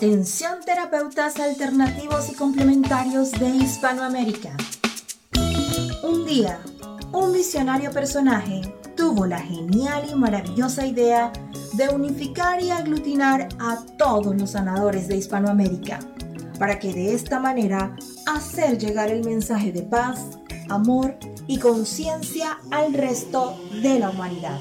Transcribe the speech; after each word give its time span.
Atención 0.00 0.60
terapeutas 0.64 1.38
alternativos 1.38 2.30
y 2.30 2.34
complementarios 2.34 3.32
de 3.32 3.50
Hispanoamérica. 3.50 4.56
Un 6.02 6.24
día, 6.24 6.58
un 7.12 7.34
visionario 7.34 7.90
personaje 7.90 8.62
tuvo 8.96 9.26
la 9.26 9.40
genial 9.40 10.08
y 10.10 10.14
maravillosa 10.14 10.86
idea 10.86 11.30
de 11.74 11.90
unificar 11.90 12.62
y 12.62 12.70
aglutinar 12.70 13.48
a 13.58 13.84
todos 13.98 14.34
los 14.34 14.52
sanadores 14.52 15.06
de 15.06 15.18
Hispanoamérica, 15.18 15.98
para 16.58 16.78
que 16.78 16.94
de 16.94 17.12
esta 17.12 17.38
manera 17.38 17.94
hacer 18.26 18.78
llegar 18.78 19.10
el 19.10 19.22
mensaje 19.22 19.70
de 19.70 19.82
paz, 19.82 20.38
amor 20.70 21.18
y 21.46 21.58
conciencia 21.58 22.58
al 22.70 22.94
resto 22.94 23.60
de 23.82 23.98
la 23.98 24.08
humanidad. 24.08 24.58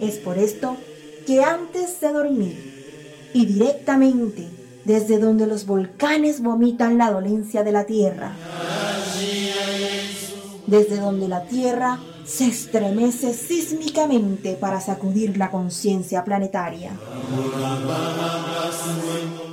Es 0.00 0.16
por 0.16 0.36
esto 0.36 0.76
que 0.76 0.89
antes 1.38 2.00
de 2.00 2.12
dormir 2.12 3.30
y 3.32 3.46
directamente 3.46 4.48
desde 4.84 5.18
donde 5.18 5.46
los 5.46 5.66
volcanes 5.66 6.42
vomitan 6.42 6.98
la 6.98 7.10
dolencia 7.10 7.62
de 7.62 7.72
la 7.72 7.84
tierra, 7.84 8.32
desde 10.66 10.96
donde 10.96 11.28
la 11.28 11.44
tierra 11.44 12.00
se 12.24 12.46
estremece 12.46 13.34
sísmicamente 13.34 14.54
para 14.54 14.80
sacudir 14.80 15.36
la 15.36 15.50
conciencia 15.50 16.24
planetaria, 16.24 16.92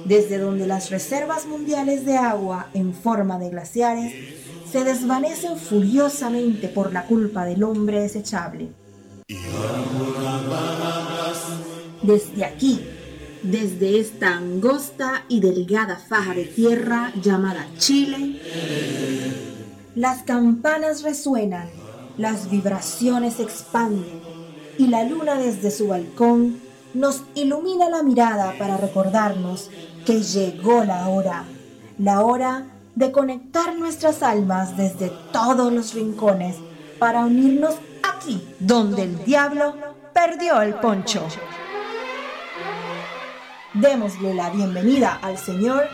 desde 0.05 0.37
donde 0.37 0.67
las 0.67 0.89
reservas 0.89 1.45
mundiales 1.45 2.05
de 2.05 2.17
agua 2.17 2.67
en 2.73 2.93
forma 2.93 3.39
de 3.39 3.49
glaciares 3.49 4.13
se 4.71 4.83
desvanecen 4.83 5.57
furiosamente 5.57 6.67
por 6.67 6.93
la 6.93 7.05
culpa 7.05 7.45
del 7.45 7.63
hombre 7.63 8.01
desechable. 8.01 8.69
Desde 12.07 12.45
aquí, 12.45 12.79
desde 13.43 13.99
esta 13.99 14.37
angosta 14.37 15.25
y 15.27 15.41
delgada 15.41 15.97
faja 15.97 16.33
de 16.33 16.45
tierra 16.45 17.11
llamada 17.21 17.67
Chile, 17.77 18.39
las 19.93 20.23
campanas 20.23 21.03
resuenan, 21.03 21.67
las 22.17 22.49
vibraciones 22.49 23.33
se 23.33 23.43
expanden 23.43 24.21
y 24.77 24.87
la 24.87 25.03
luna 25.03 25.35
desde 25.35 25.69
su 25.69 25.89
balcón 25.89 26.61
nos 26.93 27.23
ilumina 27.35 27.89
la 27.89 28.03
mirada 28.03 28.53
para 28.57 28.77
recordarnos 28.77 29.69
que 30.05 30.21
llegó 30.21 30.85
la 30.85 31.09
hora, 31.09 31.43
la 31.99 32.21
hora 32.23 32.67
de 32.95 33.11
conectar 33.11 33.77
nuestras 33.77 34.23
almas 34.23 34.77
desde 34.77 35.11
todos 35.33 35.73
los 35.73 35.93
rincones 35.93 36.55
para 36.99 37.25
unirnos 37.25 37.75
aquí 38.01 38.41
donde 38.61 39.03
el 39.03 39.25
diablo 39.25 39.75
perdió 40.13 40.61
el 40.61 40.75
poncho. 40.75 41.27
Démosle 43.79 44.33
la 44.33 44.49
bienvenida 44.49 45.19
al 45.21 45.37
señor 45.37 45.87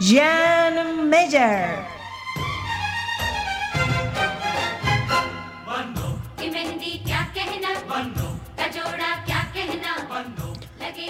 Jan 0.00 1.08
Meyer. 1.08 1.76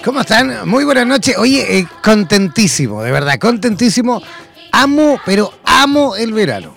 ¿Cómo 0.04 0.20
están? 0.20 0.68
Muy 0.68 0.84
buenas 0.84 1.06
noches. 1.06 1.38
Oye, 1.38 1.78
eh, 1.78 1.86
contentísimo, 2.02 3.02
de 3.02 3.10
verdad, 3.10 3.38
contentísimo. 3.38 4.20
Amo, 4.70 5.18
pero 5.24 5.50
amo 5.64 6.14
el 6.14 6.34
verano. 6.34 6.74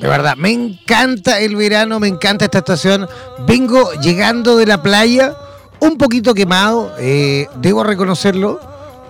De 0.00 0.08
verdad, 0.08 0.36
me 0.36 0.52
encanta 0.52 1.38
el 1.38 1.56
verano, 1.56 2.00
me 2.00 2.08
encanta 2.08 2.46
esta 2.46 2.58
estación. 2.58 3.06
Vengo 3.46 3.92
llegando 4.00 4.56
de 4.56 4.64
la 4.64 4.82
playa 4.82 5.34
un 5.82 5.98
poquito 5.98 6.32
quemado, 6.32 6.94
eh, 7.00 7.48
debo 7.56 7.82
reconocerlo. 7.82 8.60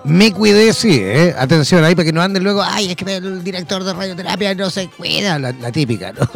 Me 0.04 0.32
cuidé, 0.32 0.72
sí, 0.72 0.98
eh. 1.00 1.34
atención 1.38 1.84
ahí 1.84 1.94
para 1.94 2.06
que 2.06 2.12
no 2.12 2.22
anden 2.22 2.42
luego, 2.42 2.62
ay, 2.62 2.90
es 2.90 2.96
que 2.96 3.14
el 3.14 3.44
director 3.44 3.84
de 3.84 3.92
radioterapia 3.92 4.54
no 4.54 4.68
se 4.68 4.88
cuida, 4.88 5.38
la, 5.38 5.52
típica, 5.70 6.12
¿no? 6.12 6.28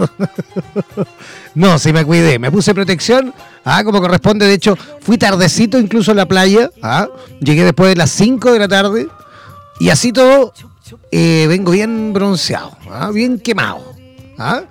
no, 1.54 1.78
sí 1.78 1.92
me 1.92 2.04
cuidé, 2.04 2.38
me 2.38 2.52
puse 2.52 2.74
protección, 2.74 3.34
ah, 3.64 3.82
como 3.82 4.00
corresponde, 4.00 4.46
de 4.46 4.54
hecho, 4.54 4.76
fui 5.00 5.18
tardecito 5.18 5.78
incluso 5.80 6.12
en 6.12 6.18
la 6.18 6.26
playa, 6.26 6.70
ah, 6.80 7.08
llegué 7.40 7.64
después 7.64 7.88
de 7.88 7.96
las 7.96 8.10
5 8.10 8.52
de 8.52 8.58
la 8.60 8.68
tarde, 8.68 9.08
y 9.80 9.88
así 9.88 10.12
todo, 10.12 10.52
eh, 11.10 11.46
vengo 11.48 11.72
bien 11.72 12.12
bronceado, 12.12 12.76
ah, 12.92 13.10
bien 13.12 13.40
quemado, 13.40 13.96
ah, 14.38 14.62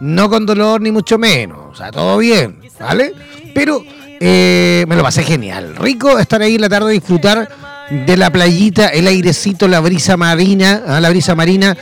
no 0.00 0.28
con 0.28 0.44
dolor 0.44 0.80
ni 0.80 0.90
mucho 0.90 1.18
menos, 1.18 1.58
o 1.70 1.74
sea, 1.76 1.92
todo 1.92 2.18
bien, 2.18 2.58
¿vale? 2.80 3.12
Pero 3.54 3.84
eh, 4.20 4.84
me 4.86 4.96
lo 4.96 5.02
pasé 5.02 5.22
genial. 5.22 5.74
Rico 5.76 6.18
estar 6.18 6.42
ahí 6.42 6.56
en 6.56 6.60
la 6.60 6.68
tarde, 6.68 6.92
disfrutar 6.92 7.48
de 7.90 8.16
la 8.18 8.30
playita, 8.30 8.88
el 8.88 9.06
airecito, 9.06 9.66
la 9.66 9.80
brisa 9.80 10.18
marina, 10.18 10.82
¿ah? 10.86 11.00
la 11.00 11.08
brisa 11.08 11.34
marina, 11.34 11.74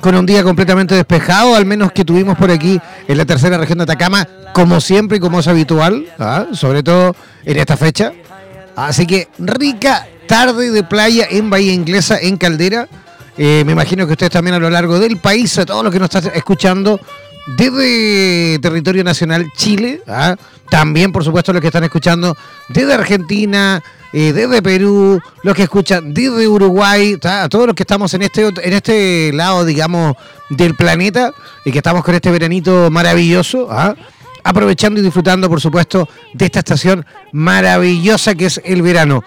con 0.00 0.14
un 0.14 0.24
día 0.24 0.44
completamente 0.44 0.94
despejado, 0.94 1.56
al 1.56 1.66
menos 1.66 1.90
que 1.90 2.04
tuvimos 2.04 2.38
por 2.38 2.50
aquí 2.50 2.80
en 3.08 3.18
la 3.18 3.24
tercera 3.24 3.58
región 3.58 3.78
de 3.78 3.84
Atacama, 3.84 4.26
como 4.54 4.80
siempre 4.80 5.18
y 5.18 5.20
como 5.20 5.40
es 5.40 5.48
habitual, 5.48 6.06
¿ah? 6.20 6.46
sobre 6.52 6.84
todo 6.84 7.14
en 7.44 7.56
esta 7.58 7.76
fecha. 7.76 8.12
Así 8.76 9.04
que 9.04 9.28
rica 9.38 10.06
tarde 10.28 10.70
de 10.70 10.84
playa 10.84 11.26
en 11.28 11.50
Bahía 11.50 11.72
Inglesa, 11.72 12.18
en 12.20 12.36
Caldera. 12.36 12.88
Eh, 13.36 13.64
me 13.66 13.72
imagino 13.72 14.06
que 14.06 14.12
ustedes 14.12 14.30
también 14.30 14.54
a 14.54 14.60
lo 14.60 14.70
largo 14.70 15.00
del 15.00 15.16
país, 15.16 15.58
a 15.58 15.66
todos 15.66 15.82
los 15.82 15.92
que 15.92 15.98
nos 15.98 16.14
están 16.14 16.32
escuchando, 16.36 17.00
desde 17.46 18.58
territorio 18.60 19.04
nacional 19.04 19.50
Chile, 19.56 20.02
¿ah? 20.06 20.36
también 20.68 21.12
por 21.12 21.24
supuesto 21.24 21.52
los 21.52 21.60
que 21.60 21.68
están 21.68 21.84
escuchando 21.84 22.36
desde 22.68 22.94
Argentina, 22.94 23.82
eh, 24.12 24.32
desde 24.32 24.62
Perú, 24.62 25.20
los 25.42 25.54
que 25.54 25.64
escuchan 25.64 26.12
desde 26.12 26.48
Uruguay, 26.48 27.18
a 27.22 27.48
todos 27.48 27.66
los 27.66 27.74
que 27.74 27.82
estamos 27.82 28.12
en 28.14 28.22
este, 28.22 28.46
en 28.46 28.72
este 28.72 29.32
lado, 29.32 29.64
digamos, 29.64 30.16
del 30.48 30.74
planeta 30.74 31.32
y 31.64 31.72
que 31.72 31.78
estamos 31.78 32.04
con 32.04 32.14
este 32.14 32.30
veranito 32.30 32.90
maravilloso, 32.90 33.68
¿ah? 33.70 33.94
aprovechando 34.42 35.00
y 35.00 35.02
disfrutando 35.02 35.48
por 35.48 35.60
supuesto 35.60 36.08
de 36.32 36.46
esta 36.46 36.60
estación 36.60 37.04
maravillosa 37.32 38.34
que 38.34 38.46
es 38.46 38.60
el 38.64 38.82
verano. 38.82 39.22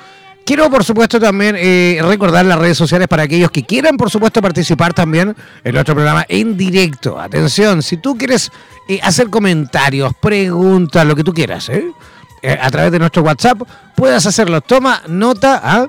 Quiero, 0.45 0.69
por 0.69 0.83
supuesto, 0.83 1.21
también 1.21 1.55
eh, 1.57 1.99
recordar 2.01 2.45
las 2.45 2.59
redes 2.59 2.77
sociales 2.77 3.07
para 3.07 3.23
aquellos 3.23 3.49
que 3.49 3.63
quieran, 3.63 3.95
por 3.95 4.09
supuesto, 4.09 4.41
participar 4.41 4.93
también 4.93 5.33
en 5.63 5.73
nuestro 5.73 5.95
programa 5.95 6.25
en 6.27 6.57
directo. 6.57 7.17
Atención, 7.17 7.81
si 7.81 7.95
tú 7.95 8.17
quieres 8.17 8.51
eh, 8.89 8.99
hacer 9.01 9.29
comentarios, 9.29 10.11
preguntas, 10.19 11.05
lo 11.05 11.15
que 11.15 11.23
tú 11.23 11.33
quieras, 11.33 11.69
¿eh? 11.69 11.89
a 12.59 12.69
través 12.71 12.91
de 12.91 12.99
nuestro 12.99 13.23
WhatsApp, 13.23 13.61
puedas 13.95 14.25
hacerlo. 14.25 14.59
Toma 14.59 15.01
nota, 15.07 15.61
¿ah? 15.63 15.87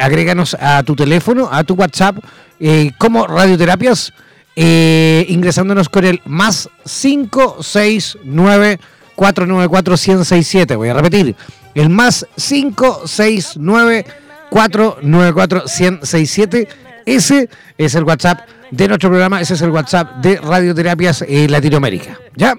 agréganos 0.00 0.56
a 0.58 0.82
tu 0.82 0.96
teléfono, 0.96 1.48
a 1.52 1.62
tu 1.62 1.74
WhatsApp, 1.74 2.16
como 2.98 3.28
Radioterapias, 3.28 4.12
ingresándonos 4.56 5.88
con 5.88 6.04
el 6.04 6.20
más 6.24 6.68
569 6.84 8.80
494 9.14 9.92
1067. 9.92 10.74
Voy 10.74 10.88
a 10.88 10.94
repetir 10.94 11.36
el 11.74 11.90
más 11.90 12.26
569 12.36 14.06
494 14.50 15.64
1067. 15.66 16.68
Ese 17.06 17.48
es 17.76 17.94
el 17.94 18.04
WhatsApp 18.04 18.40
de 18.70 18.88
nuestro 18.88 19.10
programa, 19.10 19.40
ese 19.40 19.54
es 19.54 19.62
el 19.62 19.70
WhatsApp 19.70 20.16
de 20.16 20.36
Radioterapias 20.36 21.22
eh, 21.28 21.48
Latinoamérica. 21.48 22.18
¿Ya? 22.34 22.56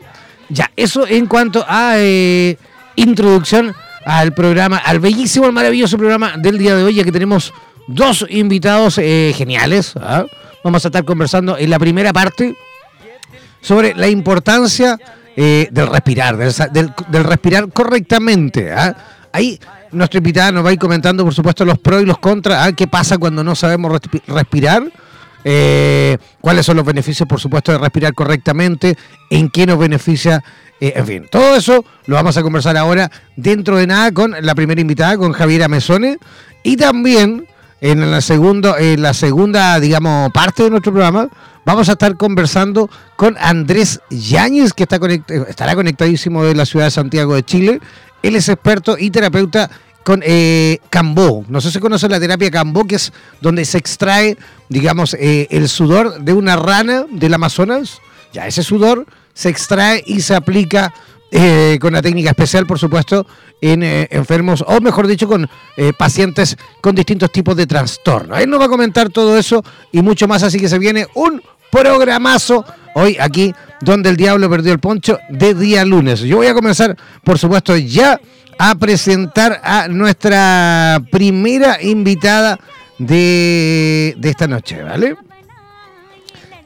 Ya, 0.49 0.71
eso 0.75 1.07
en 1.07 1.25
cuanto 1.25 1.65
a 1.67 1.93
eh, 1.97 2.57
introducción 2.95 3.73
al 4.05 4.33
programa, 4.33 4.77
al 4.77 4.99
bellísimo, 4.99 5.45
al 5.45 5.53
maravilloso 5.53 5.97
programa 5.97 6.35
del 6.37 6.57
día 6.57 6.75
de 6.75 6.83
hoy, 6.83 6.95
ya 6.95 7.03
que 7.03 7.11
tenemos 7.11 7.53
dos 7.87 8.25
invitados 8.29 8.97
eh, 8.99 9.33
geniales. 9.35 9.93
¿ah? 9.95 10.25
Vamos 10.63 10.85
a 10.85 10.89
estar 10.89 11.03
conversando 11.03 11.57
en 11.57 11.69
la 11.69 11.79
primera 11.79 12.13
parte 12.13 12.56
sobre 13.61 13.95
la 13.95 14.07
importancia 14.07 15.00
eh, 15.35 15.67
del 15.71 15.87
respirar, 15.87 16.37
del, 16.37 17.23
respirar 17.23 17.69
correctamente. 17.71 18.71
¿ah? 18.71 18.95
Ahí 19.31 19.59
nuestro 19.91 20.17
invitado 20.17 20.51
nos 20.51 20.65
va 20.65 20.69
a 20.69 20.73
ir 20.73 20.79
comentando, 20.79 21.23
por 21.23 21.33
supuesto, 21.33 21.65
los 21.65 21.79
pros 21.79 22.01
y 22.01 22.05
los 22.05 22.19
contras, 22.19 22.67
¿ah? 22.67 22.71
qué 22.73 22.87
pasa 22.87 23.17
cuando 23.17 23.43
no 23.43 23.55
sabemos 23.55 23.99
respirar, 24.27 24.83
eh, 25.43 26.17
cuáles 26.41 26.65
son 26.65 26.77
los 26.77 26.85
beneficios, 26.85 27.27
por 27.27 27.39
supuesto, 27.39 27.71
de 27.71 27.77
respirar 27.77 28.13
correctamente, 28.13 28.97
en 29.29 29.49
qué 29.49 29.65
nos 29.65 29.77
beneficia, 29.77 30.43
eh, 30.79 30.93
en 30.95 31.05
fin, 31.05 31.27
todo 31.29 31.55
eso 31.55 31.85
lo 32.05 32.15
vamos 32.15 32.37
a 32.37 32.41
conversar 32.41 32.77
ahora 32.77 33.11
dentro 33.35 33.77
de 33.77 33.87
nada 33.87 34.11
con 34.11 34.35
la 34.41 34.55
primera 34.55 34.81
invitada, 34.81 35.17
con 35.17 35.33
Javiera 35.33 35.67
Mesone, 35.67 36.17
y 36.63 36.77
también 36.77 37.47
en 37.81 38.09
la, 38.09 38.21
segundo, 38.21 38.77
en 38.77 39.01
la 39.01 39.13
segunda, 39.13 39.79
digamos, 39.79 40.31
parte 40.31 40.63
de 40.63 40.71
nuestro 40.71 40.91
programa, 40.91 41.29
vamos 41.65 41.89
a 41.89 41.94
estar 41.94 42.15
conversando 42.15 42.89
con 43.15 43.35
Andrés 43.39 44.00
Yáñez, 44.09 44.73
que 44.73 44.83
está 44.83 45.00
estará 45.50 45.75
conectadísimo 45.75 46.44
de 46.44 46.56
la 46.56 46.65
ciudad 46.65 46.85
de 46.85 46.91
Santiago 46.91 47.35
de 47.35 47.44
Chile. 47.44 47.81
Él 48.23 48.35
es 48.35 48.47
experto 48.47 48.97
y 48.97 49.09
terapeuta 49.09 49.69
con 50.03 50.21
eh, 50.23 50.79
Cambó. 50.89 51.44
No 51.50 51.59
sé 51.62 51.71
si 51.71 51.79
conocen 51.79 52.12
la 52.12 52.19
terapia 52.19 52.51
Cambó, 52.51 52.85
que 52.85 52.95
es 52.95 53.12
donde 53.41 53.65
se 53.65 53.77
extrae, 53.77 54.38
digamos, 54.69 55.15
eh, 55.15 55.47
el 55.50 55.67
sudor 55.67 56.21
de 56.21 56.33
una 56.33 56.56
rana 56.56 57.06
del 57.12 57.33
Amazonas. 57.33 58.00
Ya, 58.31 58.47
ese 58.47 58.63
sudor 58.63 59.06
se 59.33 59.50
extrae 59.50 60.03
y 60.06 60.21
se 60.21 60.35
aplica 60.35 60.94
eh, 61.31 61.79
con 61.81 61.91
la 61.91 62.01
técnica 62.01 62.29
especial, 62.29 62.65
por 62.65 62.79
supuesto, 62.79 63.27
en 63.59 63.83
eh, 63.83 64.07
enfermos, 64.11 64.63
o 64.65 64.79
mejor 64.79 65.06
dicho, 65.06 65.27
con 65.27 65.50
eh, 65.75 65.91
pacientes 65.91 66.56
con 66.79 66.95
distintos 66.95 67.31
tipos 67.31 67.57
de 67.57 67.68
trastornos. 67.68 68.39
Él 68.39 68.50
nos 68.50 68.59
va 68.59 68.65
a 68.65 68.69
comentar 68.69 69.09
todo 69.09 69.38
eso 69.38 69.63
y 69.91 70.01
mucho 70.01 70.27
más, 70.27 70.44
así 70.44 70.59
que 70.59 70.69
se 70.69 70.79
viene 70.79 71.07
un 71.15 71.41
programazo 71.71 72.65
hoy 72.95 73.17
aquí, 73.19 73.53
donde 73.81 74.09
el 74.09 74.17
diablo 74.17 74.50
perdió 74.50 74.71
el 74.71 74.79
poncho, 74.79 75.19
de 75.29 75.53
día 75.53 75.85
lunes. 75.85 76.21
Yo 76.21 76.38
voy 76.38 76.47
a 76.47 76.53
comenzar, 76.53 76.95
por 77.23 77.38
supuesto, 77.38 77.75
ya 77.75 78.19
a 78.57 78.75
presentar 78.75 79.62
a 79.63 79.88
nuestra 79.88 81.01
primera 81.12 81.81
invitada 81.81 82.59
de, 82.97 84.15
de 84.17 84.29
esta 84.29 84.47
noche, 84.47 84.81
¿vale? 84.81 85.15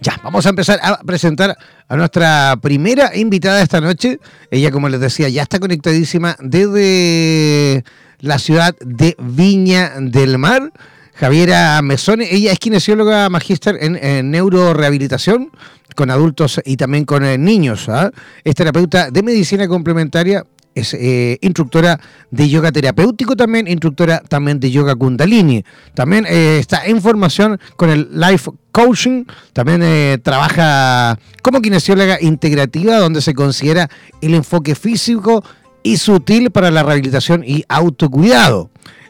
Ya, 0.02 0.20
vamos 0.24 0.46
a 0.46 0.50
empezar 0.50 0.80
a 0.82 1.00
presentar 1.04 1.58
a 1.88 1.98
nuestra 1.98 2.56
primera 2.62 3.16
invitada 3.18 3.62
esta 3.62 3.82
noche. 3.82 4.20
Ella, 4.50 4.72
como 4.72 4.88
les 4.88 5.02
decía, 5.02 5.28
ya 5.28 5.42
está 5.42 5.60
conectadísima 5.60 6.38
desde 6.40 7.84
la 8.20 8.40
ciudad 8.40 8.76
de 8.80 9.18
Viña 9.20 9.94
del 10.00 10.38
Mar. 10.38 10.72
Javiera 11.20 11.82
Mesone, 11.82 12.34
ella 12.34 12.54
es 12.54 12.60
kinesióloga 12.60 13.28
magíster 13.30 13.78
en, 13.82 14.32
neurorehabilitación 14.32 15.52
con 15.94 16.12
adultos 16.12 16.62
y 16.64 16.78
también 16.78 17.04
con 17.04 17.26
eh, 17.26 17.38
niños. 17.38 17.90
¿ah? 17.90 18.10
Es 18.46 18.56
terapeuta 18.56 19.12
de 19.12 19.22
medicina 19.22 19.68
complementaria 19.68 20.46
es 20.74 20.94
eh, 20.94 21.38
instructora 21.42 22.00
de 22.32 22.48
yoga 22.48 22.72
terapéutico 22.72 23.36
también, 23.36 23.68
instructora 23.68 24.22
también 24.22 24.62
de 24.62 24.72
yoga 24.72 24.96
kundalini. 24.96 25.66
También 25.94 26.26
eh, 26.26 26.58
está 26.58 26.86
en 26.86 27.02
formación 27.02 27.60
con 27.76 27.90
el 27.90 28.08
Life 28.14 28.50
Coaching, 28.72 29.26
también 29.52 30.22
trabaja 30.22 31.20
como 31.42 31.62
kinesióloga 31.62 32.22
integrativa, 32.22 32.98
donde 32.98 33.22
se 33.22 33.34
considera 33.34 33.90
el 34.22 34.36
enfoque 34.36 34.74
físico 34.74 35.44
y 35.84 35.98
sutil 35.98 36.52
para 36.52 36.72
la 36.72 36.84
rehabilitación 36.84 37.44
y 37.46 37.66
autocuidado. 37.68 38.70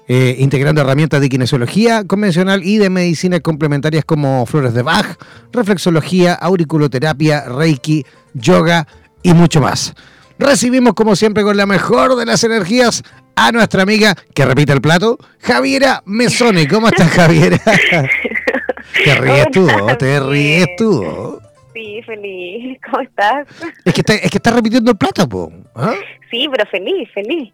Integrando 0.09 0.81
herramientas 0.81 1.21
de 1.21 1.29
kinesiología 1.29 2.03
convencional 2.03 2.63
y 2.63 2.79
de 2.79 2.89
medicinas 2.89 3.41
complementarias 3.41 4.03
como 4.05 4.45
flores 4.45 4.73
de 4.73 4.81
Bach, 4.81 5.17
reflexología, 5.51 6.33
auriculoterapia, 6.33 7.45
reiki, 7.45 8.05
yoga 8.33 8.87
y 9.21 9.33
mucho 9.33 9.61
más 9.61 9.93
recibimos 10.39 10.93
como 10.93 11.15
siempre 11.15 11.43
con 11.43 11.57
la 11.57 11.65
mejor 11.65 12.15
de 12.15 12.25
las 12.25 12.43
energías 12.43 13.03
a 13.35 13.51
nuestra 13.51 13.83
amiga 13.83 14.15
que 14.33 14.45
repite 14.45 14.73
el 14.73 14.81
plato, 14.81 15.19
Javiera 15.41 16.01
Mesone. 16.05 16.67
¿Cómo 16.67 16.87
estás, 16.87 17.11
Javiera? 17.11 17.57
te 19.03 19.15
ríes 19.15 19.47
tú, 19.51 19.67
te 19.99 20.19
ríes 20.19 20.67
tú. 20.77 21.39
Sí, 21.79 22.01
feliz. 22.05 22.77
¿Cómo 22.85 23.01
estás? 23.01 23.47
Es 23.85 23.93
que, 23.93 24.01
es 24.01 24.31
que 24.31 24.37
estás 24.37 24.53
repitiendo 24.53 24.91
el 24.91 24.97
plato, 24.97 25.27
po. 25.29 25.51
¿ah? 25.75 25.93
Sí, 26.29 26.47
pero 26.51 26.69
feliz, 26.69 27.09
feliz. 27.13 27.53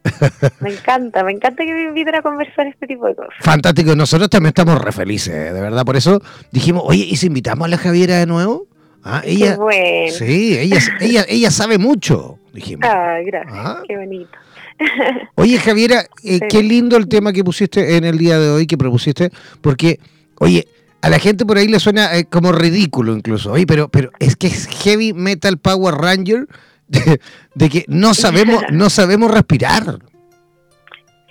Me 0.60 0.72
encanta, 0.72 1.24
me 1.24 1.32
encanta 1.32 1.64
que 1.64 1.72
me 1.72 1.84
inviten 1.84 2.16
a 2.16 2.22
conversar 2.22 2.68
este 2.68 2.88
tipo 2.88 3.06
de 3.06 3.16
cosas. 3.16 3.36
Fantástico, 3.40 3.96
nosotros 3.96 4.30
también 4.30 4.50
estamos 4.50 4.82
re 4.82 4.92
felices, 4.92 5.54
de 5.54 5.62
verdad. 5.62 5.86
Por 5.86 5.96
eso 5.96 6.22
dijimos, 6.52 6.84
oye, 6.86 7.06
¿y 7.06 7.16
si 7.16 7.28
invitamos 7.28 7.66
a 7.66 7.70
la 7.70 7.78
Javiera 7.78 8.18
de 8.18 8.26
nuevo? 8.26 8.68
Ah, 9.04 9.22
ella, 9.24 9.58
Qué 9.70 10.10
Sí, 10.12 10.58
ella, 10.58 10.80
ella, 11.00 11.26
ella 11.30 11.52
sabe 11.52 11.78
mucho 11.78 12.40
dijimos. 12.56 12.90
Ah, 12.90 13.20
gracias, 13.24 13.54
ah. 13.56 13.84
qué 13.88 13.98
bonito. 13.98 14.32
Oye, 15.36 15.58
Javiera, 15.58 16.06
eh, 16.24 16.40
qué 16.50 16.64
lindo 16.64 16.98
el 16.98 17.08
tema 17.08 17.32
que 17.32 17.44
pusiste 17.44 17.96
en 17.96 18.04
el 18.04 18.18
día 18.18 18.40
de 18.40 18.50
hoy, 18.50 18.68
que 18.68 18.78
propusiste, 18.78 19.30
porque, 19.62 20.00
oye, 20.40 20.68
a 21.06 21.10
la 21.10 21.20
gente 21.20 21.46
por 21.46 21.58
ahí 21.58 21.68
le 21.68 21.80
suena 21.80 22.18
eh, 22.18 22.26
como 22.26 22.52
ridículo 22.52 23.16
incluso, 23.16 23.52
oye, 23.52 23.68
pero, 23.68 23.90
pero 23.90 24.10
es 24.20 24.36
que 24.36 24.48
es 24.48 24.68
Heavy 24.84 25.14
Metal 25.14 25.56
Power 25.60 25.94
Ranger 25.94 26.48
de, 26.88 27.70
que 27.70 27.86
no 27.88 28.16
sabemos, 28.16 28.64
no 28.72 28.90
sabemos 28.90 29.30
respirar. 29.30 29.84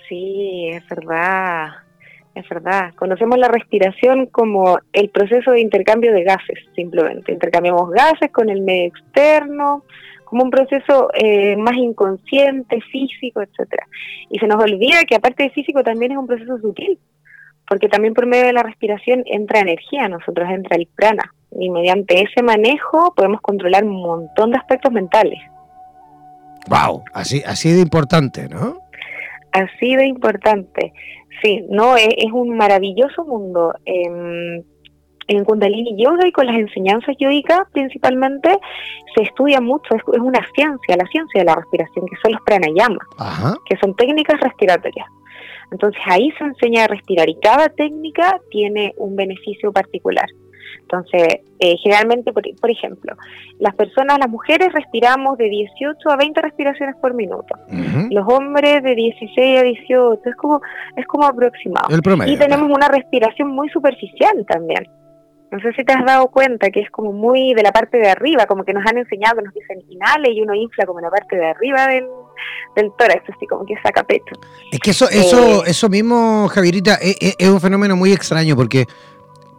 Sí, 0.07 0.69
es 0.71 0.87
verdad, 0.87 1.71
es 2.35 2.47
verdad. 2.47 2.93
Conocemos 2.95 3.37
la 3.37 3.49
respiración 3.49 4.27
como 4.27 4.79
el 4.93 5.09
proceso 5.09 5.51
de 5.51 5.59
intercambio 5.59 6.13
de 6.13 6.23
gases, 6.23 6.59
simplemente. 6.73 7.33
Intercambiamos 7.33 7.91
gases 7.91 8.31
con 8.31 8.49
el 8.49 8.61
medio 8.61 8.87
externo, 8.87 9.83
como 10.23 10.45
un 10.45 10.51
proceso 10.51 11.09
eh, 11.15 11.57
más 11.57 11.75
inconsciente, 11.75 12.79
físico, 12.93 13.41
etcétera. 13.41 13.85
Y 14.29 14.39
se 14.39 14.47
nos 14.47 14.63
olvida 14.63 15.03
que 15.03 15.15
aparte 15.15 15.43
de 15.43 15.49
físico 15.49 15.83
también 15.83 16.13
es 16.13 16.17
un 16.17 16.27
proceso 16.27 16.57
sutil, 16.59 16.97
porque 17.67 17.87
también 17.87 18.13
por 18.13 18.25
medio 18.25 18.45
de 18.45 18.53
la 18.53 18.63
respiración 18.63 19.23
entra 19.25 19.59
energía, 19.59 20.07
nosotros 20.07 20.49
entra 20.49 20.75
el 20.75 20.87
prana, 20.87 21.33
y 21.51 21.69
mediante 21.69 22.21
ese 22.21 22.43
manejo 22.43 23.13
podemos 23.15 23.41
controlar 23.41 23.83
un 23.83 24.01
montón 24.01 24.51
de 24.51 24.57
aspectos 24.57 24.91
mentales. 24.91 25.39
Wow, 26.67 27.03
así, 27.13 27.43
así 27.45 27.71
de 27.71 27.81
importante, 27.81 28.49
¿no? 28.49 28.77
Así 29.51 29.95
de 29.95 30.07
importante. 30.07 30.93
Sí, 31.41 31.65
no, 31.69 31.95
es, 31.95 32.09
es 32.17 32.31
un 32.31 32.57
maravilloso 32.57 33.23
mundo. 33.23 33.73
Eh, 33.85 34.63
en 35.27 35.43
Kundalini 35.43 35.95
Yoga 35.97 36.27
y 36.27 36.31
con 36.31 36.45
las 36.45 36.55
enseñanzas 36.55 37.15
yogicas 37.19 37.61
principalmente 37.71 38.57
se 39.15 39.23
estudia 39.23 39.61
mucho, 39.61 39.95
es, 39.95 40.01
una 40.19 40.45
ciencia, 40.53 40.97
la 40.97 41.05
ciencia 41.07 41.41
de 41.41 41.45
la 41.45 41.55
respiración, 41.55 42.05
que 42.07 42.15
son 42.21 42.33
los 42.33 42.41
pranayamas, 42.45 43.07
que 43.65 43.77
son 43.77 43.95
técnicas 43.95 44.39
respiratorias. 44.39 45.07
Entonces 45.71 46.01
ahí 46.05 46.31
se 46.37 46.43
enseña 46.43 46.85
a 46.85 46.87
respirar 46.87 47.29
y 47.29 47.35
cada 47.35 47.69
técnica 47.69 48.39
tiene 48.49 48.93
un 48.97 49.15
beneficio 49.15 49.71
particular. 49.71 50.27
Entonces, 50.81 51.39
eh, 51.59 51.77
generalmente, 51.81 52.31
por, 52.31 52.69
ejemplo, 52.69 53.15
las 53.59 53.73
personas, 53.75 54.19
las 54.19 54.29
mujeres 54.29 54.71
respiramos 54.71 55.37
de 55.37 55.49
18 55.49 56.09
a 56.09 56.15
20 56.15 56.41
respiraciones 56.41 56.95
por 56.97 57.13
minuto. 57.13 57.55
Los 58.11 58.27
hombres 58.27 58.83
de 58.83 58.93
16 58.93 59.59
a 59.59 59.63
18, 59.63 60.21
es 60.25 60.35
como, 60.35 60.61
es 60.95 61.07
como 61.07 61.25
aproximado. 61.25 61.87
y 62.27 62.37
tenemos 62.37 62.69
una 62.69 62.87
respiración 62.87 63.49
muy 63.49 63.69
superficial 63.69 64.45
también. 64.47 64.87
No 65.51 65.59
sé 65.59 65.73
si 65.73 65.83
te 65.83 65.93
has 65.93 66.05
dado 66.05 66.27
cuenta 66.27 66.69
que 66.69 66.81
es 66.81 66.89
como 66.91 67.13
muy 67.13 67.53
de 67.53 67.63
la 67.63 67.71
parte 67.71 67.97
de 67.97 68.09
arriba, 68.09 68.45
como 68.45 68.63
que 68.63 68.73
nos 68.73 68.85
han 68.85 68.97
enseñado, 68.97 69.41
nos 69.41 69.53
dicen 69.53 69.81
inhale 69.89 70.31
y 70.33 70.41
uno 70.41 70.53
infla 70.53 70.85
como 70.85 70.99
la 70.99 71.09
parte 71.09 71.35
de 71.35 71.45
arriba 71.45 71.87
del, 71.87 72.05
del 72.75 72.91
tórax, 72.97 73.23
así 73.35 73.47
como 73.47 73.65
que 73.65 73.75
saca 73.81 74.03
pecho. 74.03 74.35
Es 74.71 74.79
que 74.79 74.91
eso, 74.91 75.09
eso, 75.09 75.65
eh, 75.65 75.69
eso 75.69 75.89
mismo, 75.89 76.47
Javierita, 76.49 76.95
es, 76.95 77.15
e, 77.19 77.35
es, 77.37 77.49
un 77.49 77.61
fenómeno 77.61 77.95
muy 77.95 78.11
extraño 78.11 78.55
porque 78.55 78.85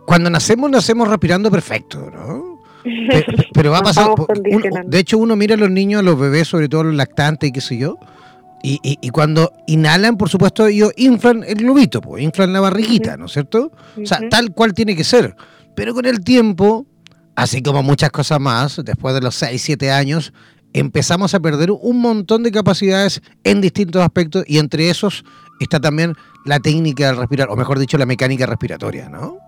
cuando 0.05 0.31
nacemos, 0.31 0.71
nacemos 0.71 1.09
respirando 1.09 1.51
perfecto, 1.51 2.11
¿no? 2.11 2.61
Pero, 3.53 3.73
va 3.73 3.79
a 3.79 3.83
pasar. 3.83 4.11
de 4.85 4.99
hecho, 4.99 5.19
uno 5.19 5.35
mira 5.35 5.55
a 5.55 5.59
los 5.59 5.71
niños, 5.71 6.01
a 6.01 6.03
los 6.03 6.19
bebés, 6.19 6.47
sobre 6.47 6.69
todo 6.69 6.85
los 6.85 6.95
lactantes 6.95 7.49
y 7.49 7.53
qué 7.53 7.61
sé 7.61 7.77
yo. 7.77 7.99
Y, 8.63 8.81
y, 8.83 9.11
cuando 9.11 9.53
inhalan, 9.69 10.17
por 10.17 10.29
supuesto, 10.29 10.67
ellos 10.67 10.91
inflan 10.97 11.45
el 11.47 11.55
globito, 11.55 12.01
pues, 12.01 12.23
inflan 12.25 12.53
la 12.53 12.61
barriguita, 12.61 13.17
¿no 13.17 13.27
es 13.27 13.33
cierto? 13.33 13.71
O 14.03 14.05
sea, 14.05 14.19
tal 14.29 14.53
cual 14.53 14.75
tiene 14.75 14.97
que 14.97 15.05
ser. 15.05 15.37
Pero 15.77 15.95
con 15.95 16.05
el 16.05 16.25
tiempo, 16.25 16.85
así 17.37 17.63
como 17.63 17.85
muchas 17.85 18.11
cosas 18.11 18.41
más, 18.41 18.81
después 18.85 19.15
de 19.15 19.21
los 19.21 19.37
6, 19.37 19.63
7 19.63 19.93
años, 19.93 20.33
empezamos 20.79 21.35
a 21.35 21.41
perder 21.41 21.71
un 21.71 22.01
montón 22.01 22.43
de 22.43 22.53
capacidades 22.53 23.23
en 23.45 23.61
distintos 23.61 24.03
aspectos 24.03 24.45
y 24.47 24.59
entre 24.59 24.91
esos 24.91 25.25
está 25.61 25.81
también 25.81 26.15
la 26.45 26.61
técnica 26.61 27.07
del 27.07 27.17
respirar, 27.17 27.49
o 27.51 27.57
mejor 27.57 27.79
dicho, 27.79 27.99
la 27.99 28.07
mecánica 28.07 28.47
respiratoria, 28.47 29.09
¿no? 29.09 29.39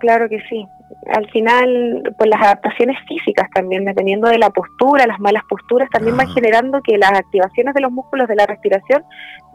Claro 0.00 0.28
que 0.28 0.40
sí. 0.48 0.66
Al 1.12 1.28
final, 1.30 2.02
pues 2.16 2.30
las 2.30 2.40
adaptaciones 2.40 2.96
físicas 3.06 3.48
también, 3.54 3.84
dependiendo 3.84 4.28
de 4.28 4.38
la 4.38 4.50
postura, 4.50 5.06
las 5.06 5.20
malas 5.20 5.42
posturas, 5.48 5.88
también 5.90 6.16
van 6.16 6.28
ah. 6.28 6.32
generando 6.34 6.80
que 6.82 6.96
las 6.96 7.12
activaciones 7.12 7.74
de 7.74 7.80
los 7.80 7.92
músculos 7.92 8.26
de 8.26 8.36
la 8.36 8.46
respiración 8.46 9.04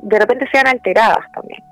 de 0.02 0.20
repente 0.20 0.48
sean 0.52 0.68
alteradas 0.68 1.26
también. 1.34 1.64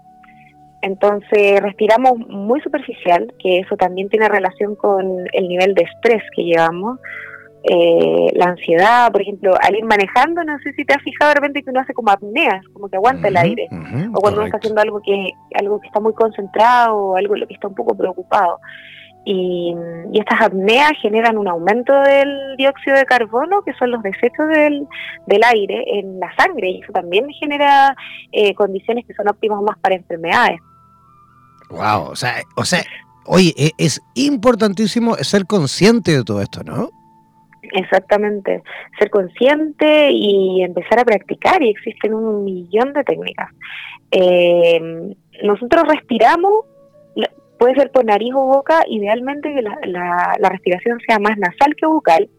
Entonces 0.82 1.62
respiramos 1.62 2.18
muy 2.28 2.60
superficial, 2.62 3.34
que 3.40 3.60
eso 3.60 3.78
también 3.78 4.10
tiene 4.10 4.28
relación 4.28 4.76
con 4.76 5.02
el 5.32 5.48
nivel 5.48 5.76
de 5.76 5.84
estrés 5.84 6.24
que 6.36 6.44
llevamos. 6.44 7.00
Eh, 7.66 8.28
la 8.36 8.48
ansiedad, 8.48 9.10
por 9.10 9.22
ejemplo, 9.22 9.54
al 9.62 9.76
ir 9.76 9.86
manejando, 9.86 10.44
no 10.44 10.60
sé 10.60 10.74
si 10.74 10.84
te 10.84 10.94
has 10.94 11.02
fijado 11.02 11.30
de 11.30 11.36
repente 11.36 11.64
que 11.64 11.70
uno 11.70 11.80
hace 11.80 11.94
como 11.94 12.12
apneas, 12.12 12.62
como 12.74 12.90
que 12.90 12.98
aguanta 12.98 13.30
el 13.30 13.38
aire, 13.38 13.70
o 14.14 14.20
cuando 14.20 14.42
uno 14.42 14.48
está 14.48 14.58
haciendo 14.58 14.82
algo 14.82 15.02
que 15.02 15.32
algo 15.56 15.80
que 15.80 15.88
está 15.88 16.02
muy 16.02 16.14
concentrado 16.14 16.96
o 16.96 17.16
algo 17.16 17.36
en 17.36 17.42
lo 17.42 17.48
que 17.48 17.54
está 17.54 17.70
un 17.70 17.76
poco 17.76 17.96
preocupado. 17.96 18.60
Y, 19.26 19.74
estas 20.14 20.42
apneas 20.42 20.92
generan 21.02 21.38
un 21.38 21.48
aumento 21.48 21.94
del 22.02 22.58
dióxido 22.58 22.98
de 22.98 23.06
carbono, 23.06 23.62
que 23.64 23.74
son 23.74 23.92
los 23.92 24.04
desechos 24.04 24.48
del, 24.50 24.86
del 25.28 25.44
aire, 25.46 25.84
en 26.00 26.20
la 26.20 26.36
sangre, 26.36 26.70
y 26.70 26.82
eso 26.82 26.92
también 26.92 27.28
genera 27.40 27.96
eh, 28.34 28.54
condiciones 28.56 29.06
que 29.08 29.14
son 29.14 29.30
óptimas 29.30 29.62
más 29.62 29.78
para 29.80 29.96
enfermedades. 29.96 30.60
Wow, 31.70 32.10
o 32.12 32.16
sea, 32.16 32.36
o 32.58 32.66
sea, 32.66 32.84
oye, 33.26 33.54
e, 33.58 33.72
es 33.78 34.02
importantísimo 34.16 35.16
ser 35.16 35.46
consciente 35.46 36.12
de 36.12 36.24
todo 36.24 36.42
esto, 36.42 36.64
¿no? 36.64 36.90
Exactamente, 37.74 38.62
ser 39.00 39.10
consciente 39.10 40.12
y 40.12 40.62
empezar 40.62 41.00
a 41.00 41.06
practicar 41.06 41.62
y 41.64 41.70
existen 41.70 42.14
un 42.14 42.44
millón 42.44 42.94
de 42.94 43.04
técnicas. 43.04 43.50
Eh, 44.12 44.80
nosotros 45.42 45.84
respiramos, 45.88 46.66
puede 47.58 47.74
ser 47.76 47.92
por 47.92 48.06
nariz 48.06 48.32
o 48.36 48.46
boca, 48.46 48.84
idealmente 48.88 49.54
que 49.54 49.64
la, 49.64 49.80
la, 50.40 50.50
respiración 50.50 51.00
sea 51.08 51.18
más 51.18 51.38
nasal 51.38 51.76
que 51.76 51.88
bucal 51.88 52.30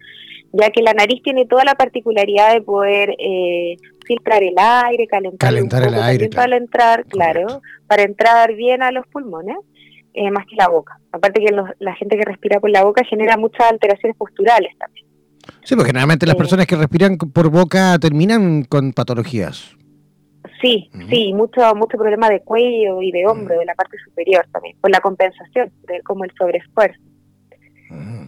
ya 0.56 0.70
que 0.70 0.82
la 0.82 0.92
nariz 0.92 1.20
tiene 1.22 1.46
toda 1.46 1.64
la 1.64 1.74
particularidad 1.74 2.52
de 2.54 2.62
poder 2.62 3.10
eh, 3.18 3.76
filtrar 4.06 4.42
el 4.42 4.54
aire, 4.56 5.06
calentar, 5.06 5.50
Calentar 5.50 5.88
un 5.88 5.94
el 5.94 6.02
aire, 6.02 6.28
para 6.28 6.56
entrar, 6.56 7.04
claro, 7.06 7.60
para 7.88 8.02
entrar 8.02 8.54
bien 8.54 8.82
a 8.82 8.92
los 8.92 9.06
pulmones, 9.08 9.56
eh, 10.12 10.30
más 10.30 10.46
que 10.46 10.54
la 10.54 10.68
boca. 10.68 10.98
Aparte 11.10 11.44
que 11.44 11.52
los- 11.52 11.70
la 11.80 11.94
gente 11.96 12.16
que 12.16 12.24
respira 12.24 12.60
por 12.60 12.70
la 12.70 12.84
boca 12.84 13.02
genera 13.04 13.36
muchas 13.36 13.70
alteraciones 13.70 14.16
posturales 14.16 14.76
también. 14.78 15.03
Sí, 15.64 15.74
porque 15.74 15.88
generalmente 15.88 16.26
las 16.26 16.36
personas 16.36 16.66
que 16.66 16.76
respiran 16.76 17.16
por 17.16 17.50
boca 17.50 17.98
terminan 17.98 18.64
con 18.64 18.92
patologías. 18.92 19.76
Sí, 20.60 20.90
Ujú. 20.94 21.08
sí, 21.08 21.32
mucho 21.32 21.74
mucho 21.74 21.98
problema 21.98 22.28
de 22.28 22.40
cuello 22.40 23.02
y 23.02 23.10
de 23.10 23.26
hombro, 23.26 23.58
de 23.58 23.64
la 23.64 23.74
parte 23.74 23.96
superior 24.04 24.46
también, 24.52 24.76
por 24.80 24.90
la 24.90 25.00
compensación, 25.00 25.72
de 25.88 26.00
como 26.02 26.24
el 26.24 26.32
sobreesfuerzo. 26.38 27.00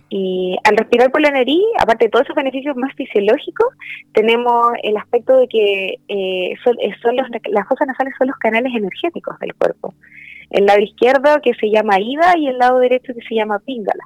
Y 0.08 0.56
al 0.62 0.76
respirar 0.76 1.10
por 1.10 1.20
la 1.20 1.30
nariz, 1.30 1.64
aparte 1.80 2.04
de 2.04 2.10
todos 2.10 2.26
esos 2.26 2.36
beneficios 2.36 2.76
más 2.76 2.94
fisiológicos, 2.94 3.66
tenemos 4.12 4.68
el 4.82 4.96
aspecto 4.96 5.36
de 5.36 5.48
que 5.48 5.96
eh, 6.06 6.54
son, 6.62 6.76
eh, 6.80 6.94
son 7.02 7.16
los, 7.16 7.26
las 7.50 7.66
fosas 7.66 7.88
nasales 7.88 8.14
son 8.16 8.28
los 8.28 8.36
canales 8.36 8.72
energéticos 8.74 9.36
del 9.40 9.54
cuerpo. 9.54 9.94
El 10.50 10.66
lado 10.66 10.80
izquierdo 10.80 11.40
que 11.42 11.54
se 11.54 11.70
llama 11.70 11.98
Ida 12.00 12.38
y 12.38 12.46
el 12.46 12.58
lado 12.58 12.78
derecho 12.78 13.12
que 13.14 13.26
se 13.26 13.34
llama 13.34 13.58
Píngala. 13.58 14.04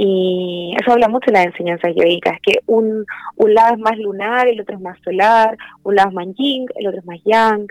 Y 0.00 0.76
eso 0.80 0.92
habla 0.92 1.08
mucho 1.08 1.26
de 1.26 1.32
las 1.32 1.46
enseñanzas 1.46 1.92
yoicas, 1.96 2.38
que 2.40 2.60
un, 2.66 3.04
un 3.34 3.54
lado 3.54 3.74
es 3.74 3.80
más 3.80 3.98
lunar, 3.98 4.46
el 4.46 4.60
otro 4.60 4.76
es 4.76 4.80
más 4.80 4.96
solar, 5.02 5.56
un 5.82 5.96
lado 5.96 6.10
es 6.10 6.14
más 6.14 6.26
yin, 6.36 6.66
el 6.76 6.86
otro 6.86 7.00
es 7.00 7.04
más 7.04 7.18
yang, 7.24 7.66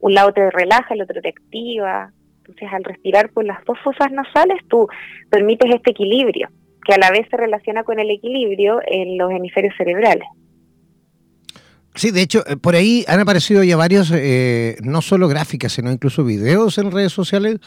un 0.00 0.12
lado 0.12 0.32
te 0.32 0.50
relaja, 0.50 0.94
el 0.94 1.02
otro 1.02 1.22
te 1.22 1.28
activa. 1.28 2.10
Entonces 2.38 2.68
al 2.72 2.82
respirar 2.82 3.30
por 3.30 3.44
las 3.44 3.64
dos 3.64 3.78
fosas 3.84 4.10
nasales 4.10 4.60
tú 4.68 4.88
permites 5.30 5.72
este 5.72 5.92
equilibrio, 5.92 6.48
que 6.84 6.94
a 6.94 6.98
la 6.98 7.12
vez 7.12 7.28
se 7.30 7.36
relaciona 7.36 7.84
con 7.84 8.00
el 8.00 8.10
equilibrio 8.10 8.80
en 8.84 9.16
los 9.16 9.30
hemisferios 9.30 9.74
cerebrales. 9.76 10.28
Sí, 11.98 12.12
de 12.12 12.22
hecho, 12.22 12.44
eh, 12.46 12.56
por 12.56 12.76
ahí 12.76 13.04
han 13.08 13.18
aparecido 13.20 13.62
ya 13.64 13.76
varios, 13.76 14.12
eh, 14.14 14.76
no 14.82 15.02
solo 15.02 15.26
gráficas, 15.26 15.72
sino 15.72 15.90
incluso 15.90 16.22
videos 16.24 16.78
en 16.78 16.92
redes 16.92 17.12
sociales, 17.12 17.58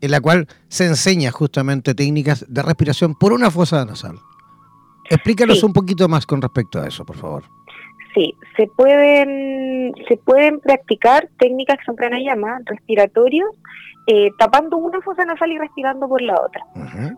en 0.00 0.10
la 0.12 0.20
cual 0.20 0.46
se 0.68 0.86
enseña 0.86 1.32
justamente 1.32 1.94
técnicas 1.94 2.46
de 2.48 2.62
respiración 2.62 3.14
por 3.18 3.32
una 3.32 3.50
fosa 3.50 3.84
nasal. 3.84 4.16
Explícanos 5.10 5.58
Sí. 5.60 5.66
un 5.66 5.72
poquito 5.72 6.08
más 6.08 6.24
con 6.24 6.40
respecto 6.40 6.80
a 6.80 6.86
eso, 6.86 7.04
por 7.04 7.16
favor. 7.16 7.42
Sí, 8.14 8.32
se 8.56 8.68
pueden, 8.76 9.92
se 10.08 10.16
pueden 10.18 10.60
practicar 10.60 11.28
técnicas 11.38 11.78
que 11.78 11.84
son 11.84 11.96
pranayama, 11.96 12.58
respiratorios, 12.66 13.48
eh, 14.06 14.30
tapando 14.38 14.76
una 14.76 15.00
fosa 15.00 15.24
nasal 15.24 15.50
y 15.52 15.58
respirando 15.58 16.08
por 16.08 16.22
la 16.22 16.34
otra. 16.34 16.62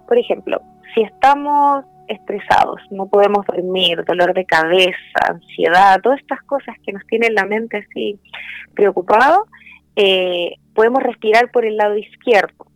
Por 0.09 0.19
ejemplo, 0.19 0.61
si 0.95 1.03
estamos 1.03 1.85
estresados, 2.13 2.81
no 2.91 3.07
podemos 3.09 3.45
dormir, 3.47 4.05
dolor 4.05 4.35
de 4.35 4.45
cabeza, 4.45 5.19
ansiedad, 5.29 6.01
todas 6.03 6.21
estas 6.21 6.43
cosas 6.43 6.77
que 6.85 6.93
nos 6.93 7.07
tienen 7.07 7.35
la 7.35 7.45
mente 7.45 7.79
así 7.79 8.19
preocupado, 8.75 9.47
eh, 9.97 10.55
podemos 10.75 11.03
respirar 11.03 11.51
por 11.51 11.65
el 11.65 11.77
lado 11.77 11.97
izquierdo, 11.97 12.67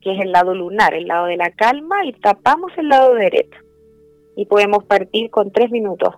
que 0.00 0.12
es 0.14 0.20
el 0.20 0.32
lado 0.32 0.54
lunar, 0.54 0.94
el 0.94 1.06
lado 1.06 1.26
de 1.26 1.36
la 1.36 1.50
calma, 1.50 2.04
y 2.04 2.12
tapamos 2.12 2.72
el 2.76 2.88
lado 2.88 3.14
derecho. 3.14 3.58
Y 4.36 4.46
podemos 4.46 4.84
partir 4.84 5.30
con 5.30 5.52
tres 5.52 5.70
minutos, 5.70 6.14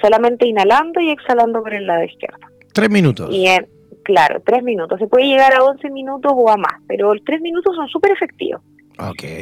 solamente 0.00 0.46
inhalando 0.46 1.00
y 1.00 1.10
exhalando 1.10 1.62
por 1.62 1.74
el 1.74 1.86
lado 1.86 2.04
izquierdo. 2.04 2.38
Tres 2.72 2.90
minutos. 2.90 3.28
Y 3.30 3.46
en, 3.46 3.68
claro, 4.02 4.42
tres 4.44 4.62
minutos. 4.62 4.98
Se 4.98 5.06
puede 5.06 5.26
llegar 5.26 5.54
a 5.54 5.64
11 5.64 5.90
minutos 5.90 6.32
o 6.34 6.50
a 6.50 6.56
más, 6.56 6.80
pero 6.88 7.12
tres 7.24 7.40
minutos 7.40 7.74
son 7.76 7.88
súper 7.88 8.12
efectivos. 8.12 8.62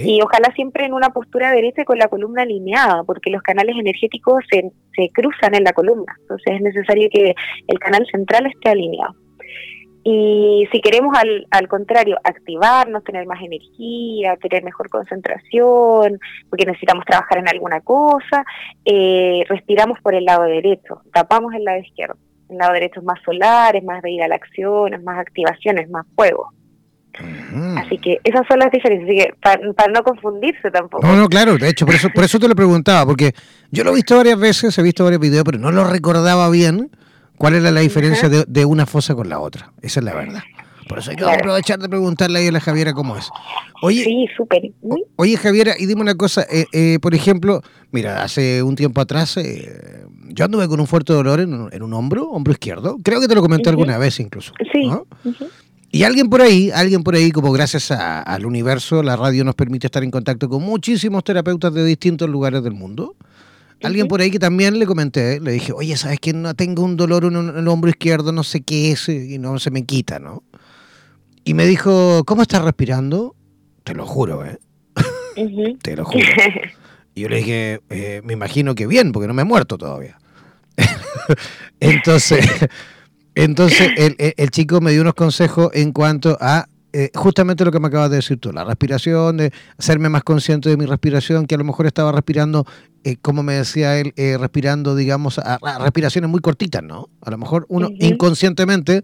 Y 0.05 0.21
ojalá 0.23 0.53
siempre 0.55 0.85
en 0.85 0.93
una 0.93 1.11
postura 1.11 1.51
derecha 1.53 1.83
y 1.83 1.85
con 1.85 1.99
la 1.99 2.09
columna 2.09 2.43
alineada, 2.43 3.03
porque 3.05 3.31
los 3.31 3.43
canales 3.43 3.77
energéticos 3.77 4.45
se, 4.51 4.71
se 4.95 5.11
cruzan 5.11 5.55
en 5.55 5.65
la 5.65 5.73
columna. 5.73 6.15
Entonces 6.21 6.55
es 6.55 6.61
necesario 6.61 7.09
que 7.11 7.35
el 7.67 7.79
canal 7.79 8.07
central 8.11 8.47
esté 8.47 8.71
alineado. 8.71 9.15
Y 10.03 10.67
si 10.73 10.81
queremos 10.81 11.17
al, 11.17 11.47
al 11.51 11.69
contrario 11.69 12.17
activarnos, 12.25 13.05
tener 13.05 13.27
más 13.27 13.43
energía, 13.43 14.37
tener 14.37 14.65
mejor 14.65 14.89
concentración, 14.89 16.19
porque 16.49 16.65
necesitamos 16.65 17.05
trabajar 17.05 17.39
en 17.39 17.49
alguna 17.49 17.81
cosa, 17.81 18.45
eh, 18.85 19.45
respiramos 19.49 19.99
por 20.01 20.15
el 20.15 20.25
lado 20.25 20.45
derecho, 20.45 21.03
tapamos 21.13 21.53
el 21.55 21.65
lado 21.65 21.81
izquierdo. 21.81 22.17
El 22.49 22.57
lado 22.57 22.73
derecho 22.73 23.01
es 23.01 23.07
más 23.07 23.21
solar, 23.23 23.77
es 23.77 23.85
más 23.85 24.03
de 24.03 24.11
ir 24.11 24.23
a 24.23 24.29
la 24.29 24.37
acción, 24.37 24.95
es 24.95 25.03
más 25.03 25.19
activación, 25.19 25.79
es 25.79 25.89
más 25.91 26.07
fuego. 26.17 26.51
Así 27.77 27.99
que 27.99 28.19
esas 28.25 28.47
son 28.49 28.59
las 28.61 28.71
diferencias, 28.71 29.09
así 29.09 29.17
que 29.19 29.35
para, 29.43 29.61
para 29.73 29.93
no 29.93 30.03
confundirse 30.03 30.71
tampoco. 30.71 31.07
No, 31.07 31.17
no, 31.17 31.29
claro, 31.29 31.57
de 31.59 31.69
hecho, 31.69 31.85
por 31.87 31.95
eso, 31.95 32.09
por 32.15 32.25
eso 32.25 32.39
te 32.39 32.49
lo 32.49 32.55
preguntaba, 32.55 33.05
porque 33.07 33.33
yo 33.71 33.85
lo 33.85 33.91
he 33.91 33.95
visto 33.97 34.17
varias 34.17 34.39
veces, 34.39 34.77
he 34.79 34.83
visto 34.83 35.05
varios 35.05 35.21
videos, 35.21 35.45
pero 35.45 35.59
no 35.59 35.71
lo 35.73 35.85
recordaba 35.85 36.49
bien 36.51 36.91
cuál 37.37 37.55
era 37.55 37.71
la 37.71 37.81
diferencia 37.81 38.29
de, 38.29 38.45
de 38.47 38.65
una 38.65 38.87
fosa 38.87 39.15
con 39.15 39.29
la 39.29 39.39
otra. 39.41 39.73
Esa 39.83 40.01
es 40.01 40.05
la 40.05 40.15
verdad. 40.15 40.43
Por 40.89 40.99
eso 40.99 41.11
hay 41.11 41.17
que 41.17 41.23
Claro. 41.23 41.39
aprovechar 41.39 41.79
de 41.79 41.89
preguntarle 41.89 42.41
ahí 42.41 42.49
a 42.49 42.53
la 42.53 42.61
Javiera 42.61 42.93
cómo 42.93 43.17
es. 43.17 43.29
Oye, 43.83 44.03
Sí, 44.05 44.27
súper. 44.37 44.61
oye 45.17 45.37
Javiera, 45.37 45.75
y 45.79 45.87
dime 45.87 46.01
una 46.01 46.17
cosa, 46.17 46.45
eh, 46.51 46.67
eh, 46.73 46.99
por 47.01 47.15
ejemplo, 47.15 47.63
mira, 47.93 48.23
hace 48.25 48.63
un 48.63 48.75
tiempo 48.75 49.01
atrás 49.01 49.37
eh, 49.37 50.05
yo 50.29 50.45
anduve 50.45 50.67
con 50.69 50.81
un 50.81 50.87
fuerte 50.89 51.13
dolor 51.13 51.39
en, 51.41 51.55
un- 51.55 51.73
en 51.73 51.83
un 51.85 51.93
hombro, 51.95 52.29
hombro 52.31 52.53
izquierdo. 52.53 52.97
Creo 53.05 53.21
que 53.21 53.29
te 53.29 53.35
lo 53.37 53.41
comenté 53.41 53.69
alguna 53.71 53.99
vez 53.99 54.19
incluso. 54.21 54.53
Sí. 54.73 54.91
Y 55.93 56.05
alguien 56.05 56.31
por 56.31 56.41
ahí, 56.41 56.71
alguien 56.71 57.03
por 57.03 57.15
ahí, 57.17 57.33
como 57.33 57.51
gracias 57.51 57.91
a- 57.91 58.23
al 58.23 58.47
universo, 58.47 59.03
la 59.03 59.17
radio 59.17 59.45
nos 59.45 59.57
permite 59.57 59.89
estar 59.89 60.05
en 60.05 60.11
contacto 60.11 60.49
con 60.49 60.63
muchísimos 60.63 61.25
terapeutas 61.25 61.75
de 61.75 61.85
distintos 61.85 62.29
lugares 62.29 62.63
del 62.63 62.75
mundo. 62.75 63.17
Alguien 63.83 64.09
por 64.09 64.21
ahí 64.21 64.31
que 64.31 64.39
también 64.39 64.79
le 64.79 64.87
comenté, 64.87 65.41
le 65.41 65.53
dije, 65.53 65.73
oye, 65.73 65.97
¿sabes 65.97 66.21
que 66.21 66.33
no 66.35 66.55
tengo 66.55 66.85
un 66.85 66.97
dolor 66.97 67.25
en, 67.25 67.35
el 67.37 67.67
hombro 67.67 67.91
izquierdo, 67.91 68.31
no 68.31 68.45
sé 68.45 68.61
qué 68.61 68.93
es, 68.93 69.09
y 69.09 69.39
no 69.39 69.59
se 69.59 69.71
me 69.71 69.85
quita, 69.85 70.19
¿no? 70.19 70.45
Y 71.45 71.55
me 71.55 71.67
dijo, 71.67 72.23
¿cómo 72.27 72.43
estás 72.43 72.63
respirando? 72.63 73.35
Te 73.83 73.95
lo 73.95 74.07
juro, 74.07 74.45
¿eh? 74.45 74.59
Ujú. 75.37 75.79
Te 75.83 75.97
lo 75.97 76.05
juro. 76.05 76.25
Y 77.13 77.23
yo 77.23 77.29
le 77.29 77.39
dije, 77.39 77.81
eh, 77.91 78.23
me 78.23 78.35
imagino 78.35 78.77
que 78.77 78.87
bien, 78.87 79.11
porque 79.11 79.27
no 79.27 79.35
me 79.35 79.43
he 79.43 79.45
muerto 79.45 79.77
todavía. 79.77 80.17
entonces, 81.81 82.47
entonces 83.35 83.93
el, 83.97 84.15
el- 84.19 84.35
el 84.37 84.51
chico 84.51 84.81
me 84.81 84.93
dio 84.93 85.03
unos 85.03 85.15
consejos 85.15 85.71
en 85.75 85.93
cuanto 85.93 86.37
a 86.41 86.67
eh, 86.93 87.11
justamente 87.15 87.65
lo 87.65 87.71
que 87.71 87.79
me 87.79 87.87
acabas 87.87 88.11
de 88.11 88.17
decir 88.17 88.39
tú, 88.41 88.51
la 88.53 88.65
respiración, 88.65 89.37
de 89.37 89.53
hacerme 89.79 90.09
más 90.09 90.25
consciente 90.25 90.69
de 90.69 90.77
mi 90.77 90.87
respiración, 90.87 91.47
que 91.47 91.55
a 91.55 91.59
lo 91.59 91.63
mejor 91.63 91.87
estaba 91.87 92.11
respirando, 92.11 92.67
eh, 93.05 93.17
como 93.23 93.45
me 93.45 93.53
decía 93.55 93.97
él, 94.01 94.13
eh, 94.17 94.37
respirando, 94.37 94.97
digamos, 94.97 95.39
a, 95.39 95.61
a 95.63 95.79
respiraciones 95.79 96.29
muy 96.29 96.41
cortitas, 96.41 96.83
¿no? 96.83 97.09
A 97.23 97.31
lo 97.31 97.39
mejor 97.39 97.65
uno 97.69 97.87
Ujú. 97.87 97.97
inconscientemente 98.01 99.03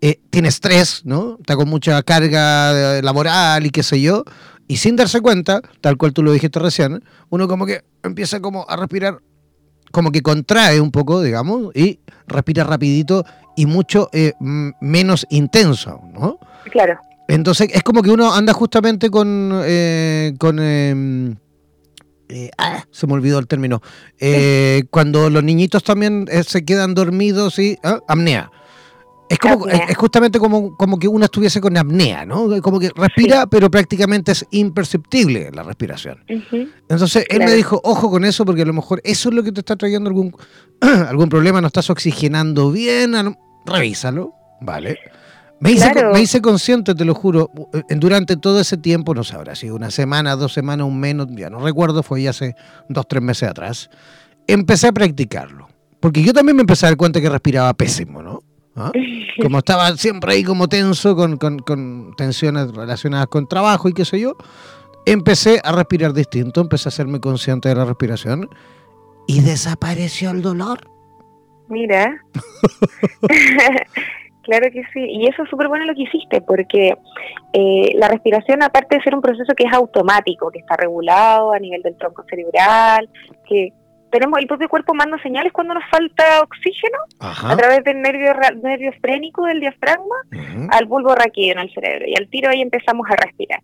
eh, 0.00 0.18
tiene 0.30 0.48
estrés, 0.48 1.02
¿no? 1.04 1.36
Está 1.38 1.54
con 1.54 1.68
mucha 1.68 2.02
carga 2.02 2.98
eh, 2.98 3.02
laboral 3.02 3.64
y 3.66 3.70
qué 3.70 3.84
sé 3.84 4.00
yo, 4.00 4.24
y 4.66 4.78
sin 4.78 4.96
darse 4.96 5.20
cuenta, 5.20 5.60
tal 5.80 5.96
cual 5.96 6.12
tú 6.12 6.24
lo 6.24 6.32
dijiste 6.32 6.58
recién, 6.58 7.04
uno 7.30 7.46
como 7.46 7.66
que 7.66 7.82
empieza 8.02 8.40
como 8.40 8.66
a 8.68 8.76
respirar, 8.76 9.20
como 9.92 10.10
que 10.10 10.22
contrae 10.22 10.80
un 10.80 10.90
poco, 10.90 11.22
digamos, 11.22 11.74
y 11.76 12.00
respira 12.26 12.64
rapidito 12.64 13.24
y 13.58 13.66
mucho 13.66 14.08
eh, 14.12 14.34
menos 14.80 15.26
intenso, 15.30 16.00
¿no? 16.14 16.38
Claro. 16.70 16.96
Entonces 17.26 17.68
es 17.72 17.82
como 17.82 18.02
que 18.02 18.10
uno 18.10 18.32
anda 18.32 18.52
justamente 18.52 19.10
con... 19.10 19.50
eh, 19.64 20.32
con 20.38 20.60
em, 20.60 21.34
eh, 22.28 22.50
ah, 22.56 22.84
se 22.92 23.08
me 23.08 23.14
olvidó 23.14 23.40
el 23.40 23.48
término. 23.48 23.82
Eh, 24.20 24.84
cuando 24.90 25.28
los 25.28 25.42
niñitos 25.42 25.82
también 25.82 26.26
eh, 26.30 26.44
se 26.44 26.64
quedan 26.64 26.94
dormidos 26.94 27.58
y... 27.58 27.76
ah, 27.82 27.98
apnea. 28.06 28.48
Es, 29.28 29.38
como, 29.40 29.64
Apnea. 29.64 29.76
es, 29.76 29.90
es 29.90 29.96
justamente 29.96 30.38
como, 30.38 30.76
como 30.76 30.98
que 30.98 31.08
uno 31.08 31.24
estuviese 31.24 31.60
con 31.60 31.76
apnea, 31.76 32.24
¿no? 32.24 32.62
Como 32.62 32.78
que 32.78 32.90
respira, 32.94 33.46
pero 33.46 33.70
prácticamente 33.70 34.32
es 34.32 34.46
imperceptible 34.52 35.50
la 35.52 35.64
respiración. 35.64 36.24
Entonces 36.88 37.26
él 37.28 37.40
me 37.40 37.52
dijo, 37.52 37.80
ojo 37.82 38.08
con 38.08 38.24
eso, 38.24 38.46
porque 38.46 38.62
a 38.62 38.66
lo 38.66 38.72
mejor 38.72 39.00
eso 39.04 39.28
es 39.28 39.34
lo 39.34 39.42
que 39.42 39.52
te 39.52 39.60
está 39.60 39.76
trayendo 39.76 40.08
algún, 40.08 40.34
algún 40.80 41.28
problema, 41.28 41.60
no 41.60 41.66
estás 41.66 41.90
oxigenando 41.90 42.70
bien, 42.70 43.14
revísalo, 43.68 44.34
¿vale? 44.60 44.98
Me 45.60 45.72
hice, 45.72 45.90
Claro. 45.90 46.12
me 46.12 46.20
hice 46.20 46.40
consciente, 46.40 46.94
te 46.94 47.04
lo 47.04 47.14
juro, 47.14 47.50
eh, 47.72 47.82
durante 47.96 48.36
todo 48.36 48.60
ese 48.60 48.76
tiempo, 48.76 49.12
no 49.14 49.24
sé, 49.24 49.34
habrá 49.34 49.54
sido 49.56 49.74
una 49.74 49.90
semana, 49.90 50.36
dos 50.36 50.52
semanas, 50.52 50.86
un 50.86 51.00
menos, 51.00 51.26
ya 51.30 51.50
no 51.50 51.58
recuerdo, 51.58 52.02
fue 52.04 52.22
ya 52.22 52.30
hace 52.30 52.54
dos, 52.88 53.06
tres 53.08 53.22
meses 53.22 53.48
atrás, 53.48 53.90
empecé 54.46 54.86
a 54.88 54.92
practicarlo. 54.92 55.68
Porque 56.00 56.22
yo 56.22 56.32
también 56.32 56.54
me 56.54 56.60
empecé 56.62 56.86
a 56.86 56.90
dar 56.90 56.96
cuenta 56.96 57.20
que 57.20 57.28
respiraba 57.28 57.74
pésimo, 57.74 58.22
¿no? 58.22 58.42
¿Ah? 58.76 58.92
Como 59.42 59.58
estaba 59.58 59.96
siempre 59.96 60.32
ahí 60.34 60.44
como 60.44 60.68
tenso, 60.68 61.16
con, 61.16 61.36
con- 61.38 61.58
con 61.58 62.14
tensiones 62.16 62.70
relacionadas 62.72 63.26
con 63.26 63.48
trabajo 63.48 63.88
y 63.88 63.92
qué 63.92 64.04
sé 64.04 64.20
yo, 64.20 64.36
empecé 65.06 65.60
a 65.64 65.72
respirar 65.72 66.12
distinto, 66.12 66.60
empecé 66.60 66.88
a 66.88 66.90
hacerme 66.90 67.18
consciente 67.18 67.68
de 67.68 67.74
la 67.74 67.84
respiración 67.84 68.48
y 69.26 69.40
desapareció 69.40 70.30
el 70.30 70.42
dolor. 70.42 70.88
Mira. 71.68 72.22
claro 74.42 74.66
que 74.72 74.82
sí. 74.92 75.00
Y 75.00 75.26
eso 75.26 75.42
es 75.42 75.50
súper 75.50 75.68
bueno 75.68 75.84
lo 75.84 75.94
que 75.94 76.02
hiciste, 76.02 76.40
porque 76.40 76.94
eh, 77.52 77.92
la 77.96 78.08
respiración, 78.08 78.62
aparte 78.62 78.96
de 78.96 79.02
ser 79.02 79.14
un 79.14 79.22
proceso 79.22 79.52
que 79.56 79.64
es 79.64 79.72
automático, 79.72 80.50
que 80.50 80.60
está 80.60 80.76
regulado 80.76 81.52
a 81.52 81.58
nivel 81.58 81.82
del 81.82 81.96
tronco 81.96 82.24
cerebral, 82.28 83.08
que 83.46 83.72
tenemos 84.10 84.38
el 84.38 84.46
propio 84.46 84.68
cuerpo 84.68 84.94
manda 84.94 85.20
señales 85.22 85.52
cuando 85.52 85.74
nos 85.74 85.84
falta 85.90 86.40
oxígeno 86.42 86.98
a 87.20 87.56
través 87.56 87.84
del 87.84 88.00
nervio, 88.00 88.32
nervio 88.62 88.92
frénico 89.00 89.44
del 89.44 89.60
diafragma 89.60 90.16
al 90.70 90.86
bulbo 90.86 91.14
raquídeo 91.14 91.52
en 91.52 91.58
el 91.58 91.74
cerebro 91.74 92.06
y 92.06 92.14
al 92.16 92.28
tiro 92.28 92.50
ahí 92.50 92.60
empezamos 92.60 93.06
a 93.10 93.16
respirar. 93.16 93.60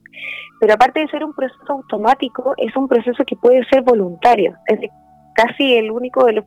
Pero 0.61 0.75
aparte 0.75 1.01
de 1.01 1.09
ser 1.09 1.25
un 1.25 1.35
proceso 1.35 1.73
automático, 1.73 2.55
es 2.57 2.75
un 2.77 2.89
proceso 2.89 3.25
que 3.25 3.37
puede 3.37 3.65
ser 3.67 3.83
voluntario, 3.83 4.55
es 4.67 4.79
casi 5.35 5.75
el 5.75 5.91
único 5.91 6.27
de 6.27 6.35
los 6.35 6.45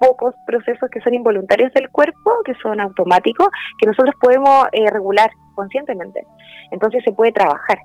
pocos 0.00 0.34
procesos 0.46 0.90
que 0.90 1.00
son 1.00 1.14
involuntarios 1.14 1.72
del 1.74 1.88
cuerpo, 1.90 2.32
que 2.44 2.54
son 2.54 2.80
automáticos, 2.80 3.48
que 3.78 3.86
nosotros 3.86 4.14
podemos 4.20 4.66
eh, 4.72 4.90
regular 4.90 5.30
conscientemente. 5.54 6.26
Entonces 6.72 7.04
se 7.04 7.12
puede 7.12 7.30
trabajar. 7.30 7.78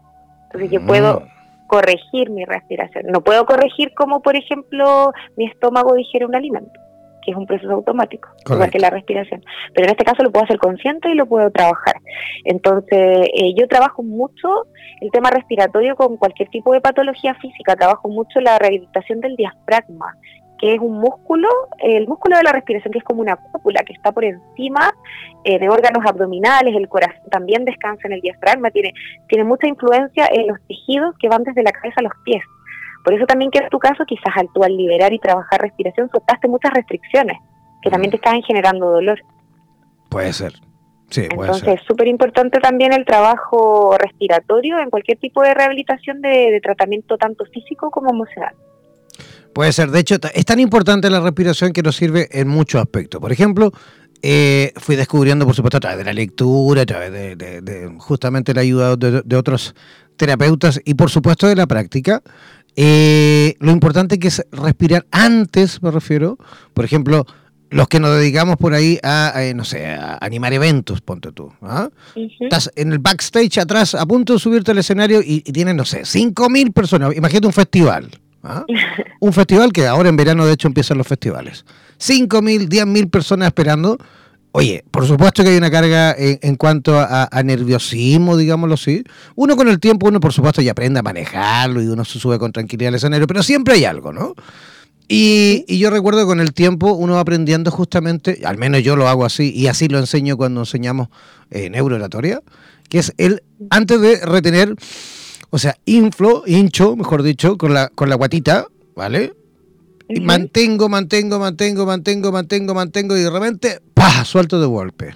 Entonces 0.45 0.71
yo 0.71 0.83
puedo 0.83 1.19
mm 1.19 1.35
corregir 1.67 2.29
mi 2.29 2.45
respiración. 2.45 3.05
No 3.07 3.21
puedo 3.21 3.45
corregir 3.45 3.93
como, 3.93 4.21
por 4.21 4.35
ejemplo, 4.35 5.11
mi 5.35 5.45
estómago 5.45 5.95
digiere 5.95 6.25
un 6.25 6.35
alimento, 6.35 6.79
que 7.23 7.31
es 7.31 7.37
un 7.37 7.45
proceso 7.45 7.71
automático, 7.71 8.29
igual 8.49 8.69
que 8.69 8.79
la 8.79 8.89
respiración. 8.89 9.43
Pero 9.73 9.87
en 9.87 9.91
este 9.91 10.05
caso 10.05 10.23
lo 10.23 10.31
puedo 10.31 10.45
hacer 10.45 10.59
consciente 10.59 11.09
y 11.09 11.15
lo 11.15 11.25
puedo 11.25 11.49
trabajar. 11.51 11.95
Entonces, 12.43 13.29
eh, 13.33 13.53
yo 13.57 13.67
trabajo 13.67 14.03
mucho 14.03 14.67
el 15.01 15.11
tema 15.11 15.29
respiratorio 15.31 15.95
con 15.95 16.17
cualquier 16.17 16.49
tipo 16.49 16.71
de 16.73 16.81
patología 16.81 17.33
física. 17.35 17.75
Trabajo 17.75 18.09
mucho 18.09 18.39
la 18.41 18.59
rehabilitación 18.59 19.19
del 19.19 19.35
diafragma, 19.35 20.15
que 20.59 20.73
es 20.73 20.79
un 20.79 20.99
músculo, 20.99 21.49
el 21.79 22.07
músculo 22.07 22.37
de 22.37 22.43
la 22.43 22.53
respiración, 22.53 22.91
que 22.91 22.99
es 22.99 23.03
como 23.03 23.21
una 23.21 23.35
cúpula 23.35 23.83
que 23.83 23.93
está 23.93 24.11
por 24.11 24.23
encima 24.23 24.93
eh, 25.43 25.59
de 25.59 25.69
órganos 25.69 26.05
abdominales, 26.05 26.75
el 26.75 26.87
corazón 26.87 27.29
también 27.29 27.65
descansa 27.65 28.07
en 28.07 28.13
el 28.13 28.21
diafragma, 28.21 28.71
tiene, 28.71 28.93
tiene 29.27 29.43
mucha 29.43 29.67
influencia 29.67 30.27
en 30.31 30.47
los 30.47 30.57
tejidos 30.67 31.15
que 31.19 31.27
van 31.27 31.43
desde 31.43 31.63
la 31.63 31.71
cabeza 31.71 31.95
a 31.97 32.03
los 32.03 32.13
pies. 32.23 32.43
Por 33.03 33.13
eso 33.13 33.25
también 33.25 33.51
que 33.51 33.59
en 33.59 33.69
tu 33.69 33.79
caso, 33.79 34.03
quizás 34.05 34.35
al 34.35 34.49
tú 34.53 34.63
al 34.63 34.75
liberar 34.75 35.13
y 35.13 35.19
trabajar 35.19 35.61
respiración, 35.61 36.09
soltaste 36.09 36.47
muchas 36.47 36.73
restricciones 36.73 37.37
que 37.81 37.91
también 37.91 38.09
te 38.09 38.17
estaban 38.17 38.41
generando 38.41 38.89
dolor. 38.89 39.19
Puede 40.09 40.33
ser. 40.33 40.53
Sí, 41.09 41.27
puede 41.29 41.51
Entonces, 41.51 41.81
es 41.81 41.87
súper 41.87 42.07
importante 42.07 42.59
también 42.59 42.93
el 42.93 43.05
trabajo 43.05 43.95
respiratorio 43.99 44.79
en 44.79 44.89
cualquier 44.89 45.19
tipo 45.19 45.43
de 45.43 45.53
rehabilitación 45.53 46.19
de 46.21 46.59
tratamiento 46.63 47.17
tanto 47.17 47.45
físico 47.45 47.91
como 47.91 48.09
emocional. 48.09 48.55
Puede 49.55 49.71
ser. 49.71 49.89
De 49.89 50.01
hecho, 50.01 50.17
es 50.33 50.43
tan 50.43 50.59
importante 50.59 51.09
la 51.09 51.21
respiración 51.21 51.71
que 51.71 51.81
nos 51.81 51.95
sirve 51.95 52.27
en 52.29 52.49
muchos 52.49 52.81
aspectos. 52.81 53.21
Por 53.21 53.31
ejemplo, 53.31 53.71
eh, 54.21 54.73
fui 54.75 54.97
descubriendo, 54.97 55.45
por 55.45 55.55
supuesto, 55.55 55.77
a 55.77 55.79
través 55.79 55.99
de 55.99 56.03
la 56.03 56.11
lectura, 56.11 56.81
a 56.81 56.85
través 56.85 57.37
de, 57.37 57.95
justamente 57.97 58.53
la 58.53 58.59
ayuda 58.59 58.97
de, 58.97 59.35
otros 59.37 59.73
terapeutas 60.17 60.81
y, 60.83 60.95
por 60.95 61.09
supuesto, 61.09 61.47
de 61.47 61.55
la 61.55 61.67
práctica. 61.67 62.21
Eh, 62.75 63.55
lo 63.59 63.71
importante 63.71 64.19
que 64.19 64.27
es 64.27 64.45
respirar 64.51 65.05
antes, 65.09 65.81
me 65.81 65.89
refiero. 65.89 66.37
Por 66.73 66.83
ejemplo, 66.83 67.25
los 67.69 67.87
que 67.87 68.01
nos 68.01 68.13
dedicamos 68.17 68.57
por 68.57 68.73
ahí 68.73 68.99
a, 69.03 69.41
no 69.55 69.63
sé, 69.63 69.87
a 69.87 70.17
animar 70.19 70.51
eventos, 70.51 70.99
ponte 70.99 71.31
tú. 71.31 71.53
¿ah? 71.61 71.87
Estás 72.41 72.69
en 72.75 72.91
el 72.91 72.99
backstage 72.99 73.57
atrás, 73.59 73.95
a 73.95 74.05
punto 74.05 74.33
de 74.33 74.39
subirte 74.39 74.71
al 74.71 74.79
escenario 74.79 75.21
y, 75.21 75.43
y 75.45 75.51
tienes, 75.53 75.75
no 75.75 75.85
sé, 75.85 76.01
5.000 76.01 76.73
personas. 76.73 77.15
Imagínate 77.15 77.47
un 77.47 77.53
festival. 77.53 78.09
¿Ah? 78.45 78.63
Un 79.19 79.33
festival 79.33 79.73
que 79.73 79.87
ahora 79.87 80.09
en 80.09 80.15
verano 80.15 80.45
de 80.45 80.53
hecho 80.53 80.67
empiezan 80.67 80.97
los 80.97 81.07
festivales. 81.07 81.65
5.000, 81.99 82.69
10.000 82.69 83.09
personas 83.09 83.47
esperando. 83.47 83.97
Oye, 84.51 84.85
por 84.89 85.05
supuesto 85.05 85.43
que 85.43 85.49
hay 85.49 85.57
una 85.57 85.69
carga 85.69 86.15
en, 86.17 86.55
cuanto 86.55 86.97
a, 86.97 87.27
nerviosismo, 87.43 88.37
digámoslo 88.37 88.75
así. 88.75 89.03
Uno 89.35 89.57
con 89.57 89.67
el 89.67 89.81
tiempo, 89.81 90.07
uno 90.07 90.21
por 90.21 90.31
supuesto 90.31 90.61
ya 90.61 90.71
aprende 90.71 90.99
a 90.99 91.03
manejarlo 91.03 91.81
y 91.81 91.87
uno 91.87 92.05
se 92.05 92.19
sube 92.19 92.39
con 92.39 92.53
tranquilidad 92.53 92.89
al 92.89 92.95
escenario, 92.95 93.27
pero 93.27 93.43
siempre 93.43 93.73
hay 93.73 93.83
algo, 93.83 94.13
¿no? 94.13 94.33
Y, 95.09 95.77
yo 95.77 95.89
recuerdo 95.89 96.21
que 96.21 96.25
con 96.25 96.39
el 96.39 96.53
tiempo 96.53 96.93
uno 96.93 97.15
va 97.15 97.19
aprendiendo 97.19 97.69
justamente, 97.69 98.41
al 98.45 98.57
menos 98.57 98.81
yo 98.81 98.95
lo 98.95 99.09
hago 99.09 99.25
así, 99.25 99.51
y 99.53 99.67
así 99.67 99.89
lo 99.89 99.99
enseño 99.99 100.37
cuando 100.37 100.61
enseñamos 100.61 101.09
eh, 101.51 101.69
neurooratoria, 101.69 102.41
que 102.87 102.99
es 102.99 103.13
el, 103.17 103.43
antes 103.69 103.99
de 103.99 104.25
retener 104.25 104.75
o 105.55 105.57
sea, 105.57 105.77
inflo, 105.85 106.43
hincho, 106.45 106.97
mejor 106.97 107.23
dicho, 107.23 107.57
con 107.57 107.73
la, 107.73 107.87
con 107.87 108.09
la 108.09 108.15
guatita, 108.15 108.67
¿vale? 108.93 109.31
Y 110.09 110.19
mantengo, 110.19 110.89
mantengo, 110.89 111.39
mantengo, 111.39 111.85
mantengo, 111.85 112.29
mantengo, 112.33 112.73
mantengo 112.73 113.15
y 113.15 113.21
de 113.21 113.29
repente, 113.29 113.79
¡pah! 113.93 114.25
Suelto 114.25 114.59
de 114.59 114.67
golpe. 114.67 115.15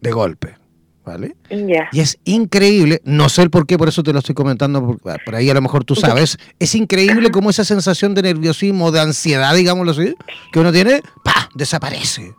De 0.00 0.10
golpe. 0.10 0.54
¿Vale? 1.04 1.36
Y 1.92 2.00
es 2.00 2.18
increíble, 2.24 3.02
no 3.04 3.28
sé 3.28 3.42
el 3.42 3.50
por 3.50 3.66
qué, 3.66 3.76
por 3.76 3.88
eso 3.88 4.02
te 4.02 4.14
lo 4.14 4.20
estoy 4.20 4.34
comentando, 4.34 4.96
por, 4.96 5.34
ahí 5.34 5.50
a 5.50 5.54
lo 5.54 5.60
mejor 5.60 5.84
tú 5.84 5.94
sabes, 5.94 6.38
es 6.58 6.74
increíble 6.74 7.30
cómo 7.30 7.50
esa 7.50 7.64
sensación 7.64 8.14
de 8.14 8.22
nerviosismo, 8.22 8.90
de 8.90 9.00
ansiedad, 9.00 9.54
digámoslo 9.54 9.92
así, 9.92 10.14
que 10.50 10.60
uno 10.60 10.72
tiene, 10.72 11.02
¡pah! 11.22 11.50
desaparece. 11.54 12.32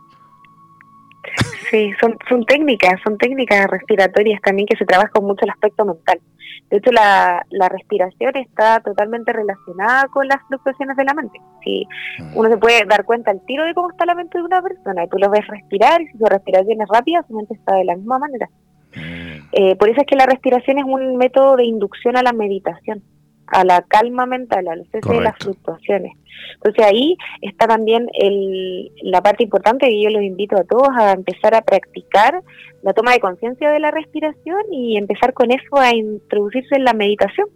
Sí, 1.70 1.92
son, 2.00 2.16
son 2.28 2.44
técnicas, 2.44 3.00
son 3.04 3.16
técnicas 3.18 3.68
respiratorias 3.70 4.40
también 4.42 4.66
que 4.66 4.76
se 4.76 4.84
trabajan 4.84 5.22
mucho 5.22 5.44
el 5.44 5.50
aspecto 5.50 5.84
mental. 5.84 6.20
De 6.70 6.76
hecho, 6.76 6.92
la, 6.92 7.44
la 7.50 7.68
respiración 7.68 8.36
está 8.36 8.80
totalmente 8.80 9.32
relacionada 9.32 10.06
con 10.08 10.28
las 10.28 10.38
fluctuaciones 10.46 10.96
de 10.96 11.04
la 11.04 11.14
mente. 11.14 11.40
Si 11.64 11.86
mm. 12.18 12.36
uno 12.36 12.48
se 12.48 12.58
puede 12.58 12.84
dar 12.84 13.04
cuenta 13.04 13.30
al 13.30 13.44
tiro 13.44 13.64
de 13.64 13.74
cómo 13.74 13.90
está 13.90 14.06
la 14.06 14.14
mente 14.14 14.38
de 14.38 14.44
una 14.44 14.62
persona 14.62 15.04
y 15.04 15.08
tú 15.08 15.18
lo 15.18 15.30
ves 15.30 15.46
respirar 15.46 16.00
y 16.00 16.06
si 16.06 16.18
su 16.18 16.24
respiración 16.24 16.80
es 16.80 16.88
rápida, 16.88 17.24
su 17.26 17.34
mente 17.34 17.54
está 17.54 17.74
de 17.74 17.84
la 17.84 17.96
misma 17.96 18.18
manera. 18.18 18.48
Mm. 18.94 19.48
Eh, 19.52 19.76
por 19.76 19.88
eso 19.88 20.00
es 20.00 20.06
que 20.06 20.16
la 20.16 20.26
respiración 20.26 20.78
es 20.78 20.84
un 20.84 21.16
método 21.16 21.56
de 21.56 21.64
inducción 21.64 22.16
a 22.16 22.22
la 22.22 22.32
meditación 22.32 23.02
a 23.50 23.64
la 23.64 23.82
calma 23.82 24.26
mental, 24.26 24.68
al 24.68 24.86
cese 24.90 25.08
de 25.08 25.20
las 25.20 25.36
fluctuaciones. 25.38 26.12
Entonces 26.54 26.84
ahí 26.84 27.16
está 27.42 27.66
también 27.66 28.08
el, 28.14 28.90
la 29.02 29.22
parte 29.22 29.44
importante 29.44 29.86
que 29.86 30.02
yo 30.02 30.10
los 30.10 30.22
invito 30.22 30.56
a 30.56 30.64
todos 30.64 30.88
a 30.96 31.12
empezar 31.12 31.54
a 31.54 31.62
practicar 31.62 32.42
la 32.82 32.92
toma 32.92 33.12
de 33.12 33.20
conciencia 33.20 33.70
de 33.70 33.80
la 33.80 33.90
respiración 33.90 34.60
y 34.72 34.96
empezar 34.96 35.32
con 35.34 35.50
eso 35.50 35.76
a 35.76 35.94
introducirse 35.94 36.76
en 36.76 36.84
la 36.84 36.94
meditación. 36.94 37.48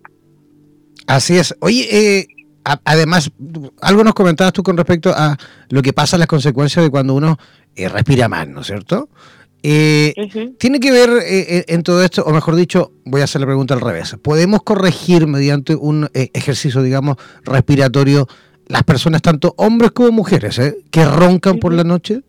Así 1.06 1.36
es. 1.36 1.54
Oye, 1.60 1.86
eh, 1.90 2.26
además, 2.84 3.30
algo 3.80 4.04
nos 4.04 4.14
comentabas 4.14 4.52
tú 4.52 4.62
con 4.62 4.76
respecto 4.76 5.10
a 5.14 5.36
lo 5.70 5.82
que 5.82 5.92
pasa, 5.92 6.18
las 6.18 6.26
consecuencias 6.26 6.84
de 6.84 6.90
cuando 6.90 7.14
uno 7.14 7.36
eh, 7.76 7.88
respira 7.88 8.28
mal, 8.28 8.52
¿no 8.52 8.60
es 8.60 8.66
cierto? 8.66 9.08
Eh, 9.66 10.12
¿Tiene 10.58 10.78
que 10.78 10.92
ver 10.92 11.08
eh, 11.08 11.56
eh, 11.56 11.64
en 11.68 11.82
todo 11.82 12.04
esto, 12.04 12.22
o 12.22 12.30
mejor 12.32 12.54
dicho, 12.54 12.92
voy 13.06 13.22
a 13.22 13.24
hacer 13.24 13.40
la 13.40 13.46
pregunta 13.46 13.72
al 13.72 13.80
revés, 13.80 14.14
¿podemos 14.22 14.62
corregir 14.62 15.26
mediante 15.26 15.74
un 15.74 16.06
ejercicio, 16.12 16.82
digamos, 16.82 17.16
respiratorio 17.44 18.26
las 18.66 18.82
personas, 18.82 19.22
tanto 19.22 19.54
hombres 19.56 19.92
como 19.92 20.10
mujeres, 20.10 20.60
que 20.90 21.04
roncan 21.06 21.60
por 21.60 21.72
la 21.72 21.82
noche? 21.82 22.20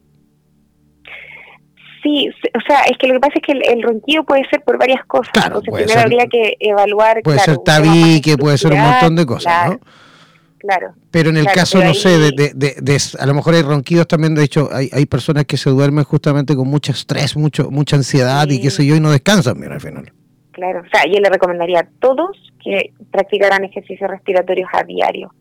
Sí, 2.01 2.29
o 2.29 2.61
sea, 2.65 2.83
es 2.83 2.97
que 2.97 3.07
lo 3.07 3.15
que 3.15 3.19
pasa 3.19 3.33
es 3.35 3.41
que 3.41 3.51
el, 3.51 3.83
ronquido 3.83 4.23
puede 4.23 4.47
ser 4.49 4.61
por 4.61 4.77
varias 4.77 5.03
cosas. 5.05 5.33
Claro, 5.33 5.57
Entonces, 5.57 5.73
primero 5.73 5.99
habría 5.99 6.27
que 6.27 6.55
evaluar. 6.61 7.21
Puede 7.21 7.39
ser 7.39 7.57
tabique, 7.57 8.37
puede 8.37 8.57
ser 8.57 8.71
un 8.71 8.79
montón 8.79 9.17
de 9.17 9.25
cosas, 9.25 9.71
¿no? 9.71 9.79
Pero 11.11 11.29
en 11.29 11.37
el 11.37 11.45
caso, 11.47 11.83
no 11.83 11.93
sé, 11.93 12.17
de, 12.17 12.31
de, 12.53 12.97
a 13.19 13.25
lo 13.25 13.33
mejor 13.33 13.55
hay 13.55 13.61
ronquidos 13.61 14.07
también, 14.07 14.35
de 14.35 14.43
hecho, 14.43 14.69
hay, 14.71 14.89
hay 14.91 15.05
personas 15.05 15.45
que 15.45 15.57
se 15.57 15.69
duermen 15.69 16.03
justamente 16.03 16.55
con 16.55 16.67
mucho 16.67 16.91
estrés, 16.91 17.35
mucho 17.35 17.69
mucha 17.71 17.95
ansiedad 17.95 18.47
y 18.49 18.61
qué 18.61 18.69
sé 18.69 18.85
yo, 18.85 18.95
y 18.95 18.99
no 18.99 19.11
descansan, 19.11 19.59
mira, 19.59 19.75
al 19.75 19.81
final. 19.81 20.11
Claro, 20.51 20.81
o 20.85 20.89
sea, 20.89 21.03
yo 21.05 21.19
le 21.19 21.29
recomendaría 21.29 21.81
a 21.81 21.87
todos 21.99 22.37
que 22.63 22.93
practicaran 23.11 23.63
ejercicios 23.65 24.09
respiratorios 24.09 24.69
a 24.73 24.83
diario, 24.83 25.33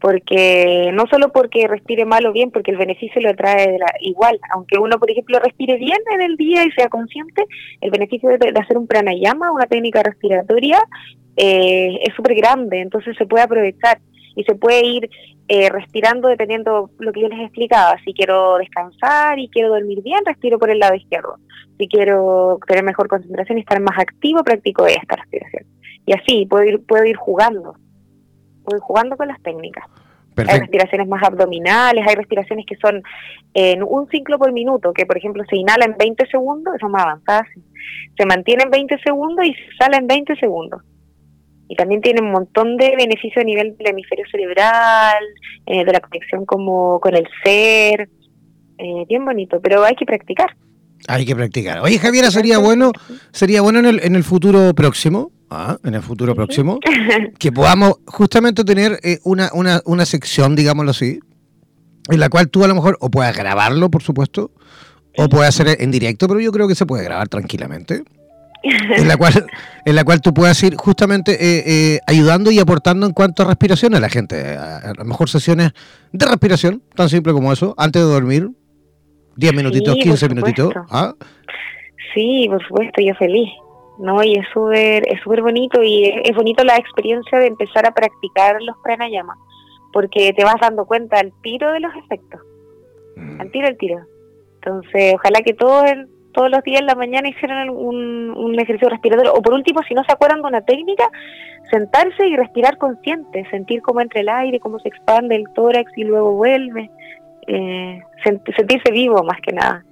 porque 0.00 0.90
no 0.92 1.04
solo 1.10 1.32
porque 1.32 1.66
respire 1.66 2.04
mal 2.04 2.24
o 2.26 2.32
bien, 2.32 2.50
porque 2.50 2.70
el 2.70 2.76
beneficio 2.76 3.20
lo 3.20 3.34
trae 3.34 3.78
igual, 4.00 4.38
aunque 4.54 4.78
uno, 4.78 4.98
por 4.98 5.10
ejemplo, 5.10 5.38
respire 5.40 5.76
bien 5.76 5.98
en 6.14 6.22
el 6.22 6.36
día 6.36 6.64
y 6.64 6.70
sea 6.72 6.88
consciente, 6.88 7.44
el 7.80 7.90
beneficio 7.90 8.28
de, 8.28 8.52
hacer 8.60 8.78
un 8.78 8.86
pranayama, 8.86 9.50
una 9.50 9.66
técnica 9.66 10.02
respiratoria, 10.02 10.78
eh, 11.36 11.98
es 12.02 12.14
súper 12.14 12.36
grande, 12.36 12.80
entonces 12.80 13.16
se 13.16 13.26
puede 13.26 13.44
aprovechar 13.44 13.98
y 14.36 14.44
se 14.44 14.54
puede 14.54 14.84
ir 14.84 15.10
eh, 15.48 15.68
respirando 15.68 16.28
dependiendo 16.28 16.90
lo 16.98 17.12
que 17.12 17.20
yo 17.20 17.28
les 17.28 17.40
explicaba. 17.40 17.96
Si 18.04 18.14
quiero 18.14 18.56
descansar 18.58 19.38
y 19.38 19.48
quiero 19.48 19.68
dormir 19.68 20.02
bien, 20.02 20.24
respiro 20.24 20.58
por 20.58 20.70
el 20.70 20.78
lado 20.78 20.94
izquierdo. 20.94 21.36
Si 21.78 21.88
quiero 21.88 22.58
tener 22.66 22.84
mejor 22.84 23.08
concentración 23.08 23.58
y 23.58 23.60
estar 23.60 23.80
más 23.80 23.98
activo, 23.98 24.42
practico 24.42 24.86
esta 24.86 25.16
respiración. 25.16 25.64
Y 26.06 26.12
así 26.12 26.46
puedo 26.46 26.64
ir, 26.64 26.84
puedo 26.86 27.04
ir 27.04 27.16
jugando. 27.16 27.76
Puedo 28.64 28.78
ir 28.78 28.82
jugando 28.82 29.16
con 29.16 29.28
las 29.28 29.40
técnicas. 29.42 29.84
Hay 30.36 30.58
respiraciones 30.58 31.06
más 31.06 31.22
abdominales, 31.22 32.04
hay 32.08 32.16
respiraciones 32.16 32.66
que 32.66 32.74
son 32.76 33.04
en 33.52 33.84
un 33.84 34.08
ciclo 34.08 34.36
por 34.36 34.52
minuto, 34.52 34.92
que 34.92 35.06
por 35.06 35.16
ejemplo 35.16 35.44
se 35.48 35.56
inhala 35.56 35.84
en 35.84 35.96
20 35.96 36.26
segundos, 36.26 36.74
eso 36.74 36.88
más 36.88 37.02
avanzadas, 37.02 37.46
se 38.16 38.26
mantiene 38.26 38.64
en 38.64 38.70
20 38.70 38.98
segundos 38.98 39.46
y 39.46 39.54
se 39.54 39.76
sale 39.78 39.98
en 39.98 40.08
20 40.08 40.34
segundos 40.34 40.82
y 41.68 41.76
también 41.76 42.00
tiene 42.00 42.20
un 42.20 42.30
montón 42.30 42.76
de 42.76 42.94
beneficios 42.96 43.38
a 43.38 43.44
nivel 43.44 43.76
del 43.76 43.88
hemisferio 43.88 44.24
cerebral, 44.30 45.24
eh, 45.66 45.84
de 45.84 45.92
la 45.92 46.00
conexión 46.00 46.44
como 46.44 47.00
con 47.00 47.14
el 47.16 47.26
ser, 47.42 48.08
eh, 48.78 49.04
bien 49.08 49.24
bonito, 49.24 49.60
pero 49.60 49.84
hay 49.84 49.94
que 49.94 50.04
practicar. 50.04 50.56
Hay 51.06 51.26
que 51.26 51.36
practicar. 51.36 51.80
Oye, 51.80 51.98
Javiera, 51.98 52.30
sería 52.30 52.58
bueno, 52.58 52.92
sería 53.32 53.60
bueno 53.60 53.78
en 53.78 53.86
el, 53.86 54.00
en 54.02 54.16
el 54.16 54.24
futuro 54.24 54.74
próximo, 54.74 55.32
¿ah? 55.50 55.78
en 55.84 55.94
el 55.94 56.02
futuro 56.02 56.34
próximo, 56.34 56.78
que 57.38 57.52
podamos 57.52 57.96
justamente 58.06 58.64
tener 58.64 58.98
eh, 59.02 59.18
una, 59.24 59.50
una, 59.52 59.80
una 59.84 60.06
sección, 60.06 60.56
digámoslo 60.56 60.90
así, 60.90 61.20
en 62.10 62.20
la 62.20 62.28
cual 62.28 62.48
tú 62.48 62.64
a 62.64 62.68
lo 62.68 62.74
mejor 62.74 62.96
o 63.00 63.10
puedas 63.10 63.36
grabarlo, 63.36 63.90
por 63.90 64.02
supuesto, 64.02 64.50
o 65.16 65.28
puedes 65.28 65.48
hacer 65.48 65.80
en 65.80 65.90
directo, 65.90 66.26
pero 66.26 66.40
yo 66.40 66.52
creo 66.52 66.68
que 66.68 66.74
se 66.74 66.86
puede 66.86 67.04
grabar 67.04 67.28
tranquilamente. 67.28 68.02
En 68.64 69.08
la 69.08 69.16
cual 69.18 69.46
en 69.84 69.96
la 69.96 70.04
cual 70.04 70.20
tú 70.20 70.32
puedas 70.32 70.62
ir 70.62 70.76
justamente 70.76 71.32
eh, 71.32 71.62
eh, 71.66 72.00
ayudando 72.06 72.50
y 72.50 72.58
aportando 72.58 73.06
en 73.06 73.12
cuanto 73.12 73.42
a 73.42 73.46
respiración 73.46 73.94
a 73.94 74.00
la 74.00 74.08
gente. 74.08 74.56
A, 74.56 74.92
lo 74.96 75.04
mejor 75.04 75.28
sesiones 75.28 75.72
de 76.12 76.26
respiración, 76.26 76.82
tan 76.94 77.08
simple 77.08 77.32
como 77.32 77.52
eso, 77.52 77.74
antes 77.76 78.02
de 78.02 78.08
dormir, 78.08 78.48
10 79.36 79.54
minutitos, 79.54 79.96
15 79.96 80.28
minutitos. 80.28 80.72
¿ah? 80.90 81.14
Sí, 82.14 82.46
por 82.48 82.62
supuesto, 82.66 83.02
yo 83.02 83.14
feliz. 83.14 83.50
¿no? 83.98 84.22
Y 84.22 84.34
es 84.34 84.46
súper 84.52 85.06
es 85.08 85.20
súper 85.22 85.42
bonito 85.42 85.82
y 85.82 86.06
es, 86.24 86.34
bonito 86.34 86.64
la 86.64 86.76
experiencia 86.76 87.38
de 87.38 87.46
empezar 87.46 87.86
a 87.86 87.92
practicar 87.92 88.60
los 88.62 88.76
pranayamas, 88.82 89.38
porque 89.92 90.32
te 90.32 90.44
vas 90.44 90.56
dando 90.60 90.84
cuenta 90.84 91.20
al 91.20 91.32
tiro 91.42 91.72
de 91.72 91.80
los 91.80 91.94
efectos, 91.94 92.40
mm. 93.16 93.40
al 93.40 93.50
tiro, 93.50 93.66
al 93.68 93.76
tiro. 93.76 94.00
Entonces, 94.56 95.14
ojalá 95.14 95.42
que 95.42 95.52
todos 95.52 95.84
todos 96.34 96.50
los 96.50 96.62
días 96.62 96.80
en 96.80 96.86
la 96.86 96.94
mañana 96.94 97.28
hicieran 97.28 97.70
un, 97.70 98.30
un 98.36 98.60
ejercicio 98.60 98.90
respiratorio, 98.90 99.32
o 99.32 99.40
por 99.40 99.54
último, 99.54 99.80
si 99.88 99.94
no 99.94 100.04
se 100.04 100.12
acuerdan 100.12 100.42
de 100.42 100.48
una 100.48 100.60
técnica, 100.60 101.08
sentarse 101.70 102.26
y 102.26 102.36
respirar 102.36 102.76
consciente, 102.76 103.46
sentir 103.50 103.80
cómo 103.80 104.00
entra 104.00 104.20
el 104.20 104.28
aire, 104.28 104.60
cómo 104.60 104.78
se 104.80 104.88
expande 104.88 105.36
el 105.36 105.44
tórax 105.54 105.90
y 105.96 106.04
luego 106.04 106.32
vuelve, 106.32 106.90
eh, 107.46 108.02
sentirse 108.22 108.90
vivo 108.92 109.22
más 109.22 109.40
que 109.40 109.52
nada. 109.52 109.84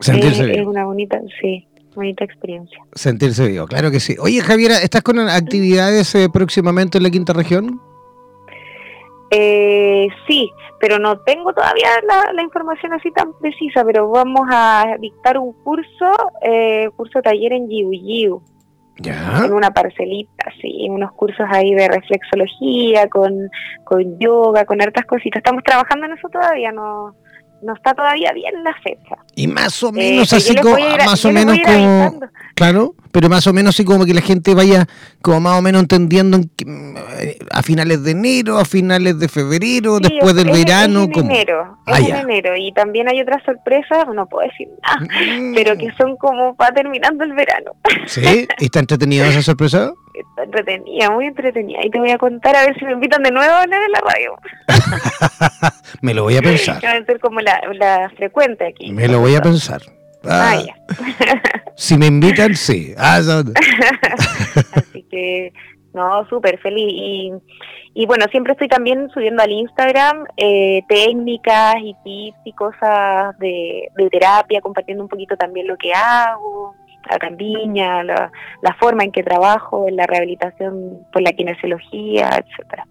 Sentirse 0.00 0.46
vivo. 0.46 0.60
Es 0.60 0.66
una 0.66 0.84
bonita, 0.84 1.20
sí, 1.40 1.66
bonita 1.94 2.24
experiencia. 2.24 2.78
Sentirse 2.92 3.46
vivo, 3.48 3.66
claro 3.66 3.90
que 3.90 4.00
sí. 4.00 4.16
Oye, 4.20 4.40
Javiera, 4.40 4.76
¿estás 4.76 5.02
con 5.02 5.18
actividades 5.18 6.14
eh, 6.14 6.28
próximamente 6.32 6.98
en 6.98 7.04
la 7.04 7.10
quinta 7.10 7.32
región? 7.32 7.80
Eh, 9.30 10.08
sí, 10.26 10.50
pero 10.80 10.98
no 10.98 11.18
tengo 11.20 11.52
todavía 11.52 11.88
la, 12.32 12.42
información 12.42 12.92
así 12.92 13.10
tan 13.12 13.32
precisa, 13.38 13.84
pero 13.84 14.08
vamos 14.10 14.48
a 14.50 14.96
dictar 14.98 15.38
un 15.38 15.52
curso, 15.64 16.12
eh, 16.42 16.88
curso 16.96 17.20
taller 17.20 17.52
en 17.52 17.68
Yiu 17.68 18.42
¿Ya? 19.00 19.44
En 19.44 19.52
una 19.52 19.70
parcelita, 19.70 20.50
sí, 20.60 20.88
unos 20.90 21.12
cursos 21.12 21.46
ahí 21.50 21.72
de 21.72 21.86
reflexología, 21.86 23.08
con, 23.08 23.48
con 23.84 24.18
yoga, 24.18 24.64
con 24.64 24.82
hartas 24.82 25.06
cositas. 25.06 25.38
Estamos 25.38 25.62
trabajando 25.62 26.06
en 26.06 26.14
eso 26.14 26.28
todavía, 26.28 26.72
no, 26.72 27.14
no 27.62 27.74
está 27.74 27.94
todavía 27.94 28.32
bien 28.32 28.62
la 28.62 28.74
fecha. 28.82 29.16
Y 29.34 29.46
más 29.46 29.82
o 29.82 29.92
menos 29.92 30.32
eh, 30.32 30.36
así 30.36 30.54
como, 30.56 30.76
más 31.04 31.24
o 31.24 31.32
menos 31.32 31.58
como, 31.64 32.20
claro, 32.54 32.94
pero 33.12 33.28
más 33.28 33.46
o 33.46 33.52
menos 33.52 33.74
así 33.74 33.84
como 33.84 34.04
que 34.04 34.14
la 34.14 34.20
gente 34.20 34.54
vaya 34.54 34.86
como 35.22 35.40
más 35.40 35.58
o 35.58 35.62
menos 35.62 35.82
entendiendo 35.82 36.38
eh, 36.38 37.38
a 37.50 37.62
finales 37.62 38.02
de 38.04 38.12
enero, 38.12 38.58
a 38.58 38.64
finales 38.64 39.18
de 39.18 39.28
febrero, 39.28 39.98
después 40.00 40.34
del 40.34 40.50
verano. 40.50 41.02
Es 41.02 41.16
en 41.16 41.30
enero, 41.30 41.78
es 41.86 41.98
en 41.98 42.16
enero. 42.16 42.56
Y 42.56 42.72
también 42.72 43.08
hay 43.08 43.20
otras 43.20 43.42
sorpresas, 43.44 44.06
no 44.14 44.26
puedo 44.26 44.48
decir 44.48 44.68
nada, 44.82 45.06
mm. 45.40 45.54
pero 45.54 45.76
que 45.76 45.90
son 45.96 46.16
como 46.16 46.56
para 46.56 46.74
terminando 46.74 47.24
el 47.24 47.32
verano. 47.32 47.72
¿Sí? 48.06 48.46
¿Y 48.58 48.64
está 48.64 48.80
entretenido 48.80 49.24
esa 49.24 49.42
sorpresa? 49.42 49.92
Está 50.18 50.44
entretenida, 50.44 51.10
muy 51.10 51.26
entretenida. 51.26 51.80
Y 51.84 51.90
te 51.90 51.98
voy 51.98 52.10
a 52.10 52.18
contar 52.18 52.56
a 52.56 52.64
ver 52.64 52.78
si 52.78 52.84
me 52.84 52.92
invitan 52.92 53.22
de 53.22 53.30
nuevo 53.30 53.52
a 53.52 53.62
hablar 53.62 53.82
en 53.82 53.92
la 53.92 54.00
radio. 54.00 54.34
me 56.02 56.14
lo 56.14 56.24
voy 56.24 56.36
a 56.36 56.42
pensar. 56.42 56.82
Va 56.84 56.92
a 56.92 57.04
ser 57.04 57.20
como 57.20 57.40
la, 57.40 57.60
la 57.74 58.10
frecuente 58.16 58.66
aquí. 58.66 58.92
Me 58.92 59.08
lo 59.08 59.20
voy 59.20 59.34
a 59.34 59.40
pensar. 59.40 59.82
Ah, 60.24 60.60
si 61.76 61.96
me 61.96 62.06
invitan, 62.06 62.54
sí. 62.54 62.94
Ah, 62.98 63.18
Así 64.72 65.02
que, 65.10 65.52
no, 65.94 66.26
súper 66.28 66.58
feliz. 66.58 66.92
Y, 66.92 67.32
y, 67.94 68.06
bueno, 68.06 68.26
siempre 68.30 68.52
estoy 68.52 68.68
también 68.68 69.08
subiendo 69.10 69.42
al 69.42 69.50
Instagram 69.50 70.24
eh, 70.36 70.82
técnicas 70.88 71.76
y 71.80 71.94
tips 72.04 72.38
y 72.44 72.52
cosas 72.52 73.38
de, 73.38 73.88
de 73.96 74.10
terapia, 74.10 74.60
compartiendo 74.60 75.04
un 75.04 75.08
poquito 75.08 75.36
también 75.36 75.68
lo 75.68 75.76
que 75.76 75.92
hago 75.92 76.74
la 77.10 77.18
campiña, 77.18 78.02
la, 78.02 78.30
la 78.62 78.74
forma 78.74 79.04
en 79.04 79.12
que 79.12 79.22
trabajo, 79.22 79.86
en 79.88 79.96
la 79.96 80.06
rehabilitación 80.06 80.98
por 81.12 81.22
la 81.22 81.32
kinesiología, 81.32 82.28
etcétera. 82.28 82.86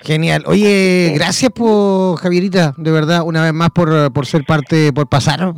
Genial. 0.00 0.44
Oye, 0.46 1.12
gracias 1.14 1.50
por 1.50 2.18
Javierita, 2.18 2.72
de 2.76 2.90
verdad, 2.90 3.22
una 3.24 3.42
vez 3.42 3.52
más 3.52 3.70
por, 3.70 4.12
por 4.12 4.26
ser 4.26 4.44
parte, 4.44 4.92
por 4.92 5.08
pasar 5.08 5.54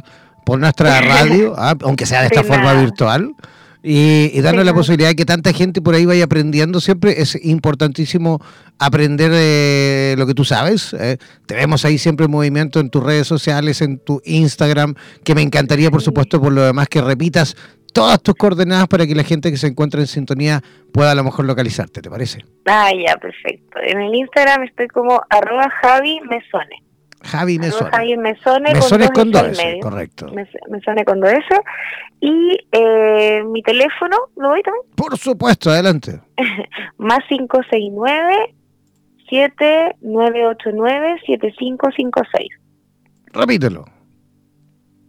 por 0.47 0.59
nuestra 0.59 1.01
radio, 1.03 1.55
ah, 1.57 1.75
aunque 1.83 2.07
sea 2.07 2.21
de 2.21 2.27
esta 2.27 2.43
forma 2.43 2.73
virtual. 2.75 3.35
Y, 3.83 4.31
y 4.35 4.41
darnos 4.43 4.65
la 4.67 4.75
posibilidad 4.75 5.09
de 5.09 5.17
que 5.17 5.25
tanta 5.25 5.53
gente 5.53 5.81
por 5.81 5.95
ahí 5.95 6.05
vaya 6.05 6.25
aprendiendo. 6.25 6.81
Siempre 6.81 7.21
es 7.21 7.35
importantísimo 7.45 8.41
aprender 8.79 9.31
de 9.31 10.15
lo 10.19 10.27
que 10.27 10.35
tú 10.35 10.45
sabes. 10.45 10.95
Eh. 10.95 11.19
Te 11.47 11.55
vemos 11.55 11.85
ahí 11.85 11.99
siempre 11.99 12.27
en 12.27 12.33
movimiento 12.33 12.81
en 12.81 12.91
tus 12.91 13.03
redes 13.03 13.27
sociales, 13.27 13.81
en 13.83 13.99
tu 13.99 14.21
Instagram, 14.25 14.95
que 15.25 15.35
me 15.35 15.43
encantaría, 15.43 15.91
por 15.91 16.03
supuesto, 16.03 16.41
por 16.41 16.53
lo 16.53 16.63
demás, 16.63 16.89
que 16.89 17.01
repitas 17.01 17.57
todas 17.93 18.23
tus 18.23 18.35
coordenadas 18.35 18.89
para 18.89 19.07
que 19.07 19.15
la 19.15 19.25
gente 19.25 19.51
que 19.51 19.57
se 19.57 19.67
encuentra 19.67 20.01
en 20.01 20.07
sintonía 20.07 20.63
pueda 20.93 21.13
a 21.13 21.15
lo 21.15 21.25
mejor 21.25 21.45
localizarte, 21.45 22.01
¿te 22.01 22.11
parece? 22.11 22.45
Ah, 22.67 22.91
ya, 22.95 23.17
perfecto. 23.17 23.79
En 23.83 24.01
el 24.01 24.15
Instagram 24.15 24.65
estoy 24.65 24.89
como 24.89 25.21
arroba 25.29 25.69
Javi 25.83 26.21
Mesone. 26.29 26.83
Javi 27.23 27.59
Mesone. 27.59 27.91
Javi 27.91 28.17
Mesone, 28.17 28.73
Mesone 28.75 29.09
con 29.11 29.31
dos, 29.31 29.61
correcto. 29.83 30.33
Mesone 30.69 31.05
con 31.05 31.21
dos 31.21 31.31
eso. 31.31 31.63
Y 32.21 32.59
eh, 32.73 33.45
mi 33.45 33.63
teléfono, 33.63 34.17
¿lo 34.37 34.49
doy 34.49 34.63
también? 34.63 34.87
Por 34.95 35.19
supuesto, 35.19 35.71
adelante. 35.71 36.21
Más 36.99 37.21
569 37.29 38.55
7989 39.31 41.21
7556. 41.27 42.49
Repítelo. 43.33 43.85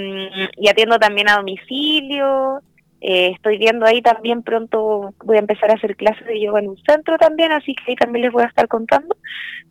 y 0.56 0.70
atiendo 0.70 0.98
también 0.98 1.28
a 1.28 1.36
domicilio 1.36 2.62
eh, 3.02 3.32
estoy 3.34 3.58
viendo 3.58 3.86
ahí 3.88 4.02
también 4.04 4.44
pronto 4.44 5.16
voy 5.26 5.38
a 5.38 5.40
empezar 5.40 5.72
a 5.72 5.74
hacer 5.74 5.96
clases 5.96 6.26
de 6.28 6.40
yoga 6.40 6.60
en 6.60 6.70
un 6.70 6.78
centro 6.78 7.18
también, 7.18 7.52
así 7.52 7.74
que 7.74 7.92
ahí 7.92 7.96
también 7.96 8.26
les 8.26 8.32
voy 8.32 8.44
a 8.44 8.48
estar 8.48 8.68
contando. 8.68 9.16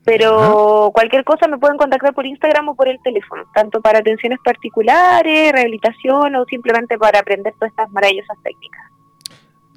Pero 0.05 0.90
cualquier 0.93 1.25
cosa 1.25 1.47
me 1.47 1.59
pueden 1.59 1.77
contactar 1.77 2.12
por 2.12 2.27
Instagram 2.27 2.71
o 2.71 2.75
por 2.75 2.88
el 2.88 2.99
teléfono, 3.05 3.45
tanto 3.55 3.81
para 3.81 4.01
atenciones 4.01 4.40
particulares, 4.45 5.53
rehabilitación 5.53 6.35
o 6.35 6.45
simplemente 6.47 6.99
para 6.99 7.21
aprender 7.21 7.53
todas 7.55 7.71
estas 7.71 7.90
maravillosas 7.93 8.37
técnicas. 8.43 8.83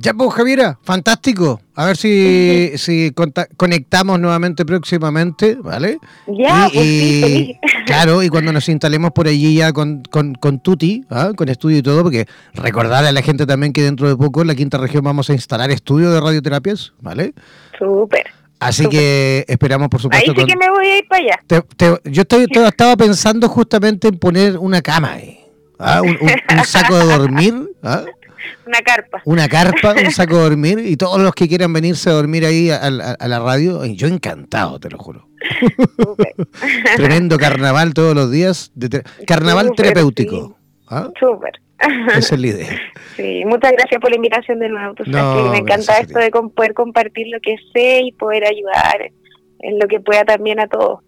Ya, 0.03 0.13
pues, 0.13 0.33
Javiera, 0.33 0.77
fantástico. 0.83 1.61
A 1.75 1.85
ver 1.85 1.95
si, 1.95 2.73
si 2.75 3.13
conectamos 3.55 4.19
nuevamente 4.19 4.65
próximamente, 4.65 5.55
¿vale? 5.55 5.97
Ya, 6.27 6.67
y, 6.73 7.57
pues 7.61 7.73
Claro, 7.85 8.21
y 8.21 8.27
cuando 8.27 8.51
nos 8.51 8.67
instalemos 8.67 9.11
por 9.11 9.27
allí 9.27 9.55
ya 9.55 9.71
con, 9.71 10.03
con, 10.03 10.35
con 10.35 10.59
Tuti, 10.59 11.05
¿ah? 11.09 11.31
con 11.37 11.47
estudio 11.47 11.77
y 11.77 11.81
todo, 11.81 12.03
porque 12.03 12.25
recordarle 12.53 13.09
a 13.09 13.11
la 13.13 13.21
gente 13.21 13.45
también 13.45 13.71
que 13.71 13.81
dentro 13.81 14.09
de 14.09 14.17
poco 14.17 14.41
en 14.41 14.47
la 14.47 14.55
quinta 14.55 14.77
región 14.77 15.05
vamos 15.05 15.29
a 15.29 15.33
instalar 15.33 15.71
estudio 15.71 16.11
de 16.11 16.19
radioterapias, 16.19 16.91
¿vale? 16.99 17.33
Súper. 17.79 18.25
Así 18.59 18.87
que 18.87 19.45
esperamos, 19.47 19.87
por 19.87 20.01
supuesto. 20.01 20.31
Ahí 20.31 20.37
sí 20.37 20.45
que 20.45 20.57
me 20.57 20.69
voy 20.69 20.85
a 20.85 20.97
ir 20.97 21.07
para 21.07 21.23
allá. 21.23 21.39
yo 22.03 22.21
estoy, 22.23 22.47
estaba 22.67 22.97
pensando 22.97 23.47
justamente 23.47 24.09
en 24.09 24.17
poner 24.17 24.57
una 24.57 24.81
cama 24.81 25.13
ahí. 25.13 25.39
¿ah? 25.79 26.01
Un, 26.01 26.17
un, 26.19 26.65
saco 26.65 26.97
de 26.97 27.05
dormir. 27.05 27.69
¿ah? 27.83 28.03
Una 28.67 28.79
carpa. 28.81 29.21
Una 29.25 29.47
carpa, 29.47 29.93
un 29.93 30.11
saco 30.11 30.37
de 30.37 30.43
dormir 30.43 30.79
y 30.79 30.97
todos 30.97 31.19
los 31.19 31.33
que 31.33 31.47
quieran 31.47 31.73
venirse 31.73 32.09
a 32.09 32.13
dormir 32.13 32.45
ahí 32.45 32.69
a, 32.69 32.89
la 32.89 33.39
radio, 33.39 33.85
yo 33.85 34.07
encantado, 34.07 34.79
te 34.79 34.89
lo 34.89 34.97
juro. 34.97 35.27
Tremendo 36.95 37.37
carnaval 37.37 37.93
todos 37.93 38.15
los 38.15 38.31
días, 38.31 38.71
carnaval 39.27 39.71
terapéutico. 39.75 40.57
¿ah? 40.87 41.09
Súper. 41.19 41.59
Esa 42.15 42.35
es 42.35 42.39
la 42.39 42.47
idea. 42.47 42.81
Sí, 43.17 43.43
muchas 43.45 43.73
gracias 43.73 43.99
por 43.99 44.09
la 44.09 44.15
invitación 44.15 44.59
de 44.59 44.69
nuevo. 44.69 44.95
me 45.51 45.57
encanta 45.57 45.97
esto 45.97 46.19
de 46.19 46.31
poder 46.31 46.73
compartir 46.73 47.27
lo 47.27 47.39
que 47.41 47.55
sé 47.73 48.01
y 48.03 48.11
poder 48.13 48.45
ayudar 48.45 49.11
en 49.59 49.79
lo 49.79 49.87
que 49.87 49.99
pueda 49.99 50.23
también 50.23 50.59
a 50.59 50.67
todos. 50.67 51.01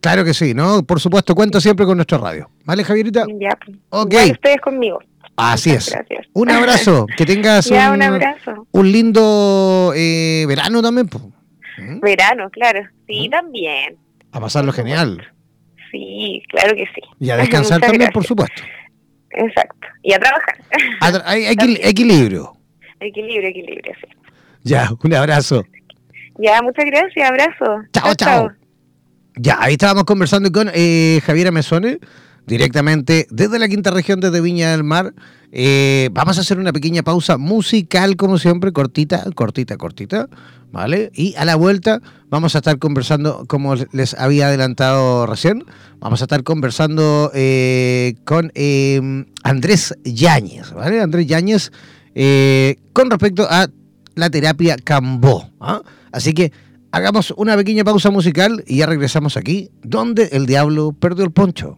Claro 0.00 0.24
que 0.24 0.32
sí, 0.32 0.54
¿no? 0.54 0.82
Por 0.82 0.98
supuesto, 0.98 1.34
cuento 1.34 1.60
siempre 1.60 1.84
con 1.84 1.96
nuestra 1.96 2.18
radio. 2.18 2.48
¿Vale, 2.64 2.84
Javierita? 2.84 3.26
Ya. 3.38 3.56
Ok. 3.90 4.14
ustedes 4.32 4.60
conmigo. 4.62 4.98
Así 5.36 5.70
es. 5.70 5.94
Un 6.32 6.50
abrazo, 6.50 7.06
que 7.16 7.24
tengas 7.24 7.70
un, 8.72 8.92
lindo 8.92 9.92
eh, 9.96 10.44
verano 10.46 10.82
también. 10.82 11.08
¿Mm? 11.78 12.00
Verano, 12.00 12.50
claro, 12.50 12.80
sí, 13.06 13.28
¿Mm? 13.28 13.30
también. 13.30 13.96
A 14.32 14.40
pasarlo 14.40 14.72
genial. 14.72 15.32
Sí, 15.90 16.42
claro 16.48 16.74
que 16.74 16.84
sí. 16.94 17.02
Y 17.18 17.30
a 17.30 17.36
descansar 17.38 17.80
también, 17.80 18.10
por 18.12 18.24
supuesto. 18.24 18.62
Exacto, 19.32 19.86
y 20.02 20.12
a 20.12 20.18
trabajar. 20.18 20.56
hay, 21.24 21.46
equilibrio. 21.46 22.52
Equilibrio, 22.98 23.48
equilibrio, 23.48 23.92
sí. 24.00 24.08
Ya, 24.62 24.90
un 25.02 25.14
abrazo. 25.14 25.64
Ya, 26.38 26.60
muchas 26.62 26.84
gracias, 26.84 27.30
abrazo. 27.30 27.82
Chao, 27.92 28.14
chao. 28.14 28.50
Ya, 29.36 29.56
ahí 29.60 29.72
estábamos 29.72 30.04
conversando 30.04 30.50
con 30.50 30.70
eh, 30.74 31.20
Javiera 31.24 31.50
Mesone, 31.50 31.98
directamente 32.46 33.26
desde 33.30 33.58
la 33.58 33.68
quinta 33.68 33.90
región, 33.90 34.20
desde 34.20 34.40
Viña 34.40 34.70
del 34.70 34.84
Mar. 34.84 35.14
Eh, 35.52 36.10
vamos 36.12 36.38
a 36.38 36.42
hacer 36.42 36.58
una 36.58 36.72
pequeña 36.72 37.02
pausa 37.02 37.36
musical, 37.36 38.16
como 38.16 38.38
siempre, 38.38 38.72
cortita, 38.72 39.24
cortita, 39.34 39.76
cortita, 39.76 40.28
¿vale? 40.70 41.10
Y 41.14 41.34
a 41.34 41.44
la 41.44 41.56
vuelta 41.56 42.00
vamos 42.28 42.54
a 42.54 42.58
estar 42.58 42.78
conversando, 42.78 43.44
como 43.48 43.74
les 43.92 44.14
había 44.14 44.46
adelantado 44.46 45.26
recién, 45.26 45.64
vamos 45.98 46.20
a 46.20 46.24
estar 46.24 46.44
conversando 46.44 47.32
eh, 47.34 48.14
con 48.24 48.52
em, 48.54 49.26
Andrés 49.42 49.96
Yáñez, 50.04 50.72
¿vale? 50.72 51.00
Andrés 51.00 51.26
Yáñez, 51.26 51.72
eh, 52.14 52.76
con 52.92 53.10
respecto 53.10 53.46
a 53.50 53.68
la 54.14 54.30
terapia 54.30 54.76
Cambó. 54.76 55.50
¿ah? 55.60 55.82
Así 56.12 56.32
que 56.32 56.52
hagamos 56.92 57.32
una 57.36 57.56
pequeña 57.56 57.84
pausa 57.84 58.10
musical 58.10 58.62
y 58.66 58.78
ya 58.78 58.86
regresamos 58.86 59.36
aquí, 59.36 59.70
donde 59.82 60.28
el 60.32 60.46
diablo 60.46 60.92
perdió 60.92 61.24
el 61.24 61.32
poncho. 61.32 61.76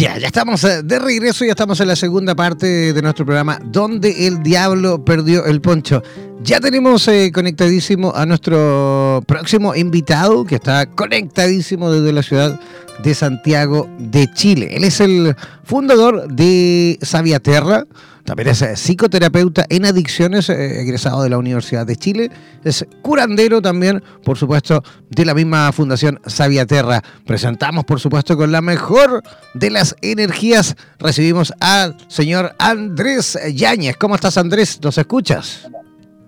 Ya, 0.00 0.16
ya 0.16 0.28
estamos 0.28 0.64
eh, 0.64 0.82
de 0.82 0.98
regreso, 0.98 1.44
ya 1.44 1.50
estamos 1.50 1.78
en 1.78 1.88
la 1.88 1.94
segunda 1.94 2.34
parte 2.34 2.94
de 2.94 3.02
nuestro 3.02 3.26
programa, 3.26 3.60
donde 3.62 4.26
el 4.26 4.42
diablo 4.42 5.04
perdió 5.04 5.44
el 5.44 5.60
poncho. 5.60 6.02
Ya 6.42 6.60
tenemos 6.60 7.06
eh, 7.08 7.30
conectadísimo 7.32 8.12
a 8.14 8.26
nuestro 8.26 9.22
próximo 9.26 9.74
invitado, 9.74 10.44
que 10.44 10.56
está 10.56 10.86
conectadísimo 10.86 11.90
desde 11.90 12.12
la 12.12 12.22
ciudad 12.22 12.60
de 13.02 13.14
Santiago 13.14 13.88
de 13.98 14.32
Chile. 14.32 14.68
Él 14.72 14.84
es 14.84 15.00
el 15.00 15.34
fundador 15.64 16.28
de 16.32 16.98
Sabia 17.02 17.40
Terra 17.40 17.86
también 18.24 18.50
es 18.50 18.62
eh, 18.62 18.76
psicoterapeuta 18.76 19.66
en 19.68 19.84
adicciones, 19.84 20.48
eh, 20.50 20.82
egresado 20.82 21.22
de 21.22 21.30
la 21.30 21.38
Universidad 21.38 21.84
de 21.84 21.96
Chile. 21.96 22.30
Es 22.62 22.86
curandero 23.02 23.60
también, 23.60 24.04
por 24.24 24.38
supuesto, 24.38 24.84
de 25.08 25.24
la 25.24 25.34
misma 25.34 25.72
Fundación 25.72 26.20
Sabia 26.26 26.64
Terra. 26.64 27.02
Presentamos, 27.26 27.84
por 27.84 27.98
supuesto, 27.98 28.36
con 28.36 28.52
la 28.52 28.60
mejor 28.60 29.22
de 29.54 29.70
las 29.70 29.96
energías. 30.02 30.76
Recibimos 31.00 31.52
al 31.60 31.96
señor 32.08 32.54
Andrés 32.58 33.38
Yáñez. 33.52 33.96
¿Cómo 33.96 34.14
estás, 34.14 34.36
Andrés? 34.36 34.78
¿Nos 34.80 34.98
escuchas? 34.98 35.68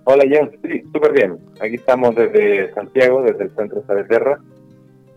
Hola, 0.05 0.23
Jan. 0.29 0.51
Sí, 0.63 0.83
súper 0.93 1.13
bien. 1.13 1.37
Aquí 1.61 1.75
estamos 1.75 2.15
desde 2.15 2.73
Santiago, 2.73 3.21
desde 3.21 3.45
el 3.45 3.55
Centro 3.55 3.83
Sabia 3.87 4.07
Terra. 4.07 4.39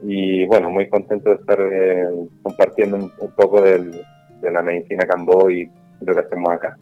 Y 0.03 0.47
bueno, 0.47 0.71
muy 0.71 0.89
contento 0.89 1.31
de 1.31 1.37
estar 1.37 1.59
eh, 1.61 2.05
compartiendo 2.43 2.97
un, 2.97 3.11
poco 3.35 3.63
de 3.63 4.03
la 4.43 4.63
medicina 4.63 5.07
Cambó 5.07 5.51
y 5.51 5.69
lo 6.01 6.15
que 6.15 6.21
hacemos 6.21 6.51
acá. 6.51 6.77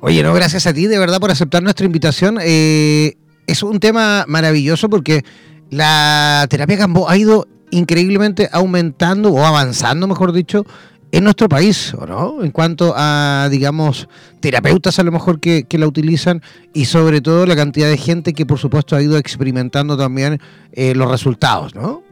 Oye, 0.00 0.22
no, 0.22 0.34
gracias 0.34 0.66
a 0.66 0.74
ti 0.74 0.86
de 0.86 0.98
verdad 0.98 1.20
por 1.20 1.30
aceptar 1.30 1.62
nuestra 1.62 1.86
invitación. 1.86 2.38
Eh, 2.42 3.14
es 3.46 3.62
un 3.62 3.80
tema 3.80 4.24
maravilloso 4.28 4.90
porque 4.90 5.22
la 5.70 6.46
terapia 6.50 6.76
Cambó 6.78 7.08
ha 7.08 7.16
ido 7.16 7.46
increíblemente 7.70 8.48
aumentando 8.52 9.32
o 9.32 9.44
avanzando, 9.44 10.06
mejor 10.06 10.32
dicho, 10.32 10.64
en 11.12 11.24
nuestro 11.24 11.48
país, 11.48 11.94
¿o 11.94 12.06
no? 12.06 12.42
En 12.42 12.50
cuanto 12.50 12.92
a, 12.96 13.48
digamos, 13.50 14.08
terapeutas 14.40 14.98
a 14.98 15.04
lo 15.04 15.12
mejor 15.12 15.40
que, 15.40 15.64
la 15.70 15.86
utilizan 15.86 16.42
y 16.72 16.86
sobre 16.86 17.20
todo 17.20 17.46
la 17.46 17.56
cantidad 17.56 17.88
de 17.88 17.96
gente 17.96 18.32
que, 18.32 18.46
por 18.46 18.58
supuesto, 18.58 18.96
ha 18.96 19.02
ido 19.02 19.16
experimentando 19.16 19.96
también 19.96 20.38
eh, 20.72 20.94
los 20.94 21.10
resultados, 21.10 21.74
¿no? 21.74 22.02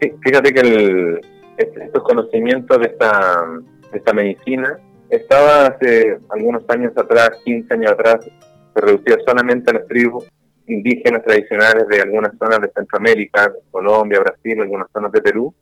Sí, 0.00 0.12
fíjate 0.22 0.52
que 0.52 0.60
el, 0.60 1.20
estos 1.56 2.02
conocimientos 2.02 2.78
de 2.78 2.86
esta, 2.86 3.44
de 3.92 3.98
esta 3.98 4.12
medicina 4.12 4.78
estaba 5.08 5.66
hace 5.66 6.18
algunos 6.30 6.62
años 6.68 6.92
atrás, 6.96 7.30
15 7.44 7.74
años 7.74 7.92
atrás, 7.92 8.24
se 8.74 8.80
reducía 8.80 9.16
solamente 9.26 9.70
a 9.70 9.74
las 9.74 9.86
tribus 9.86 10.26
indígenas 10.66 11.22
tradicionales 11.24 11.86
de 11.88 12.00
algunas 12.02 12.36
zonas 12.38 12.60
de 12.60 12.70
Centroamérica, 12.74 13.52
Colombia, 13.70 14.20
Brasil, 14.20 14.60
algunas 14.60 14.88
zonas 14.92 15.12
de 15.12 15.22
Perú, 15.22 15.54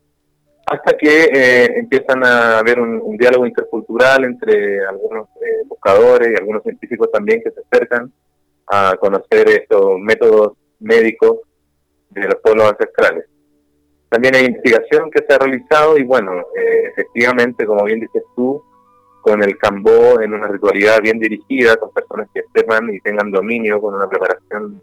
hasta 0.65 0.97
que 0.97 1.25
eh, 1.25 1.77
empiezan 1.77 2.25
a 2.25 2.59
haber 2.59 2.79
un, 2.79 3.17
diálogo 3.17 3.45
intercultural 3.45 4.25
entre 4.25 4.85
algunos 4.85 5.27
eh, 5.41 5.63
buscadores 5.67 6.31
y 6.31 6.35
algunos 6.35 6.63
científicos 6.63 7.11
también 7.11 7.41
que 7.43 7.51
se 7.51 7.61
acercan 7.61 8.11
a 8.67 8.95
conocer 8.99 9.47
estos 9.49 9.99
métodos 9.99 10.53
médicos 10.79 11.39
de 12.09 12.23
los 12.23 12.35
pueblos 12.35 12.71
ancestrales. 12.71 13.25
También 14.09 14.35
hay 14.35 14.45
investigación 14.45 15.11
que 15.11 15.23
se 15.27 15.33
ha 15.33 15.37
realizado 15.37 15.97
y 15.97 16.03
bueno, 16.03 16.31
eh, 16.55 16.89
efectivamente, 16.91 17.65
como 17.65 17.83
bien 17.83 17.99
dices 17.99 18.23
tú, 18.35 18.63
con 19.21 19.43
el 19.43 19.57
cambó 19.57 20.21
en 20.21 20.33
una 20.33 20.47
ritualidad 20.47 21.01
bien 21.01 21.19
dirigida, 21.19 21.77
con 21.77 21.91
personas 21.91 22.27
que 22.33 22.43
sepan 22.53 22.93
y 22.93 22.99
tengan 23.01 23.31
dominio, 23.31 23.81
con 23.81 23.95
una 23.95 24.07
preparación 24.07 24.81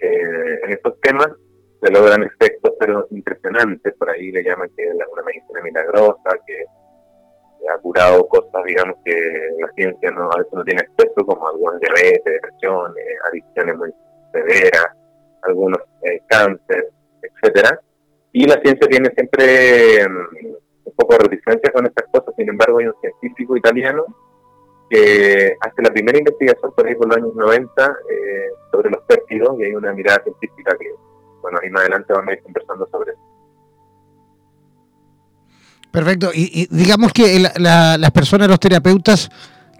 eh, 0.00 0.60
en 0.64 0.72
estos 0.72 1.00
temas, 1.00 1.28
se 1.80 1.90
logran 1.92 2.22
efectos 2.22 2.72
pero 2.78 3.06
impresionantes, 3.10 3.94
por 3.94 4.10
ahí 4.10 4.30
le 4.30 4.42
llaman 4.42 4.70
que 4.76 4.84
es 4.84 4.94
una 4.94 5.22
medicina 5.22 5.60
milagrosa, 5.62 6.30
que 6.46 6.64
ha 7.70 7.78
curado 7.78 8.26
cosas, 8.28 8.64
digamos, 8.64 8.96
que 9.04 9.14
la 9.60 9.70
ciencia 9.72 10.10
no, 10.10 10.30
a 10.30 10.38
veces 10.38 10.52
no 10.52 10.64
tiene 10.64 10.82
acceso, 10.82 11.26
como 11.26 11.48
algunos 11.48 11.80
diabetes, 11.80 12.24
depresiones, 12.24 13.04
adicciones 13.28 13.76
muy 13.76 13.90
severas, 14.32 14.88
algunos 15.42 15.78
eh, 16.02 16.20
cáncer, 16.28 16.90
etcétera. 17.22 17.80
Y 18.32 18.46
la 18.46 18.60
ciencia 18.60 18.88
tiene 18.88 19.10
siempre 19.10 20.08
mm, 20.08 20.46
un 20.84 20.92
poco 20.94 21.14
de 21.14 21.28
reticencia 21.28 21.72
con 21.72 21.86
estas 21.86 22.06
cosas, 22.10 22.34
sin 22.36 22.48
embargo 22.48 22.78
hay 22.78 22.86
un 22.86 22.94
científico 23.00 23.56
italiano 23.56 24.04
que 24.90 25.54
hace 25.60 25.82
la 25.82 25.90
primera 25.90 26.18
investigación 26.18 26.72
por 26.74 26.86
ahí 26.86 26.94
por 26.94 27.08
los 27.08 27.16
años 27.18 27.34
90 27.34 27.98
eh, 28.10 28.48
sobre 28.72 28.90
los 28.90 29.02
péptidos 29.02 29.58
y 29.60 29.64
hay 29.64 29.74
una 29.74 29.92
mirada 29.92 30.22
científica 30.22 30.74
que, 30.78 30.94
bueno, 31.42 31.58
ahí 31.62 31.70
más 31.70 31.82
adelante 31.82 32.12
vamos 32.12 32.28
a 32.28 32.32
ir 32.32 32.42
conversando 32.42 32.88
sobre 32.90 33.12
eso. 33.12 33.20
Perfecto. 35.90 36.30
Y, 36.34 36.68
digamos 36.70 37.12
que 37.12 37.40
las 37.58 38.10
personas, 38.12 38.48
los 38.48 38.60
terapeutas 38.60 39.30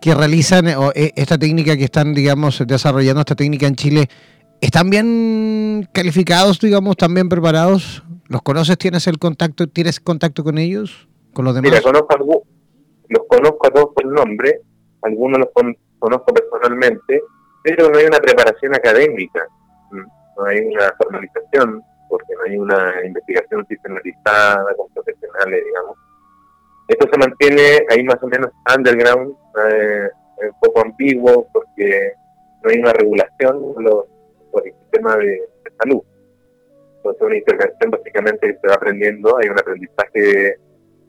que 0.01 0.15
realizan 0.15 0.67
eh, 0.67 1.13
esta 1.17 1.39
técnica, 1.39 1.77
que 1.77 1.85
están, 1.85 2.15
digamos, 2.15 2.63
desarrollando 2.67 3.21
esta 3.21 3.35
técnica 3.35 3.67
en 3.67 3.77
Chile, 3.77 4.09
¿están 4.61 4.91
bien 4.91 5.89
calificados, 5.93 6.61
digamos, 6.61 6.93
están 6.93 7.15
bien 7.15 7.29
preparados? 7.29 8.03
¿Los 8.27 8.43
conoces? 8.43 8.79
¿Tienes 8.79 9.07
el 9.07 9.19
contacto? 9.19 9.67
¿Tienes 9.67 10.01
contacto 10.01 10.45
con 10.45 10.59
ellos? 10.59 11.09
¿Con 11.33 11.45
los 11.45 11.55
demás? 11.55 11.71
Mira, 11.71 11.83
conozco 11.83 12.45
los 13.09 13.27
conozco 13.27 13.67
a 13.67 13.71
todos 13.71 13.89
por 13.95 14.05
nombre, 14.07 14.61
algunos 15.03 15.39
los 15.39 15.49
conozco 15.99 16.35
personalmente, 16.35 17.23
pero 17.63 17.89
no 17.91 17.99
hay 17.99 18.07
una 18.07 18.19
preparación 18.19 18.75
académica, 18.75 19.47
no 20.39 20.45
hay 20.47 20.61
una 20.61 20.93
formalización, 20.97 21.83
porque 22.09 22.35
no 22.35 22.43
hay 22.45 22.59
una 22.59 22.95
investigación 23.05 23.67
sistematizada 23.67 24.75
con 24.77 24.89
profesionales, 24.95 25.63
digamos. 25.65 25.99
Esto 26.89 27.09
se 27.13 27.19
mantiene 27.19 27.87
ahí 27.91 28.03
más 28.05 28.23
o 28.23 28.27
menos 28.29 28.51
underground, 28.75 29.35
eh, 29.71 30.09
un 30.43 30.61
poco 30.61 30.81
ambiguo, 30.81 31.47
porque 31.53 32.13
no 32.63 32.71
hay 32.71 32.79
una 32.79 32.93
regulación 32.93 33.75
por 34.51 34.67
el 34.67 34.73
sistema 34.73 35.17
de 35.17 35.43
salud 35.79 36.03
es 37.13 37.21
una 37.21 37.37
intervención 37.37 37.91
básicamente 37.91 38.59
se 38.61 38.69
va 38.69 38.75
aprendiendo, 38.75 39.39
hay 39.39 39.49
un 39.49 39.59
aprendizaje 39.59 40.57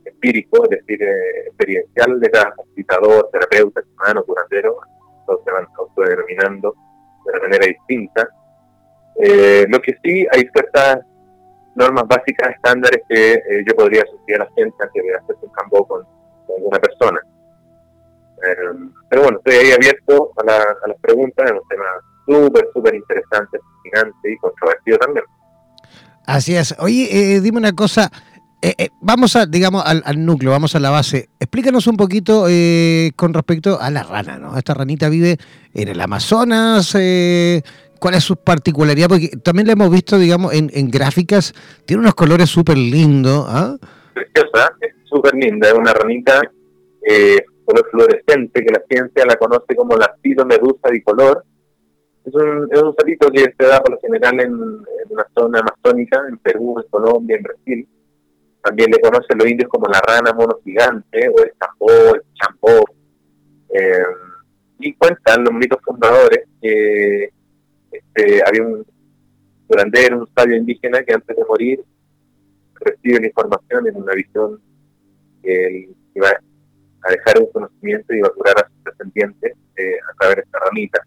empírico, 0.05 0.63
es 0.65 0.69
decir, 0.69 1.01
eh, 1.03 1.47
experiencial 1.47 2.19
de 2.19 2.31
cada 2.31 2.55
facilitador, 2.55 3.29
terapeuta, 3.31 3.81
humano, 3.95 4.23
curandero, 4.23 4.79
todos 5.25 5.43
se 5.43 5.51
van 5.51 5.67
autodenominando 5.77 6.75
de 7.25 7.31
una 7.31 7.41
manera 7.41 7.67
distinta. 7.67 8.29
Eh, 9.19 9.65
lo 9.69 9.79
que 9.81 9.97
sí, 10.03 10.25
hay 10.31 10.47
ciertas 10.53 10.99
normas 11.75 12.05
básicas, 12.07 12.55
estándares 12.55 13.01
que 13.07 13.33
eh, 13.33 13.63
yo 13.67 13.75
podría 13.75 14.03
sugerir 14.05 14.41
a 14.41 14.45
la 14.45 14.51
gente 14.55 14.75
antes 14.79 15.03
de 15.03 15.15
hacer 15.15 15.35
un 15.41 15.51
campo 15.51 15.87
con, 15.87 16.03
alguna 16.57 16.79
persona. 16.79 17.19
pero 19.09 19.21
bueno, 19.23 19.37
estoy 19.37 19.53
ahí 19.55 19.71
abierto 19.71 20.31
a, 20.37 20.51
a 20.51 20.87
las 20.87 20.97
preguntas, 21.01 21.45
es 21.45 21.51
un 21.51 21.67
tema 21.67 21.85
súper, 22.25 22.67
súper 22.73 22.95
interesante, 22.95 23.59
fascinante 23.59 24.31
y 24.31 24.37
controvertido 24.37 24.97
también. 24.97 25.25
Así 26.29 26.55
es. 26.55 26.75
Oye, 26.77 27.07
eh, 27.11 27.41
dime 27.41 27.57
una 27.57 27.73
cosa. 27.73 28.11
eh, 28.61 28.89
vamos 29.01 29.35
a, 29.35 29.47
digamos, 29.47 29.83
al, 29.83 30.25
núcleo, 30.25 30.51
vamos 30.51 30.75
a 30.75 30.79
la 30.79 30.91
base. 30.91 31.29
Explícanos 31.39 31.87
un 31.87 31.97
poquito 31.97 32.45
eh, 32.47 33.13
con 33.15 33.33
respecto 33.33 33.81
a 33.81 33.89
la 33.89 34.03
rana, 34.03 34.37
¿no? 34.37 34.55
Esta 34.55 34.75
ranita 34.75 35.09
vive 35.09 35.37
en 35.73 35.87
el 35.87 35.99
Amazonas. 35.99 36.95
¿Cuál 37.99 38.15
es 38.15 38.23
su 38.23 38.37
particularidad? 38.37 39.09
Porque 39.09 39.29
también 39.43 39.67
la 39.67 39.73
hemos 39.73 39.91
visto, 39.91 40.17
digamos, 40.17 40.53
en, 40.53 40.89
gráficas. 40.89 41.53
Tiene 41.85 42.01
unos 42.01 42.15
colores 42.15 42.49
súper 42.49 42.77
lindos. 42.77 43.45
¿ah? 43.47 43.77
Preciosa, 44.13 44.73
es 44.81 44.93
súper 45.05 45.33
linda. 45.35 45.67
Es 45.67 45.73
una 45.73 45.93
ranita 45.93 46.41
color 47.65 47.87
fluorescente 47.91 48.63
que 48.63 48.73
la 48.73 48.81
ciencia 48.89 49.25
la 49.25 49.35
conoce 49.35 49.75
como 49.75 49.95
la 49.95 50.15
medusa 50.23 50.89
bicolor. 50.91 51.43
Es 52.25 52.33
un, 52.33 52.67
es 52.71 52.81
un 52.81 52.95
salito 52.95 53.29
que 53.31 53.53
se 53.57 53.65
da 53.65 53.81
por 53.81 53.91
lo 53.91 53.99
general 53.99 54.33
en, 54.39 54.51
en 54.51 55.11
una 55.11 55.27
zona 55.37 55.59
amazónica, 55.59 56.21
en 56.27 56.37
Perú, 56.39 56.75
en 56.83 56.89
Colombia, 56.89 57.37
en 57.37 57.43
Brasil 57.43 57.87
también 58.61 58.91
le 58.91 58.99
conocen 58.99 59.37
los 59.37 59.47
indios 59.47 59.69
como 59.69 59.87
la 59.87 60.01
rana 60.01 60.33
mono 60.33 60.59
gigante 60.63 61.29
o 61.29 61.43
el 61.43 61.51
chapó, 61.59 62.15
el 62.15 62.21
champó. 62.33 62.83
Eh, 63.73 64.03
y 64.79 64.93
cuentan 64.93 65.43
los 65.43 65.53
mitos 65.53 65.79
fundadores 65.83 66.45
que 66.61 67.29
este, 67.91 68.41
había 68.45 68.63
un 68.63 68.85
durandero, 69.67 70.19
un 70.19 70.29
sabio 70.35 70.55
indígena 70.55 71.03
que 71.03 71.13
antes 71.13 71.35
de 71.35 71.45
morir 71.45 71.83
recibe 72.75 73.19
la 73.19 73.27
información 73.27 73.87
en 73.87 73.95
una 73.97 74.13
visión 74.13 74.61
que 75.43 75.67
él 75.67 75.95
iba 76.15 76.29
a 76.29 77.11
dejar 77.11 77.39
un 77.39 77.51
conocimiento 77.51 78.13
y 78.13 78.17
iba 78.17 78.27
a 78.27 78.31
curar 78.31 78.55
a 78.57 78.67
sus 78.67 78.83
descendientes 78.83 79.53
eh, 79.75 79.97
a 80.09 80.13
través 80.17 80.37
de 80.37 80.41
esta 80.43 80.59
ramita. 80.59 81.01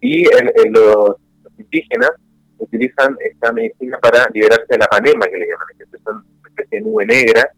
Y 0.00 0.24
los, 0.70 1.16
indígenas 1.56 2.10
utilizan 2.58 3.16
esta 3.20 3.52
medicina 3.52 3.98
para 3.98 4.28
liberarse 4.32 4.66
de 4.68 4.78
la 4.78 4.86
panema, 4.86 5.26
que 5.26 5.38
le 5.38 5.46
llaman, 5.46 5.66
que 5.78 5.98
son 6.02 6.24
especie 6.46 6.78
de 6.78 6.84
nube 6.84 7.06
negra 7.06 7.50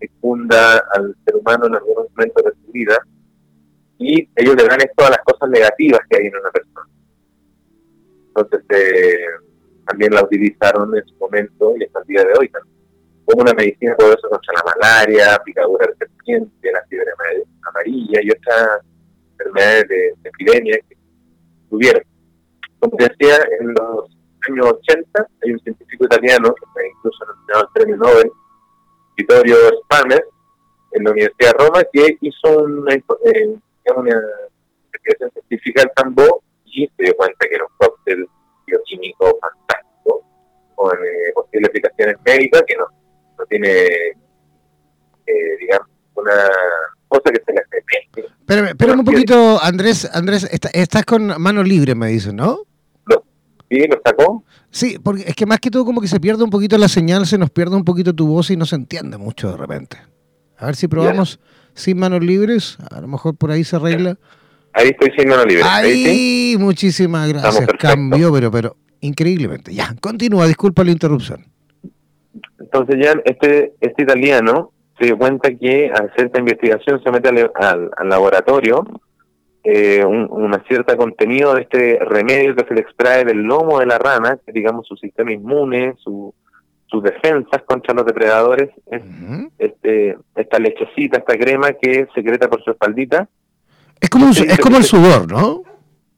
que 0.00 0.08
funda 0.20 0.78
al 0.94 1.14
ser 1.24 1.36
humano 1.36 1.66
en 1.66 1.74
algunos 1.76 2.10
momentos 2.10 2.44
de 2.44 2.50
su 2.64 2.72
vida 2.72 2.98
y 3.98 4.28
ellos 4.34 4.56
le 4.56 4.64
dan 4.64 4.80
todas 4.96 5.12
las 5.12 5.20
cosas 5.24 5.48
negativas 5.48 6.00
que 6.08 6.16
hay 6.16 6.26
en 6.26 6.36
una 6.36 6.50
persona. 6.50 6.88
Entonces 8.34 8.64
eh, 8.70 9.26
también 9.86 10.14
la 10.14 10.22
utilizaron 10.22 10.96
en 10.96 11.06
su 11.06 11.14
momento 11.16 11.74
y 11.76 11.84
hasta 11.84 12.00
el 12.00 12.06
día 12.06 12.24
de 12.24 12.32
hoy 12.38 12.48
también. 12.48 12.76
Como 13.24 13.42
una 13.42 13.52
medicina 13.52 13.94
poderosa 13.96 14.28
contra 14.28 14.54
la 14.54 14.74
malaria, 14.74 15.40
picadura 15.44 15.86
de 15.86 15.96
serpiente, 15.96 16.72
la 16.72 16.82
fiebre 16.88 17.10
amarilla 17.68 18.20
y 18.22 18.30
otras 18.30 18.80
enfermedades 19.32 19.88
de, 19.88 20.14
epidemia 20.24 20.78
que 20.88 20.96
tuvieron. 21.70 22.02
Como 22.80 22.96
decía, 22.96 23.36
en 23.60 23.74
los 23.74 24.10
años 24.48 24.66
80 24.66 25.26
hay 25.44 25.52
un 25.52 25.60
científico 25.60 26.04
italiano 26.04 26.54
incluso 26.96 27.24
nominado 27.26 27.60
al 27.60 27.72
premio 27.72 27.96
Nobel 27.96 28.30
Vittorio 29.16 29.56
Spamer, 29.84 30.24
en 30.92 31.04
la 31.04 31.10
Universidad 31.10 31.52
de 31.52 31.64
Roma, 31.64 31.82
que 31.92 32.18
hizo 32.20 32.58
una, 32.64 32.94
eh, 32.94 33.58
una 33.96 34.20
investigación 34.86 35.30
científica 35.32 35.82
del 35.82 35.90
tambo 35.94 36.42
y 36.64 36.86
se 36.96 37.04
dio 37.04 37.14
cuenta 37.16 37.46
que 37.46 37.54
era 37.54 37.64
cóctel 38.12 38.28
bioquímico 38.66 39.38
fantástico, 39.40 40.24
con 40.74 40.92
eh, 40.96 41.32
posibles 41.34 41.68
aplicaciones 41.68 42.16
médicas, 42.24 42.62
que 42.66 42.76
no, 42.76 42.86
no 43.38 43.46
tiene, 43.46 43.68
eh, 45.26 45.56
digamos, 45.60 45.88
una 46.14 46.32
cosa 47.08 47.30
que 47.30 47.42
se 47.44 47.52
le 47.52 47.60
hace 47.60 47.82
Espérame, 48.40 48.68
espérame 48.68 48.98
un 48.98 49.04
poquito, 49.04 49.62
Andrés, 49.62 50.08
Andrés, 50.12 50.48
estás 50.72 51.04
con 51.04 51.40
mano 51.40 51.62
libre, 51.62 51.94
me 51.94 52.08
dicen, 52.08 52.36
¿no? 52.36 52.60
¿Sí? 53.70 53.86
¿Lo 53.88 53.98
sacó? 54.04 54.44
Sí, 54.70 54.98
porque 55.02 55.22
es 55.26 55.34
que 55.34 55.46
más 55.46 55.58
que 55.58 55.70
todo 55.70 55.86
como 55.86 56.02
que 56.02 56.08
se 56.08 56.20
pierde 56.20 56.44
un 56.44 56.50
poquito 56.50 56.76
la 56.76 56.88
señal, 56.88 57.26
se 57.26 57.38
nos 57.38 57.50
pierde 57.50 57.74
un 57.74 57.84
poquito 57.84 58.14
tu 58.14 58.26
voz 58.26 58.50
y 58.50 58.56
no 58.56 58.66
se 58.66 58.76
entiende 58.76 59.16
mucho 59.16 59.50
de 59.50 59.56
repente. 59.56 59.96
A 60.58 60.66
ver 60.66 60.76
si 60.76 60.88
probamos 60.88 61.40
sin 61.74 61.98
manos 61.98 62.22
libres, 62.22 62.76
a 62.90 63.00
lo 63.00 63.08
mejor 63.08 63.34
por 63.34 63.50
ahí 63.50 63.64
se 63.64 63.76
arregla. 63.76 64.18
Ahí 64.72 64.88
estoy 64.88 65.12
sin 65.16 65.28
manos 65.28 65.46
libres. 65.46 65.66
Ahí, 65.68 66.56
muchísimas 66.58 67.28
gracias. 67.28 67.66
Cambió, 67.78 68.32
pero, 68.32 68.50
pero 68.50 68.76
increíblemente. 69.00 69.74
Ya, 69.74 69.94
continúa, 70.00 70.46
disculpa 70.46 70.84
la 70.84 70.92
interrupción. 70.92 71.44
Entonces 72.58 72.96
ya 73.02 73.14
este, 73.24 73.74
este 73.80 74.02
italiano 74.02 74.72
se 74.98 75.06
dio 75.06 75.18
cuenta 75.18 75.50
que 75.54 75.90
al 75.94 76.10
hacer 76.10 76.26
esta 76.26 76.38
investigación 76.38 77.02
se 77.02 77.10
mete 77.10 77.28
al 77.28 77.90
laboratorio 78.08 78.84
eh, 79.64 80.04
un, 80.04 80.26
una 80.30 80.64
cierta 80.66 80.96
contenido 80.96 81.54
de 81.54 81.62
este 81.62 81.98
remedio 82.00 82.56
que 82.56 82.64
se 82.66 82.74
le 82.74 82.80
extrae 82.80 83.24
del 83.24 83.42
lomo 83.42 83.78
de 83.78 83.86
la 83.86 83.96
rana, 83.96 84.38
que 84.44 84.50
digamos 84.50 84.86
su 84.88 84.96
sistema 84.96 85.32
inmune, 85.32 85.94
su, 86.02 86.34
sus 86.86 87.02
defensas 87.02 87.62
contra 87.64 87.94
los 87.94 88.04
depredadores, 88.04 88.70
es 88.90 89.02
este, 89.58 90.16
esta 90.34 90.58
lechecita, 90.58 91.18
esta 91.18 91.38
crema 91.38 91.72
que 91.80 92.08
secreta 92.12 92.48
por 92.48 92.62
su 92.64 92.72
espaldita. 92.72 93.28
Es 94.02 94.10
como, 94.10 94.30
es 94.30 94.58
como 94.58 94.76
el 94.76 94.82
sudor, 94.82 95.30
¿no? 95.30 95.62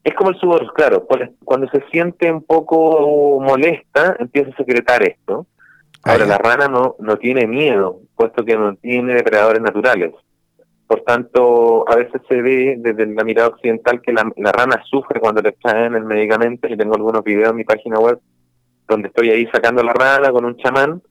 Es 0.03 0.15
como 0.15 0.31
el 0.31 0.37
sudor, 0.37 0.73
claro. 0.73 1.07
Cuando 1.43 1.69
se 1.69 1.83
siente 1.91 2.31
un 2.31 2.41
poco 2.43 3.39
molesta, 3.39 4.15
empieza 4.19 4.49
a 4.49 4.57
secretar 4.57 5.03
esto. 5.03 5.45
Ahora, 6.03 6.25
la 6.25 6.37
rana 6.37 6.67
no, 6.67 6.95
no 6.99 7.17
tiene 7.17 7.47
miedo, 7.47 8.01
puesto 8.15 8.43
que 8.43 8.57
no 8.57 8.75
tiene 8.75 9.13
depredadores 9.13 9.61
naturales. 9.61 10.13
Por 10.87 11.01
tanto, 11.01 11.89
a 11.89 11.95
veces 11.95 12.21
se 12.27 12.41
ve 12.41 12.75
desde 12.77 13.05
la 13.07 13.23
mirada 13.23 13.49
occidental 13.49 14.01
que 14.01 14.13
la, 14.13 14.51
rana 14.51 14.83
sufre 14.89 15.19
cuando 15.19 15.41
le 15.41 15.51
traen 15.53 15.95
el 15.95 16.05
medicamento. 16.05 16.67
y 16.67 16.77
tengo 16.77 16.95
algunos 16.95 17.23
videos 17.23 17.49
en 17.49 17.55
mi 17.55 17.63
página 17.63 17.99
web 17.99 18.19
donde 18.87 19.07
estoy 19.07 19.29
ahí 19.29 19.47
sacando 19.47 19.83
la 19.83 19.93
rana 19.93 20.31
con 20.31 20.45
un 20.45 20.57
chamán, 20.57 21.01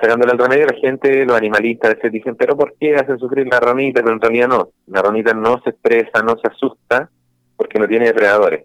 sacándole 0.00 0.32
el 0.32 0.38
remedio. 0.38 0.66
La 0.66 0.78
gente, 0.78 1.24
los 1.24 1.36
animalistas, 1.36 1.96
se 2.00 2.10
dicen, 2.10 2.36
pero 2.36 2.56
¿por 2.56 2.74
qué 2.78 2.94
hacen 2.94 3.18
sufrir 3.18 3.46
la 3.46 3.60
ranita? 3.60 4.02
Pero 4.02 4.14
en 4.14 4.20
realidad 4.20 4.48
no. 4.48 4.68
La 4.86 5.02
ranita 5.02 5.32
no 5.34 5.60
se 5.62 5.70
expresa, 5.70 6.22
no 6.22 6.36
se 6.42 6.48
asusta 6.48 7.10
porque 7.56 7.78
no 7.78 7.86
tiene 7.86 8.06
depredadores. 8.06 8.64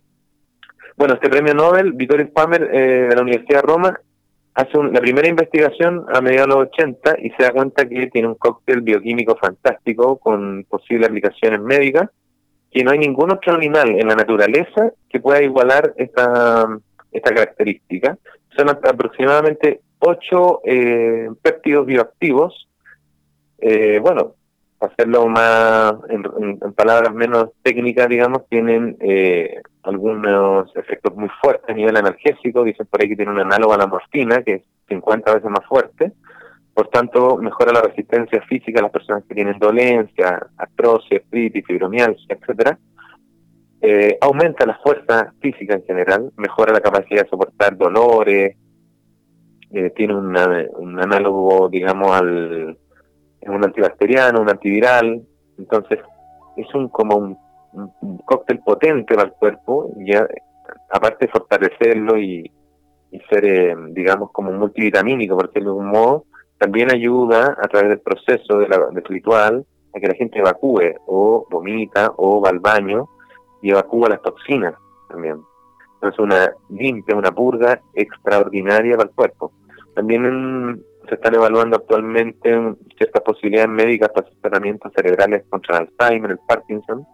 Bueno, 0.97 1.13
este 1.13 1.29
premio 1.29 1.53
Nobel, 1.53 1.93
Vittorio 1.93 2.27
Spamer 2.27 2.63
eh, 2.73 3.07
de 3.09 3.15
la 3.15 3.21
Universidad 3.21 3.61
de 3.61 3.67
Roma, 3.67 3.99
hace 4.53 4.71
la 4.91 4.99
primera 4.99 5.27
investigación 5.27 6.05
a 6.13 6.19
mediados 6.19 6.49
de 6.49 6.55
los 6.55 6.67
80 6.67 7.15
y 7.21 7.29
se 7.31 7.43
da 7.43 7.51
cuenta 7.51 7.87
que 7.87 8.07
tiene 8.07 8.27
un 8.27 8.35
cóctel 8.35 8.81
bioquímico 8.81 9.37
fantástico 9.37 10.17
con 10.17 10.65
posibles 10.67 11.07
aplicaciones 11.07 11.61
médicas, 11.61 12.09
que 12.69 12.83
no 12.83 12.91
hay 12.91 12.99
ningún 12.99 13.31
otro 13.31 13.53
animal 13.53 13.89
en 13.97 14.07
la 14.07 14.15
naturaleza 14.15 14.91
que 15.09 15.19
pueda 15.19 15.41
igualar 15.41 15.93
esta, 15.95 16.67
esta 17.11 17.33
característica. 17.33 18.17
Son 18.55 18.69
aproximadamente 18.69 19.81
ocho 19.99 20.62
eh, 20.65 21.29
péptidos 21.41 21.85
bioactivos. 21.85 22.67
Eh, 23.59 23.99
bueno, 24.01 24.35
hacerlo 24.79 25.27
más 25.27 25.93
en, 26.09 26.59
palabras 26.73 27.13
menos 27.13 27.49
técnicas, 27.62 28.07
digamos, 28.07 28.47
tienen 28.47 28.97
eh, 29.01 29.62
algunos 29.83 30.73
efectos 30.75 31.15
muy 31.15 31.29
fuertes 31.41 31.69
a 31.69 31.73
nivel 31.73 31.97
analgésico, 31.97 32.63
dicen 32.63 32.85
por 32.88 33.01
ahí 33.01 33.09
que 33.09 33.15
tiene 33.15 33.31
un 33.31 33.39
análogo 33.39 33.73
a 33.73 33.77
la 33.77 33.88
morfina, 33.88 34.41
que 34.43 34.53
es 34.53 34.62
50 34.88 35.35
veces 35.35 35.49
más 35.49 35.65
fuerte, 35.67 36.13
por 36.73 36.88
tanto 36.88 37.38
mejora 37.38 37.73
la 37.73 37.81
resistencia 37.81 38.41
física 38.43 38.79
de 38.79 38.83
las 38.83 38.91
personas 38.91 39.23
que 39.27 39.35
tienen 39.35 39.59
dolencia, 39.59 40.47
artrosis, 40.57 41.19
artritis, 41.19 41.65
fibromialgia, 41.65 42.38
etcétera, 42.39 42.79
eh, 43.81 44.17
aumenta 44.21 44.65
la 44.65 44.77
fuerza 44.79 45.33
física 45.41 45.75
en 45.75 45.83
general, 45.83 46.31
mejora 46.38 46.73
la 46.73 46.81
capacidad 46.81 47.23
de 47.23 47.29
soportar 47.29 47.77
dolores, 47.77 48.55
eh, 49.71 49.91
tiene 49.95 50.15
un 50.15 50.36
análogo, 50.99 51.69
digamos, 51.69 52.12
al 52.12 52.77
un 53.41 53.63
antibacteriano, 53.63 54.41
un 54.41 54.49
antiviral, 54.49 55.21
entonces 55.58 55.99
es 56.58 56.73
un 56.75 56.89
como 56.89 57.15
un 57.15 57.38
cóctel 58.25 58.60
potente 58.60 59.15
para 59.15 59.27
el 59.27 59.34
cuerpo, 59.34 59.91
ya 59.97 60.27
aparte 60.89 61.25
de 61.25 61.32
fortalecerlo 61.32 62.17
y, 62.17 62.51
ser, 63.29 63.45
eh, 63.45 63.75
digamos, 63.91 64.32
como 64.32 64.51
multivitamínico, 64.51 65.36
por 65.36 65.47
decirlo 65.47 65.73
de 65.73 65.79
un 65.79 65.88
modo, 65.88 66.25
también 66.58 66.91
ayuda 66.93 67.58
a 67.60 67.67
través 67.67 67.89
del 67.89 68.01
proceso 68.01 68.60
de 68.60 68.67
la, 68.67 68.88
del 68.91 69.03
ritual 69.03 69.65
a 69.95 69.99
que 69.99 70.08
la 70.08 70.13
gente 70.13 70.39
evacúe 70.39 70.93
o 71.08 71.48
vomita 71.50 72.12
o 72.17 72.41
va 72.41 72.50
al 72.50 72.60
baño 72.60 73.10
y 73.62 73.71
evacúa 73.71 74.10
las 74.10 74.21
toxinas 74.21 74.75
también. 75.08 75.41
Entonces 75.96 76.19
una 76.19 76.52
limpia, 76.69 77.15
una 77.15 77.31
purga 77.31 77.81
extraordinaria 77.93 78.96
para 78.96 79.10
el 79.10 79.15
cuerpo. 79.15 79.52
También 80.00 80.81
se 81.10 81.15
están 81.15 81.35
evaluando 81.35 81.75
actualmente 81.75 82.58
ciertas 82.97 83.21
posibilidades 83.21 83.69
médicas 83.69 84.08
para 84.15 84.29
tratamientos 84.41 84.93
cerebrales 84.95 85.43
contra 85.50 85.77
el 85.77 85.89
Alzheimer, 86.00 86.31
el 86.31 86.39
Parkinson, 86.47 87.06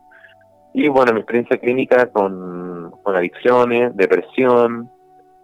y 0.72 0.88
bueno, 0.88 1.12
mi 1.12 1.22
experiencia 1.22 1.58
clínica 1.58 2.12
con, 2.12 2.94
adicciones, 3.06 3.98
depresión, 3.98 4.92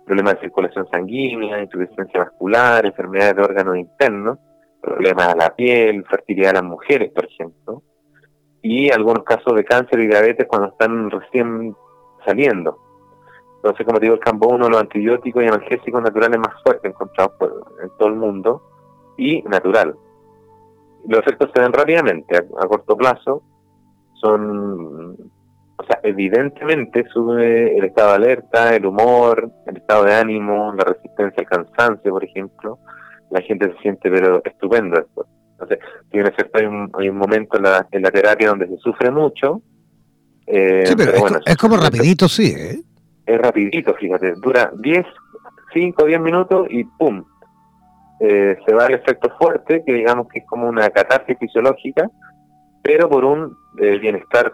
problemas 0.06 0.36
de 0.36 0.42
circulación 0.42 0.88
sanguínea, 0.92 1.64
insuficiencia 1.64 2.20
vascular, 2.20 2.86
enfermedades 2.86 3.38
de 3.38 3.42
órganos 3.42 3.76
internos, 3.76 4.38
problemas 4.80 5.30
a 5.30 5.36
la 5.36 5.56
piel, 5.56 6.06
fertilidad 6.06 6.50
de 6.50 6.62
las 6.62 6.64
mujeres, 6.64 7.12
por 7.12 7.26
ejemplo, 7.26 7.82
y 8.62 8.92
algunos 8.92 9.24
casos 9.24 9.56
de 9.56 9.66
cáncer 9.66 10.00
y 10.00 10.08
diabetes 10.08 10.46
cuando 10.46 10.68
están 10.68 11.10
recién 11.10 11.76
saliendo. 12.24 12.78
Entonces, 13.64 13.86
como 13.86 14.00
te 14.00 14.06
digo, 14.06 14.16
el 14.16 14.22
campo 14.22 14.48
uno 14.48 14.66
de 14.66 14.72
los 14.72 14.82
antibióticos 14.82 15.44
y 15.44 15.48
analgésicos 15.48 16.02
naturales 16.02 16.40
más 16.40 16.62
fuertes 16.64 16.92
encontrados 16.92 17.34
en 17.84 17.90
todo 17.98 18.08
el 18.10 18.16
mundo, 18.16 18.64
y 19.18 19.42
natural. 19.44 19.96
Los 21.08 21.20
efectos 21.20 21.52
se 21.54 21.62
ven 21.62 21.74
rápidamente, 21.74 22.38
a, 22.38 22.68
corto 22.68 22.98
plazo, 22.98 23.44
son, 24.14 25.16
o 25.78 25.84
sea, 25.86 26.00
evidentemente 26.04 27.06
sube 27.14 27.78
el 27.78 27.86
estado 27.86 28.10
de 28.10 28.16
alerta, 28.16 28.76
el 28.76 28.86
humor, 28.86 29.52
el 29.68 29.78
estado 29.78 30.06
de 30.06 30.16
ánimo, 30.16 30.74
la 30.74 30.84
resistencia 30.84 31.42
al 31.42 31.46
cansancio, 31.46 32.12
por 32.12 32.24
ejemplo. 32.24 32.80
La 33.30 33.42
gente 33.42 33.72
se 33.72 33.82
siente 33.82 34.10
pero 34.10 34.42
estupendo 34.44 34.98
después. 34.98 35.28
Entonces, 35.54 35.80
tiene 36.10 36.30
efecto, 36.30 36.58
hay 36.58 36.66
un, 36.66 36.92
hay 37.00 37.10
un 37.10 37.18
momento 37.18 37.58
en 37.58 37.64
la, 37.64 37.88
en 37.92 38.02
la 38.02 38.12
terapia 38.12 38.50
donde 38.50 38.68
se 38.68 38.78
sufre 38.78 39.10
mucho. 39.10 39.62
Eh, 40.48 40.86
sí, 40.86 40.96
pero, 40.98 41.14
es, 41.46 41.58
como 41.58 41.78
rapidito, 41.78 42.28
sí, 42.28 42.54
¿eh? 42.58 42.82
Es 43.32 43.40
rapidito, 43.40 43.94
fíjate, 43.94 44.34
dura 44.42 44.74
10, 44.76 45.06
5, 45.74 46.04
10 46.04 46.20
minutos 46.20 46.68
y 46.70 46.84
¡pum! 46.84 47.24
Eh, 48.20 48.58
se 48.66 48.74
va 48.74 48.88
el 48.88 48.96
efecto 48.96 49.30
fuerte, 49.40 49.84
que 49.86 49.94
digamos 49.94 50.28
que 50.28 50.40
es 50.40 50.46
como 50.46 50.68
una 50.68 50.90
catarsis 50.90 51.38
fisiológica, 51.40 52.10
pero 52.84 53.10
por 53.10 53.24
un 53.24 53.56
eh, 53.80 54.00
bienestar 54.00 54.52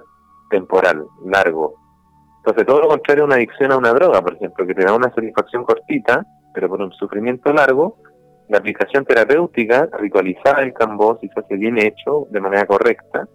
temporal, 0.51 1.03
largo. 1.25 1.73
Entonces, 2.37 2.67
todo 2.67 2.81
lo 2.81 2.89
contrario 2.89 3.23
a 3.23 3.25
una 3.25 3.35
adicción 3.37 3.71
a 3.71 3.77
una 3.77 3.93
droga, 3.93 4.21
por 4.21 4.35
ejemplo, 4.35 4.67
que 4.67 4.75
te 4.75 4.85
da 4.85 4.93
una 4.93 5.11
satisfacción 5.11 5.63
cortita, 5.63 6.23
pero 6.53 6.69
por 6.69 6.79
un 6.79 6.91
sufrimiento 6.91 7.51
largo, 7.51 7.97
la 8.47 8.59
aplicación 8.59 9.05
terapéutica 9.05 9.89
ritualizada 9.99 10.59
del 10.59 10.73
Cambó, 10.73 11.17
si 11.19 11.29
se 11.29 11.39
hace 11.39 11.55
bien 11.55 11.79
hecho, 11.79 12.27
de 12.29 12.41
manera 12.41 12.67
correcta, 12.67 13.27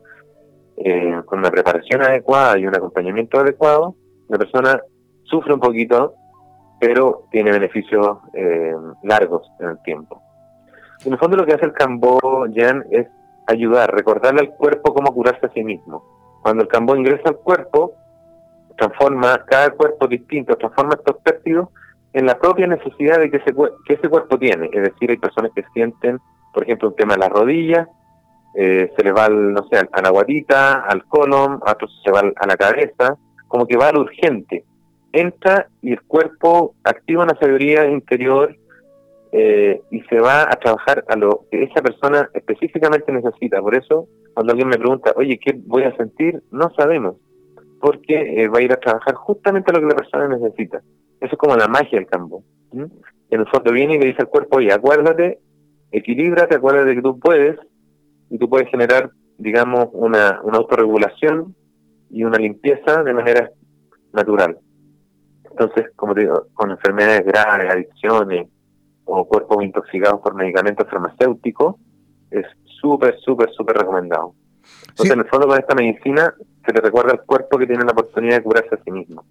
eh, 0.76 1.20
con 1.26 1.40
una 1.40 1.50
preparación 1.50 2.00
adecuada 2.00 2.56
y 2.60 2.66
un 2.66 2.76
acompañamiento 2.76 3.40
adecuado, 3.40 3.96
la 4.28 4.38
persona 4.38 4.80
sufre 5.32 5.54
un 5.54 5.60
poquito, 5.60 6.14
pero 6.78 7.24
tiene 7.30 7.50
beneficios 7.50 8.18
eh, 8.34 8.74
largos 9.02 9.50
en 9.58 9.70
el 9.70 9.82
tiempo. 9.82 10.22
En 11.04 11.12
el 11.14 11.18
fondo 11.18 11.38
lo 11.38 11.46
que 11.46 11.54
hace 11.54 11.64
el 11.64 11.72
Cambó, 11.72 12.20
Jan, 12.54 12.84
es 12.90 13.08
ayudar, 13.46 13.92
recordarle 13.92 14.40
al 14.40 14.50
cuerpo 14.50 14.94
cómo 14.94 15.12
curarse 15.12 15.46
a 15.46 15.52
sí 15.52 15.64
mismo. 15.64 16.04
Cuando 16.42 16.62
el 16.62 16.68
Cambó 16.68 16.94
ingresa 16.94 17.30
al 17.30 17.36
cuerpo, 17.36 17.94
transforma 18.76 19.44
cada 19.46 19.70
cuerpo 19.70 20.06
distinto, 20.06 20.56
transforma 20.56 20.94
estos 20.94 21.16
péptidos 21.22 21.68
en 22.12 22.26
la 22.26 22.38
propia 22.38 22.66
necesidad 22.66 23.18
de 23.18 23.30
que 23.30 23.38
ese, 23.38 23.54
que 23.86 23.94
ese 23.94 24.08
cuerpo 24.08 24.38
tiene. 24.38 24.68
Es 24.72 24.82
decir, 24.82 25.10
hay 25.10 25.16
personas 25.16 25.52
que 25.54 25.64
sienten, 25.72 26.18
por 26.52 26.64
ejemplo, 26.64 26.88
un 26.88 26.96
tema 26.96 27.14
de 27.14 27.20
las 27.20 27.30
rodillas, 27.30 27.88
eh, 28.54 28.92
se 28.94 29.02
les 29.02 29.14
va, 29.14 29.24
al, 29.24 29.54
no 29.54 29.66
sé, 29.68 29.78
a 29.90 30.02
la 30.02 30.10
guatita, 30.10 30.84
al 30.84 31.04
colon, 31.06 31.60
a 31.64 31.72
otros 31.72 32.00
se 32.04 32.10
va 32.10 32.20
a 32.20 32.46
la 32.46 32.56
cabeza, 32.56 33.16
como 33.48 33.66
que 33.66 33.76
va 33.76 33.88
al 33.88 33.98
urgente. 33.98 34.64
Entra 35.12 35.68
y 35.82 35.92
el 35.92 36.02
cuerpo 36.02 36.74
activa 36.84 37.24
una 37.24 37.38
sabiduría 37.38 37.86
interior 37.86 38.56
eh, 39.32 39.80
y 39.90 40.00
se 40.02 40.20
va 40.20 40.42
a 40.42 40.56
trabajar 40.56 41.04
a 41.08 41.16
lo 41.16 41.46
que 41.50 41.64
esa 41.64 41.82
persona 41.82 42.28
específicamente 42.34 43.12
necesita. 43.12 43.60
Por 43.60 43.74
eso, 43.74 44.08
cuando 44.34 44.52
alguien 44.52 44.68
me 44.68 44.78
pregunta, 44.78 45.12
oye, 45.16 45.38
¿qué 45.38 45.58
voy 45.66 45.84
a 45.84 45.96
sentir? 45.96 46.42
No 46.50 46.70
sabemos, 46.76 47.16
porque 47.80 48.42
eh, 48.42 48.48
va 48.48 48.58
a 48.58 48.62
ir 48.62 48.72
a 48.72 48.80
trabajar 48.80 49.14
justamente 49.14 49.72
lo 49.72 49.80
que 49.80 49.86
la 49.86 49.96
persona 49.96 50.28
necesita. 50.28 50.82
Eso 51.20 51.32
es 51.32 51.38
como 51.38 51.56
la 51.56 51.68
magia 51.68 51.98
del 51.98 52.08
campo. 52.08 52.42
En 52.72 53.40
el 53.40 53.46
fondo 53.48 53.72
viene 53.72 53.94
y 53.94 53.98
le 53.98 54.06
dice 54.06 54.22
al 54.22 54.28
cuerpo, 54.28 54.58
oye, 54.58 54.72
acuérdate, 54.72 55.38
equilíbrate, 55.90 56.56
acuérdate 56.56 56.94
que 56.94 57.02
tú 57.02 57.18
puedes, 57.18 57.58
y 58.28 58.38
tú 58.38 58.48
puedes 58.48 58.68
generar, 58.70 59.10
digamos, 59.38 59.88
una, 59.92 60.40
una 60.42 60.58
autorregulación 60.58 61.54
y 62.10 62.24
una 62.24 62.38
limpieza 62.38 63.02
de 63.02 63.12
manera 63.14 63.50
natural. 64.12 64.58
Entonces, 65.52 65.92
como 65.96 66.14
te 66.14 66.22
digo, 66.22 66.46
con 66.54 66.70
enfermedades 66.70 67.24
graves, 67.24 67.70
adicciones 67.70 68.48
o 69.04 69.26
cuerpos 69.26 69.62
intoxicados 69.62 70.20
por 70.20 70.34
medicamentos 70.34 70.86
farmacéuticos, 70.88 71.76
es 72.30 72.46
súper, 72.80 73.18
súper, 73.20 73.50
súper 73.52 73.76
recomendado. 73.76 74.34
Entonces, 74.88 75.12
en 75.12 75.20
el 75.20 75.26
fondo, 75.26 75.46
con 75.46 75.58
esta 75.58 75.74
medicina 75.74 76.34
se 76.64 76.72
le 76.72 76.80
recuerda 76.80 77.12
al 77.12 77.22
cuerpo 77.22 77.58
que 77.58 77.66
tiene 77.66 77.84
la 77.84 77.92
oportunidad 77.92 78.36
de 78.36 78.42
curarse 78.42 78.74
a 78.74 78.78
sí 78.82 78.90
mismo. 78.90 79.24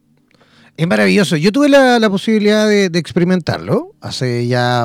Es 0.77 0.87
maravilloso. 0.87 1.35
Yo 1.35 1.51
tuve 1.51 1.69
la, 1.69 2.09
posibilidad 2.09 2.67
de, 2.67 2.85
experimentarlo 2.97 3.91
hace 3.99 4.47
ya. 4.47 4.83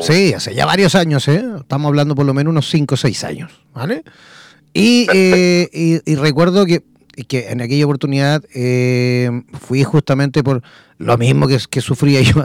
Sí, 0.00 0.32
hace 0.34 0.54
ya 0.54 0.66
varios 0.66 0.94
años, 0.94 1.28
¿eh? 1.28 1.44
Estamos 1.60 1.88
hablando 1.88 2.14
por 2.14 2.26
lo 2.26 2.34
menos 2.34 2.50
unos 2.50 2.68
5 2.70 2.94
o 2.94 2.96
6 2.96 3.24
años, 3.24 3.64
¿vale? 3.74 4.04
Eh, 4.74 6.00
y, 6.04 6.14
recuerdo 6.16 6.64
que, 6.64 6.82
que, 7.28 7.50
en 7.50 7.60
aquella 7.60 7.84
oportunidad 7.84 8.42
eh, 8.54 9.30
fui 9.60 9.84
justamente 9.84 10.42
por 10.42 10.62
lo 10.98 11.18
mismo 11.18 11.48
que, 11.48 11.58
que 11.68 11.80
sufría 11.80 12.20
yo 12.22 12.42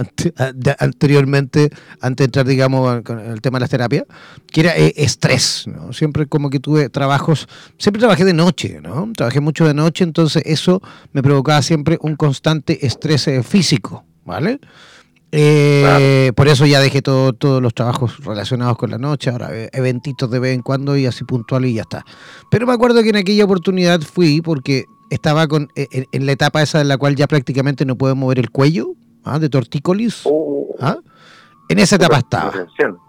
anteriormente, 0.80 1.70
antes 2.02 2.18
de 2.18 2.26
entrar, 2.26 2.46
digamos, 2.46 3.02
con 3.04 3.20
el 3.20 3.42
tema 3.42 3.58
de 3.58 3.62
las 3.62 3.70
terapias, 3.70 4.06
que 4.52 4.62
era 4.62 4.76
eh, 4.76 4.94
estrés, 4.98 5.66
¿no? 5.68 5.94
Siempre 5.94 6.26
como 6.26 6.50
que 6.50 6.60
tuve 6.60 6.90
trabajos, 6.90 7.48
siempre 7.78 8.00
trabajé 8.00 8.26
de 8.26 8.34
noche, 8.34 8.80
¿no? 8.82 9.12
Trabajé 9.16 9.40
mucho 9.40 9.66
de 9.66 9.74
noche, 9.74 10.04
entonces 10.04 10.44
eso 10.46 10.82
me 11.14 11.22
provocaba 11.22 11.62
siempre 11.62 11.98
un 12.02 12.16
constante 12.16 12.86
estrés 12.86 13.28
eh, 13.28 13.44
físico, 13.44 14.06
¿vale? 14.26 14.60
Eh, 15.32 16.32
por 16.36 16.48
eso 16.48 16.66
ya 16.66 16.80
dejé 16.80 17.02
todo, 17.02 17.34
todos 17.34 17.62
los 17.62 17.74
trabajos 17.74 18.24
relacionados 18.24 18.78
con 18.78 18.92
la 18.92 18.98
noche, 18.98 19.30
ahora 19.30 19.50
eventitos 19.74 20.32
de 20.32 20.40
vez 20.40 20.56
en 20.56 20.62
cuando 20.62 20.96
y 20.98 21.06
así 21.06 21.24
puntual 21.26 21.66
y 21.66 21.74
ya 21.74 21.82
está. 21.82 22.06
Pero 22.50 22.66
me 22.66 22.74
acuerdo 22.74 23.04
que 23.04 23.10
en 23.10 23.18
aquella 23.18 23.46
oportunidad 23.46 24.02
fui 24.02 24.42
porque 24.42 24.86
estaba 25.10 25.48
con, 25.48 25.70
e, 25.76 25.88
e, 25.92 26.06
en, 26.12 26.26
la 26.26 26.32
etapa 26.32 26.62
esa 26.62 26.82
en 26.82 26.88
la 26.88 26.98
cual 26.98 27.16
ya 27.16 27.28
prácticamente 27.28 27.86
no 27.86 27.98
puedo 27.98 28.16
mover 28.16 28.40
el 28.40 28.52
cuello, 28.52 28.94
¿ah? 29.24 29.40
de 29.40 29.50
tortícolis. 29.50 30.22
Oh. 30.24 30.76
¿ah? 30.80 30.98
En 31.70 31.80
esa 31.80 31.98
etapa 31.98 32.20
estaba. 32.20 32.54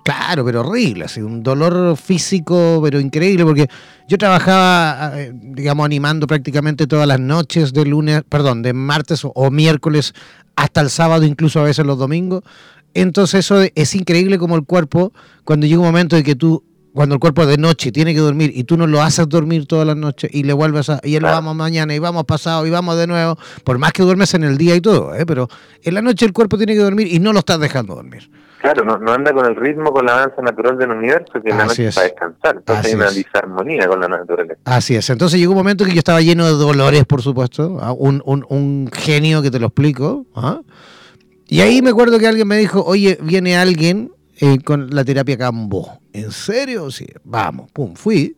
Claro, 0.05 0.45
pero 0.45 0.61
horrible, 0.61 1.05
así, 1.05 1.21
un 1.21 1.43
dolor 1.43 1.97
físico, 1.97 2.81
pero 2.83 2.99
increíble, 2.99 3.45
porque 3.45 3.69
yo 4.09 4.19
trabajaba, 4.19 5.13
eh, 5.15 5.33
digamos, 5.33 5.85
animando 5.85 6.27
prácticamente 6.27 6.87
todas 6.87 7.07
las 7.07 7.21
noches 7.21 7.73
de 7.73 7.85
lunes, 7.85 8.25
perdón, 8.29 8.63
de 8.63 8.73
martes 8.73 9.23
o, 9.25 9.51
miércoles 9.51 10.13
hasta 10.57 10.81
el 10.81 10.91
sábado, 10.91 11.25
incluso 11.25 11.61
a 11.61 11.65
veces 11.65 11.87
los 11.87 11.99
domingos. 11.99 12.43
Entonces 12.95 13.41
eso 13.41 13.63
es 13.75 13.95
increíble 13.95 14.39
como 14.39 14.57
el 14.57 14.65
cuerpo, 14.65 15.13
cuando 15.45 15.67
llega 15.67 15.79
un 15.79 15.87
momento 15.87 16.17
de 16.17 16.25
que 16.25 16.35
tú 16.35 16.65
cuando 16.99 17.15
el 17.15 17.21
cuerpo 17.21 17.47
de 17.47 17.59
noche 17.59 17.93
tiene 17.93 18.13
que 18.13 18.19
dormir 18.19 18.51
y 18.53 18.65
tú 18.65 18.77
no 18.77 18.85
lo 18.89 19.01
haces 19.01 19.29
dormir 19.29 19.69
todas 19.69 19.87
las 19.87 19.97
noches 19.97 20.29
y 20.35 20.43
le 20.43 20.53
vuelves 20.53 20.91
a, 20.91 20.99
y 21.05 21.15
él 21.15 21.23
vamos 21.23 21.55
mañana 21.55 21.95
y 21.95 22.01
vamos 22.01 22.25
pasado 22.25 22.67
y 22.67 22.71
vamos 22.71 22.99
de 22.99 23.07
nuevo, 23.07 23.39
por 23.63 23.79
más 23.79 23.93
que 23.93 24.03
duermes 24.03 24.35
en 24.35 24.43
el 24.43 24.59
día 24.59 24.75
y 24.75 24.81
todo, 24.81 25.15
¿eh? 25.15 25.25
pero 25.25 25.47
en 25.85 25.95
la 25.95 26.03
noche 26.03 26.27
el 26.27 26.33
cuerpo 26.33 26.57
tiene 26.57 26.75
que 26.75 26.81
dormir 26.81 27.07
y 27.07 27.21
no 27.21 27.33
lo 27.33 27.39
estás 27.39 27.61
dejando 27.61 27.95
dormir. 27.95 28.29
Claro, 28.61 28.85
no, 28.85 29.13
anda 29.13 29.33
con 29.33 29.47
el 29.47 29.55
ritmo, 29.55 29.93
con 29.93 30.07
la 30.07 30.17
danza 30.17 30.43
natural 30.43 30.77
del 30.77 30.91
universo, 30.91 31.41
que 31.41 31.51
la 31.51 31.67
noche 31.67 31.87
es. 31.87 31.95
para 31.95 32.09
descansar. 32.09 32.57
Entonces 32.57 32.87
hay 32.87 32.95
una 32.95 33.11
disarmonía 33.13 33.87
con 33.87 34.01
la 34.01 34.09
naturaleza. 34.09 34.59
Así 34.65 34.97
es. 34.97 35.09
Entonces 35.09 35.39
llegó 35.39 35.53
un 35.53 35.59
momento 35.59 35.85
que 35.85 35.93
yo 35.93 35.99
estaba 35.99 36.21
lleno 36.21 36.47
de 36.47 36.55
dolores, 36.55 37.05
por 37.05 37.23
supuesto. 37.23 37.79
¿ah? 37.81 37.93
Un, 37.93 38.21
un, 38.25 38.45
un 38.49 38.91
genio 38.93 39.41
que 39.41 39.53
te 39.53 39.61
lo 39.61 39.67
explico. 39.67 40.27
¿ah? 40.35 40.63
Y 41.47 41.61
ahí 41.61 41.81
me 41.81 41.91
acuerdo 41.91 42.19
que 42.19 42.27
alguien 42.27 42.49
me 42.49 42.57
dijo, 42.57 42.83
oye, 42.83 43.21
viene 43.23 43.57
alguien 43.57 44.11
eh, 44.41 44.59
con 44.61 44.91
la 44.91 45.05
terapia 45.05 45.37
Cambo. 45.37 46.01
¿En 46.13 46.31
serio? 46.31 46.91
Sí, 46.91 47.07
vamos, 47.25 47.71
pum, 47.73 47.95
fui. 47.95 48.37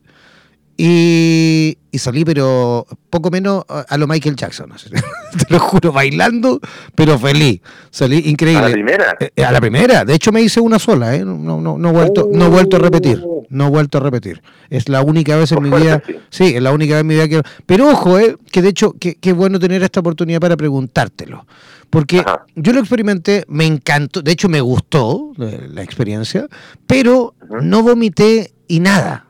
Y, 0.83 1.77
salí, 1.99 2.25
pero 2.25 2.87
poco 3.11 3.31
menos 3.31 3.65
a 3.69 3.97
lo 3.99 4.07
Michael 4.07 4.35
Jackson. 4.35 4.73
Te 5.49 5.53
lo 5.53 5.59
juro, 5.59 5.93
bailando, 5.93 6.59
pero 6.95 7.19
feliz. 7.19 7.61
Salí 7.91 8.23
increíble. 8.25 8.65
¿A 8.65 8.69
la 8.69 8.73
primera? 8.73 9.17
Eh, 9.21 9.31
eh, 9.37 9.45
a 9.45 9.53
la 9.53 9.61
primera. 9.61 10.05
De 10.07 10.15
hecho, 10.15 10.33
me 10.33 10.41
hice 10.41 10.59
una 10.61 10.79
sola, 10.79 11.15
¿eh? 11.15 11.25
No, 11.25 11.61
no, 11.61 11.77
no, 11.77 11.89
he 11.91 11.93
vuelto, 11.93 12.31
no 12.33 12.47
he 12.47 12.49
vuelto 12.49 12.77
a 12.77 12.81
repetir. 12.81 13.23
No 13.51 13.67
he 13.67 13.71
vuelto 13.71 13.99
a 13.99 14.01
repetir. 14.01 14.41
Es 14.71 14.89
la 14.89 15.03
única 15.03 15.37
vez 15.37 15.53
en 15.53 15.63
mi 15.63 15.71
vida. 15.71 16.03
Sí. 16.31 16.55
es 16.55 16.63
la 16.63 16.73
única 16.73 16.95
vez 16.95 17.01
en 17.03 17.07
mi 17.09 17.15
vida 17.15 17.29
que. 17.29 17.43
Pero 17.67 17.91
ojo, 17.91 18.19
¿eh? 18.19 18.37
Que 18.51 18.63
de 18.63 18.71
hecho, 18.71 18.95
qué 18.99 19.33
bueno 19.35 19.59
tener 19.59 19.83
esta 19.83 20.01
oportunidad 20.01 20.41
para 20.41 20.57
preguntártelo. 20.57 21.45
Porque 21.91 22.25
yo 22.55 22.73
lo 22.73 22.81
experimenté, 22.81 23.45
me 23.49 23.67
encantó, 23.67 24.23
de 24.23 24.31
hecho 24.31 24.49
me 24.49 24.61
gustó 24.61 25.33
eh, 25.41 25.69
la 25.69 25.83
experiencia, 25.83 26.47
pero 26.87 27.35
no 27.61 27.83
vomité 27.83 28.53
y 28.69 28.79
nada, 28.79 29.27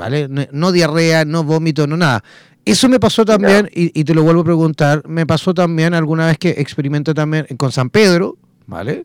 ¿vale? 0.00 0.28
No, 0.50 0.72
diarrea, 0.72 1.26
no 1.26 1.44
vómito, 1.44 1.86
no 1.86 1.96
nada. 1.96 2.24
Eso 2.64 2.88
me 2.88 2.98
pasó 2.98 3.24
también, 3.24 3.68
y, 3.72 4.02
te 4.04 4.14
lo 4.14 4.22
vuelvo 4.22 4.40
a 4.40 4.44
preguntar, 4.44 5.02
me 5.06 5.26
pasó 5.26 5.52
también 5.52 5.92
alguna 5.92 6.26
vez 6.26 6.38
que 6.38 6.50
experimenté 6.50 7.12
también 7.12 7.46
con 7.58 7.70
San 7.70 7.90
Pedro, 7.90 8.36
¿vale? 8.66 9.04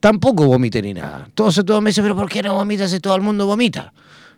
Tampoco 0.00 0.46
vomité 0.46 0.82
ni 0.82 0.92
nada. 0.92 1.22
Entonces 1.26 1.64
todo 1.64 1.80
me 1.80 1.90
dice, 1.90 2.02
pero 2.02 2.16
¿por 2.16 2.28
qué 2.28 2.42
no 2.42 2.54
vomitas 2.54 2.90
si 2.90 2.98
todo 2.98 3.14
el 3.14 3.22
mundo 3.22 3.46
vomita? 3.46 3.92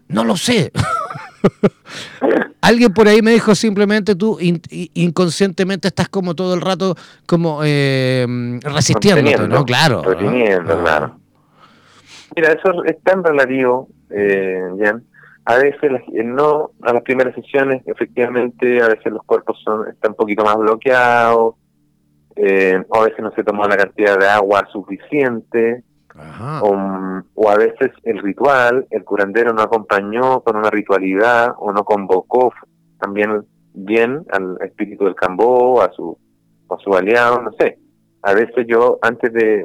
No 0.08 0.22
lo 0.24 0.36
sé. 0.36 0.70
Alguien 2.60 2.92
por 2.92 3.08
ahí 3.08 3.22
me 3.22 3.30
dijo 3.30 3.54
simplemente 3.54 4.14
tú 4.16 4.38
inconscientemente 4.40 5.88
estás 5.88 6.08
como 6.08 6.34
todo 6.34 6.54
el 6.54 6.60
rato 6.60 6.96
como 7.24 7.60
eh, 7.64 8.26
resistiendo, 8.62 9.48
¿no? 9.48 9.64
Claro. 9.64 10.02
Claro. 10.02 11.18
Mira, 12.34 12.52
eso 12.52 12.84
es 12.84 13.00
tan 13.02 13.22
relativo, 13.22 13.88
eh, 14.10 14.60
A 15.46 15.56
veces 15.58 15.92
no, 16.24 16.72
a 16.82 16.92
las 16.92 17.02
primeras 17.02 17.34
sesiones, 17.34 17.80
efectivamente, 17.86 18.82
a 18.82 18.88
veces 18.88 19.12
los 19.12 19.22
cuerpos 19.22 19.60
son, 19.64 19.88
están 19.88 20.10
un 20.10 20.16
poquito 20.16 20.44
más 20.44 20.56
bloqueados, 20.56 21.54
eh, 22.34 22.82
o 22.88 22.96
a 22.96 23.04
veces 23.04 23.20
no 23.20 23.30
se 23.30 23.44
toma 23.44 23.68
la 23.68 23.76
cantidad 23.76 24.18
de 24.18 24.28
agua 24.28 24.66
suficiente, 24.72 25.84
O, 26.62 26.74
o, 27.34 27.50
a 27.50 27.56
veces 27.56 27.92
el 28.02 28.18
ritual, 28.18 28.86
el 28.90 29.04
curandero 29.04 29.52
no 29.52 29.62
acompañó 29.62 30.40
con 30.40 30.56
una 30.56 30.70
ritualidad 30.70 31.54
o 31.58 31.72
no 31.72 31.84
convocó 31.84 32.52
también 32.98 33.44
bien 33.74 34.24
al 34.32 34.56
espíritu 34.62 35.04
del 35.04 35.14
cambó, 35.14 35.82
a 35.82 35.92
su, 35.92 36.18
a 36.70 36.76
su 36.78 36.94
aliado, 36.94 37.42
no 37.42 37.52
sé. 37.52 37.78
A 38.22 38.32
veces 38.32 38.66
yo 38.66 38.98
antes 39.02 39.32
de 39.32 39.64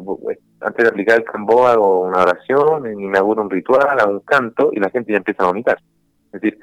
antes 0.61 0.83
de 0.83 0.89
aplicar 0.89 1.17
el 1.17 1.23
cambó 1.23 1.67
hago 1.67 2.01
una 2.01 2.21
oración, 2.21 2.85
inauguro 2.99 3.41
un 3.41 3.49
ritual, 3.49 3.99
hago 3.99 4.11
un 4.11 4.19
canto 4.21 4.71
y 4.73 4.79
la 4.79 4.89
gente 4.89 5.11
ya 5.11 5.17
empieza 5.17 5.43
a 5.43 5.47
vomitar. 5.47 5.77
Es 6.33 6.41
decir, 6.41 6.59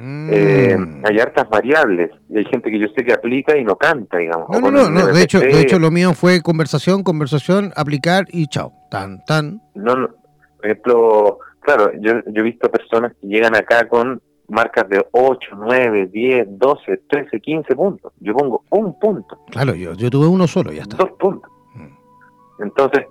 eh, 0.00 0.76
mm. 0.76 1.04
hay 1.06 1.20
hartas 1.20 1.48
variables 1.48 2.10
y 2.28 2.38
hay 2.38 2.44
gente 2.46 2.70
que 2.70 2.78
yo 2.78 2.88
sé 2.88 3.04
que 3.04 3.12
aplica 3.12 3.56
y 3.56 3.64
no 3.64 3.76
canta, 3.76 4.18
digamos. 4.18 4.48
No, 4.50 4.70
no, 4.70 4.90
no, 4.90 5.06
de 5.06 5.22
hecho, 5.22 5.38
de 5.38 5.60
hecho 5.60 5.78
lo 5.78 5.90
mío 5.90 6.12
fue 6.14 6.42
conversación, 6.42 7.04
conversación, 7.04 7.72
aplicar 7.76 8.24
y 8.30 8.46
chao, 8.48 8.72
tan, 8.90 9.24
tan. 9.24 9.62
No, 9.74 9.94
no, 9.94 10.08
por 10.56 10.66
ejemplo, 10.66 11.38
claro, 11.60 11.92
yo, 12.00 12.14
yo 12.26 12.40
he 12.40 12.42
visto 12.42 12.70
personas 12.70 13.12
que 13.20 13.28
llegan 13.28 13.54
acá 13.54 13.88
con 13.88 14.20
marcas 14.48 14.88
de 14.88 15.04
8, 15.12 15.50
9, 15.56 16.08
10, 16.12 16.46
12, 16.58 16.96
13, 17.08 17.40
15 17.40 17.74
puntos. 17.76 18.12
Yo 18.20 18.34
pongo 18.34 18.64
un 18.70 18.98
punto. 18.98 19.38
Claro, 19.50 19.74
yo, 19.74 19.94
yo 19.94 20.10
tuve 20.10 20.26
uno 20.26 20.46
solo, 20.46 20.72
ya 20.72 20.82
está. 20.82 20.96
Dos 20.96 21.12
puntos. 21.18 21.50
Mm. 21.74 22.62
Entonces, 22.62 23.06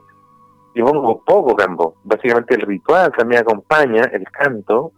yo 0.76 0.86
pongo 0.86 1.24
poco 1.24 1.56
campo. 1.56 1.96
Básicamente 2.04 2.56
el 2.56 2.62
ritual 2.62 3.12
también 3.18 3.42
acompaña 3.42 4.04
el 4.06 4.24
canto 4.32 4.92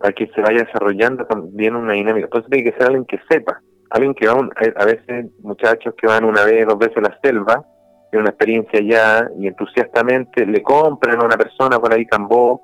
a 0.00 0.12
que 0.12 0.26
se 0.28 0.40
vaya 0.40 0.64
desarrollando 0.64 1.26
también 1.26 1.76
una 1.76 1.92
dinámica. 1.92 2.26
Entonces 2.26 2.50
tiene 2.50 2.70
que 2.70 2.76
ser 2.76 2.86
alguien 2.86 3.04
que 3.04 3.18
sepa. 3.28 3.60
Alguien 3.90 4.14
que 4.14 4.26
va, 4.26 4.48
a 4.76 4.84
veces 4.84 5.26
muchachos 5.42 5.94
que 6.00 6.06
van 6.06 6.24
una 6.24 6.44
vez, 6.44 6.66
dos 6.66 6.78
veces 6.78 6.96
a 6.98 7.00
la 7.00 7.18
selva, 7.22 7.64
tienen 8.10 8.22
una 8.22 8.30
experiencia 8.30 8.80
ya 8.80 9.28
y 9.38 9.46
entusiastamente 9.46 10.46
le 10.46 10.62
compran 10.62 11.20
a 11.20 11.24
una 11.24 11.36
persona 11.36 11.78
por 11.78 11.92
ahí 11.92 12.06
cambó 12.06 12.62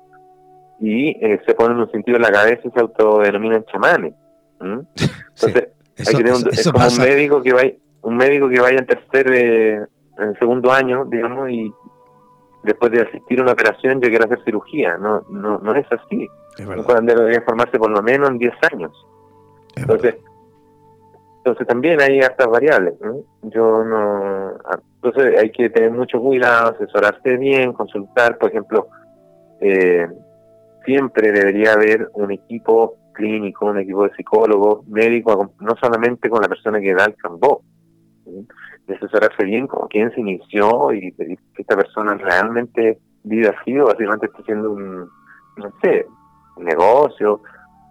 y 0.79 1.09
eh, 1.09 1.41
se 1.45 1.53
ponen 1.53 1.77
un 1.77 1.91
sentido 1.91 2.17
en 2.17 2.23
la 2.23 2.31
cabeza 2.31 2.61
y 2.63 2.71
se 2.71 2.79
autodenominan 2.79 3.65
chamanes. 3.65 4.13
Entonces, 4.59 5.69
hay 5.99 6.05
que 6.05 6.23
tener 6.23 6.33
un, 6.33 6.47
es 6.49 6.71
como 6.71 6.87
un 6.87 6.97
médico 6.97 7.41
que 7.41 7.53
vaya, 7.53 7.73
un 8.01 8.17
médico 8.17 8.49
que 8.49 8.59
vaya 8.59 8.79
en 8.79 8.85
tercer, 8.85 9.31
eh, 9.31 9.85
en 10.17 10.39
segundo 10.39 10.71
año, 10.71 11.05
digamos, 11.05 11.49
y 11.49 11.71
después 12.67 12.91
de 12.91 13.01
asistir 13.01 13.39
a 13.39 13.43
una 13.43 13.53
operación 13.53 13.99
yo 14.01 14.09
quiero 14.09 14.25
hacer 14.25 14.43
cirugía. 14.43 14.97
No, 14.97 15.21
no, 15.29 15.57
no 15.57 15.75
es 15.75 15.87
así. 15.91 16.27
un 16.59 16.83
curandero 16.83 17.21
debe 17.23 17.41
formarse 17.41 17.79
por 17.79 17.89
lo 17.89 18.03
menos 18.03 18.29
en 18.29 18.37
10 18.37 18.53
años. 18.71 18.91
entonces, 19.75 20.15
entonces 21.37 21.65
también 21.65 22.01
hay 22.01 22.21
hartas 22.21 22.47
variables. 22.47 22.95
Yo 23.43 23.83
no. 23.83 24.53
Ah, 24.65 24.79
entonces 25.01 25.39
hay 25.39 25.51
que 25.51 25.69
tener 25.69 25.91
mucho 25.91 26.19
cuidado, 26.19 26.75
asesorarse 26.75 27.37
bien, 27.37 27.73
consultar, 27.73 28.37
por 28.37 28.49
ejemplo, 28.49 28.87
eh, 29.61 30.07
siempre 30.85 31.31
debería 31.31 31.73
haber 31.73 32.09
un 32.13 32.31
equipo 32.31 32.97
clínico, 33.13 33.65
un 33.65 33.79
equipo 33.79 34.03
de 34.03 34.15
psicólogos, 34.15 34.87
médicos, 34.87 35.49
no 35.59 35.75
solamente 35.81 36.29
con 36.29 36.41
la 36.41 36.47
persona 36.47 36.79
que 36.79 36.93
da 36.93 37.05
el 37.05 37.15
cambó, 37.15 37.61
de 38.87 38.95
asesorarse 38.95 39.43
bien 39.43 39.67
con 39.67 39.87
quién 39.87 40.11
se 40.11 40.21
inició 40.21 40.93
y 40.93 41.11
que 41.13 41.37
esta 41.57 41.75
persona 41.75 42.15
realmente 42.15 42.99
vive 43.23 43.49
así 43.49 43.77
o 43.77 43.85
básicamente 43.85 44.27
está 44.27 44.39
haciendo 44.39 44.71
un, 44.71 45.09
no 45.57 45.73
sé, 45.81 46.05
un 46.55 46.65
negocio 46.65 47.41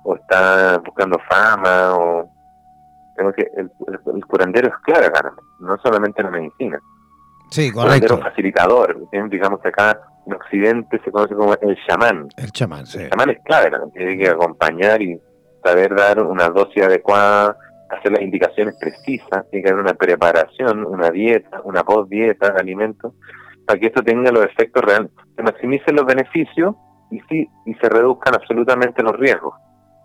o 0.05 0.17
está 0.17 0.79
buscando 0.79 1.19
fama 1.29 1.95
o 1.97 2.31
tengo 3.17 3.33
que 3.33 3.47
el, 3.57 3.71
curandero 4.27 4.69
es 4.69 4.75
claro, 4.83 5.35
no 5.61 5.77
solamente 5.79 6.23
la 6.23 6.31
medicina. 6.31 6.81
Sí, 7.51 7.71
correcto. 7.71 8.15
El 8.15 8.23
facilitador, 8.23 9.09
digamos 9.31 9.61
que 9.61 9.69
acá 9.69 10.01
en 10.27 10.35
Occidente 10.35 11.01
se 11.05 11.11
conoce 11.11 11.35
como 11.35 11.55
el 11.55 11.77
chamán. 11.87 12.29
El 12.37 12.51
chamán, 12.53 12.87
sí. 12.87 13.03
El 13.03 13.11
chamán 13.11 13.31
es 13.31 13.39
clave, 13.45 13.71
tiene 13.95 14.19
que 14.19 14.29
acompañar 14.29 15.01
y 15.01 15.19
saber 15.63 15.95
dar 15.95 16.23
una 16.23 16.49
dosis 16.49 16.83
adecuada, 16.83 17.57
hacer 18.07 18.13
las 18.13 18.23
indicaciones 18.23 18.75
precisas, 18.79 19.49
tiene 19.51 19.65
que 19.65 19.71
haber 19.71 19.83
una 19.83 19.95
preparación, 19.95 20.85
una 20.85 21.11
dieta, 21.11 21.61
una 21.65 21.83
post-dieta 21.85 22.53
de 22.53 22.61
alimentos, 22.61 23.13
para 23.67 23.79
que 23.79 23.87
esto 23.87 24.03
tenga 24.03 24.31
los 24.31 24.45
efectos 24.45 24.83
reales, 24.85 25.11
se 25.35 25.43
maximicen 25.43 25.97
los 25.97 26.07
beneficios 26.07 26.75
y 27.11 27.21
sí 27.29 27.49
y 27.65 27.75
se 27.75 27.89
reduzcan 27.89 28.35
absolutamente 28.35 29.03
los 29.03 29.17
riesgos. 29.17 29.55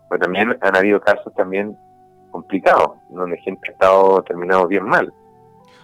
Pero 0.10 0.22
también 0.24 0.58
han 0.62 0.76
habido 0.76 1.00
casos 1.00 1.34
también 1.36 1.76
complicados, 2.32 2.98
donde 3.10 3.38
gente 3.38 3.62
ha 3.70 3.72
estado 3.72 4.24
terminado 4.24 4.68
bien 4.68 4.86
mal. 4.86 5.14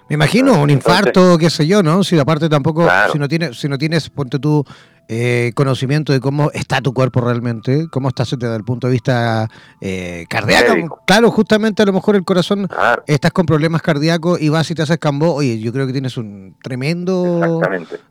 Me 0.09 0.15
imagino 0.15 0.61
un 0.61 0.69
infarto, 0.69 1.37
qué 1.37 1.49
sé 1.49 1.67
yo, 1.67 1.83
¿no? 1.83 2.01
Si 2.03 2.17
aparte 2.17 2.47
tampoco, 2.47 2.87
si 3.11 3.19
no 3.19 3.27
tienes, 3.27 3.59
si 3.59 3.67
no 3.67 3.77
tienes, 3.77 4.09
ponte 4.09 4.39
tú 4.39 4.63
eh, 5.07 5.51
conocimiento 5.55 6.13
de 6.13 6.19
cómo 6.19 6.51
está 6.51 6.81
tu 6.81 6.93
cuerpo 6.93 7.21
realmente, 7.21 7.87
cómo 7.91 8.09
estás 8.09 8.35
desde 8.37 8.55
el 8.55 8.63
punto 8.63 8.87
de 8.87 8.93
vista 8.93 9.47
eh, 9.81 10.25
cardíaco. 10.29 11.01
Claro, 11.05 11.31
justamente 11.31 11.83
a 11.83 11.85
lo 11.85 11.93
mejor 11.93 12.15
el 12.15 12.23
corazón, 12.23 12.67
estás 13.05 13.31
con 13.31 13.45
problemas 13.45 13.81
cardíacos 13.81 14.41
y 14.41 14.49
vas 14.49 14.69
y 14.71 14.75
te 14.75 14.81
haces 14.81 14.97
cambó, 14.97 15.33
oye, 15.33 15.59
yo 15.59 15.71
creo 15.71 15.87
que 15.87 15.93
tienes 15.93 16.17
un 16.17 16.55
tremendo 16.61 17.61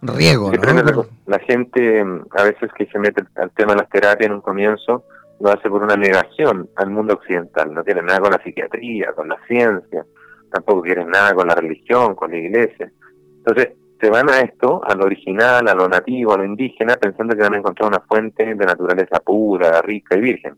riesgo. 0.03 0.53
¿no? 0.53 1.07
La 1.26 1.38
gente 1.40 2.05
a 2.30 2.42
veces 2.42 2.70
que 2.76 2.86
se 2.86 2.99
mete 2.99 3.22
al 3.36 3.51
tema 3.51 3.72
de 3.72 3.80
las 3.80 3.90
terapias 3.90 4.28
en 4.28 4.34
un 4.34 4.40
comienzo, 4.40 5.05
lo 5.40 5.51
hace 5.51 5.68
por 5.68 5.82
una 5.82 5.97
negación 5.97 6.70
al 6.76 6.90
mundo 6.90 7.14
occidental, 7.14 7.74
no 7.74 7.84
tiene 7.84 8.03
nada 8.03 8.20
con 8.20 8.30
la 8.30 8.42
psiquiatría, 8.42 9.12
con 9.12 9.28
la 9.28 9.36
ciencia 9.47 10.05
tampoco 10.51 10.82
quieren 10.82 11.09
nada 11.09 11.34
con 11.34 11.49
la 11.49 11.55
religión, 11.55 12.14
con 12.14 12.30
la 12.30 12.38
iglesia. 12.38 12.90
Entonces, 13.38 13.70
se 14.01 14.11
van 14.11 14.28
a 14.28 14.40
esto, 14.40 14.82
a 14.84 14.94
lo 14.94 15.05
original, 15.05 15.68
a 15.68 15.74
lo 15.74 15.88
nativo, 15.88 16.34
a 16.34 16.38
lo 16.38 16.44
indígena, 16.44 16.97
pensando 16.97 17.34
que 17.34 17.42
van 17.42 17.55
a 17.55 17.59
encontrar 17.59 17.88
una 17.88 18.01
fuente 18.01 18.44
de 18.44 18.66
naturaleza 18.66 19.20
pura, 19.20 19.80
rica 19.82 20.16
y 20.16 20.20
virgen. 20.20 20.55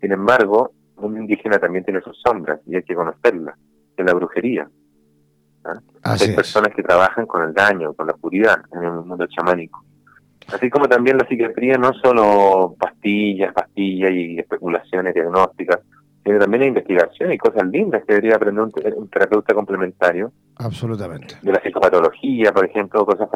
Sin 0.00 0.12
embargo, 0.12 0.72
mundo 1.00 1.20
indígena 1.20 1.58
también 1.58 1.84
tiene 1.84 2.00
sus 2.00 2.20
sombras 2.20 2.60
y 2.66 2.76
hay 2.76 2.82
que 2.82 2.94
conocerlas, 2.94 3.56
es 3.96 4.04
la 4.04 4.14
brujería. 4.14 4.68
¿ah? 5.64 5.80
Hay 6.02 6.34
personas 6.34 6.74
que 6.74 6.82
trabajan 6.82 7.26
con 7.26 7.42
el 7.42 7.54
daño, 7.54 7.92
con 7.94 8.06
la 8.06 8.12
oscuridad 8.12 8.62
en 8.72 8.84
el 8.84 8.92
mundo 8.92 9.26
chamánico. 9.26 9.84
Así 10.52 10.68
como 10.68 10.88
también 10.88 11.16
la 11.16 11.26
psiquiatría 11.28 11.76
no 11.76 11.92
solo 11.94 12.74
pastillas, 12.78 13.52
pastillas 13.52 14.10
y 14.10 14.38
especulaciones 14.38 15.14
diagnósticas, 15.14 15.80
también 16.38 16.62
hay 16.62 16.68
investigación 16.68 17.32
y 17.32 17.38
cosas 17.38 17.66
lindas 17.66 18.02
que 18.04 18.14
debería 18.14 18.36
aprender 18.36 18.64
un, 18.96 19.08
terapeuta 19.08 19.54
complementario. 19.54 20.32
Absolutamente. 20.56 21.36
De 21.42 21.52
la 21.52 21.60
psicopatología, 21.60 22.52
por 22.52 22.64
ejemplo, 22.64 23.04
cosas 23.04 23.28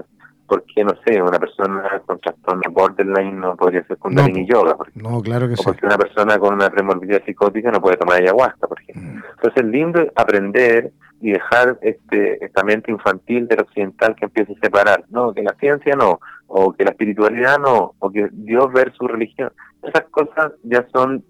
porque 0.46 0.84
no 0.84 0.92
sé, 1.06 1.20
una 1.22 1.38
persona 1.38 2.02
con 2.04 2.18
trastorno 2.20 2.62
borderline 2.70 3.40
no 3.40 3.56
podría 3.56 3.82
ser 3.84 3.96
kundalini 3.96 4.46
yoga, 4.46 4.76
no, 4.94 5.22
claro 5.22 5.46
que 5.48 5.54
o 5.54 5.56
sí. 5.56 5.62
porque 5.64 5.86
una 5.86 5.96
persona 5.96 6.38
con 6.38 6.54
una 6.54 6.68
premorbilidad 6.68 7.24
psicótica 7.24 7.70
no 7.70 7.80
puede 7.80 7.96
tomar 7.96 8.20
ayahuasca, 8.20 8.66
por 8.66 8.80
ejemplo. 8.80 9.02
Mm. 9.02 9.22
Entonces 9.36 9.64
es 9.64 9.64
lindo 9.64 10.06
aprender 10.14 10.92
y 11.20 11.32
dejar 11.32 11.78
este 11.80 12.44
esta 12.44 12.62
mente 12.62 12.90
infantil 12.90 13.48
del 13.48 13.60
occidental 13.60 14.14
que 14.14 14.26
empiece 14.26 14.52
a 14.52 14.60
separar, 14.60 15.04
no, 15.08 15.32
que 15.32 15.42
la 15.42 15.54
ciencia 15.58 15.94
no, 15.96 16.20
o 16.46 16.72
que 16.72 16.84
la 16.84 16.90
espiritualidad 16.90 17.58
no, 17.58 17.94
o 17.98 18.10
que 18.10 18.28
Dios 18.32 18.70
versus 18.72 19.10
religión. 19.10 19.50
Esas 19.82 20.04
cosas 20.10 20.52
ya 20.62 20.86
son 20.92 21.24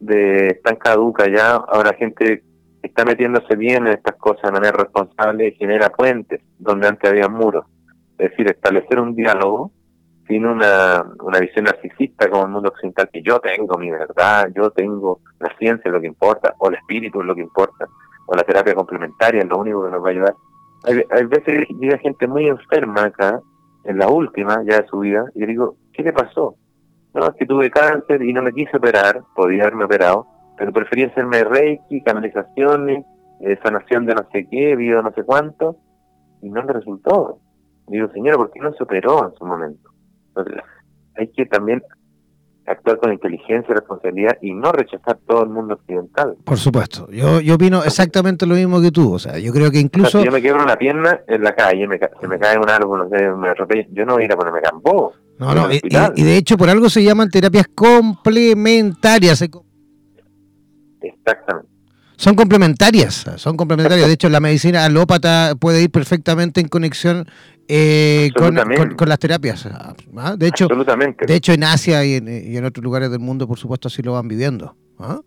de 0.00 0.60
tan 0.62 0.76
caduca 0.76 1.26
ya, 1.28 1.54
ahora 1.54 1.94
gente 1.94 2.42
está 2.82 3.04
metiéndose 3.04 3.56
bien 3.56 3.86
en 3.86 3.94
estas 3.94 4.16
cosas 4.16 4.42
de 4.42 4.52
manera 4.52 4.76
responsable 4.76 5.48
y 5.48 5.54
genera 5.54 5.90
puentes 5.90 6.40
donde 6.58 6.88
antes 6.88 7.10
había 7.10 7.28
muros. 7.28 7.64
Es 8.18 8.30
decir, 8.30 8.46
establecer 8.48 9.00
un 9.00 9.14
diálogo 9.14 9.72
sin 10.26 10.46
una, 10.46 11.04
una 11.20 11.38
visión 11.38 11.64
narcisista 11.64 12.28
como 12.30 12.44
el 12.44 12.50
mundo 12.50 12.68
occidental, 12.70 13.08
que 13.12 13.22
yo 13.22 13.40
tengo 13.40 13.76
mi 13.78 13.90
verdad, 13.90 14.48
yo 14.54 14.70
tengo 14.70 15.20
la 15.38 15.54
ciencia 15.58 15.90
lo 15.90 16.00
que 16.00 16.06
importa, 16.06 16.54
o 16.58 16.68
el 16.68 16.76
espíritu 16.76 17.20
es 17.20 17.26
lo 17.26 17.34
que 17.34 17.42
importa, 17.42 17.86
o 18.26 18.34
la 18.34 18.42
terapia 18.42 18.74
complementaria 18.74 19.42
es 19.42 19.48
lo 19.48 19.58
único 19.58 19.84
que 19.84 19.90
nos 19.90 20.02
va 20.02 20.08
a 20.08 20.10
ayudar. 20.12 20.34
Hay, 20.84 21.02
hay 21.10 21.24
veces 21.24 21.68
llega 21.78 21.98
gente 21.98 22.26
muy 22.26 22.46
enferma 22.46 23.04
acá, 23.04 23.40
en 23.84 23.98
la 23.98 24.08
última 24.08 24.62
ya 24.64 24.80
de 24.80 24.88
su 24.88 25.00
vida, 25.00 25.24
y 25.34 25.40
le 25.40 25.46
digo, 25.48 25.76
¿qué 25.92 26.02
le 26.02 26.12
pasó? 26.12 26.56
No, 27.14 27.26
es 27.28 27.34
que 27.36 27.46
tuve 27.46 27.70
cáncer 27.70 28.22
y 28.22 28.32
no 28.32 28.42
me 28.42 28.52
quise 28.52 28.76
operar, 28.76 29.22
podía 29.34 29.62
haberme 29.62 29.84
operado, 29.84 30.26
pero 30.56 30.72
preferí 30.72 31.04
hacerme 31.04 31.44
reiki, 31.44 32.02
canalizaciones, 32.02 33.04
eh, 33.40 33.58
sanación 33.62 34.06
de 34.06 34.14
no 34.14 34.26
sé 34.32 34.48
qué, 34.50 34.74
video 34.74 35.02
no 35.02 35.12
sé 35.12 35.22
cuánto, 35.22 35.76
y 36.42 36.50
no 36.50 36.62
me 36.64 36.72
resultó. 36.72 37.38
Digo, 37.86 38.08
señora, 38.08 38.36
¿por 38.36 38.50
qué 38.50 38.60
no 38.60 38.72
se 38.72 38.82
operó 38.82 39.28
en 39.28 39.34
su 39.34 39.44
momento? 39.44 39.90
Entonces, 40.28 40.62
hay 41.16 41.28
que 41.28 41.46
también 41.46 41.82
actuar 42.66 42.98
con 42.98 43.12
inteligencia 43.12 43.70
y 43.70 43.74
responsabilidad 43.74 44.38
y 44.40 44.54
no 44.54 44.72
rechazar 44.72 45.18
todo 45.26 45.42
el 45.42 45.50
mundo 45.50 45.74
occidental. 45.74 46.36
Por 46.44 46.56
supuesto, 46.56 47.08
yo, 47.10 47.40
yo 47.40 47.56
opino 47.56 47.84
exactamente 47.84 48.46
lo 48.46 48.54
mismo 48.54 48.80
que 48.80 48.90
tú, 48.90 49.14
o 49.14 49.18
sea, 49.18 49.38
yo 49.38 49.52
creo 49.52 49.70
que 49.70 49.78
incluso... 49.78 50.18
si 50.18 50.24
yo 50.24 50.32
me 50.32 50.40
quiebro 50.40 50.62
una 50.62 50.76
pierna 50.76 51.20
en 51.26 51.42
la 51.42 51.54
calle, 51.54 51.86
me, 51.86 51.98
se 51.98 52.28
me 52.28 52.38
cae 52.38 52.58
un 52.58 52.68
árbol, 52.68 53.00
no 53.00 53.08
sé, 53.08 53.28
me 53.30 53.88
yo 53.92 54.06
no 54.06 54.14
voy 54.14 54.22
a 54.22 54.24
ir 54.26 54.32
a 54.32 54.36
ponerme 54.36 54.60
campo. 54.62 55.12
No, 55.38 55.54
no, 55.54 55.68
y, 55.72 55.80
de 56.22 56.36
hecho 56.36 56.56
por 56.56 56.70
algo 56.70 56.88
se 56.88 57.02
llaman 57.02 57.30
terapias 57.30 57.66
complementarias. 57.74 59.42
Exactamente. 61.00 61.74
Son 62.16 62.36
complementarias, 62.36 63.26
son 63.36 63.56
complementarias. 63.56 64.06
De 64.06 64.14
hecho, 64.14 64.28
la 64.28 64.38
medicina 64.38 64.84
alópata 64.84 65.56
puede 65.58 65.82
ir 65.82 65.90
perfectamente 65.90 66.60
en 66.60 66.68
conexión 66.68 67.26
eh, 67.66 68.30
con, 68.36 68.56
con, 68.96 69.08
las 69.08 69.18
terapias. 69.18 69.66
¿ah? 69.66 70.36
De 70.36 70.46
hecho, 70.46 70.68
de 71.26 71.34
hecho 71.34 71.52
en 71.52 71.64
Asia 71.64 72.04
y 72.04 72.14
en, 72.14 72.28
y 72.28 72.56
en, 72.56 72.64
otros 72.64 72.84
lugares 72.84 73.10
del 73.10 73.18
mundo, 73.18 73.48
por 73.48 73.58
supuesto, 73.58 73.88
así 73.88 74.00
lo 74.02 74.12
van 74.12 74.28
viviendo. 74.28 74.76
¿ah? 74.98 75.20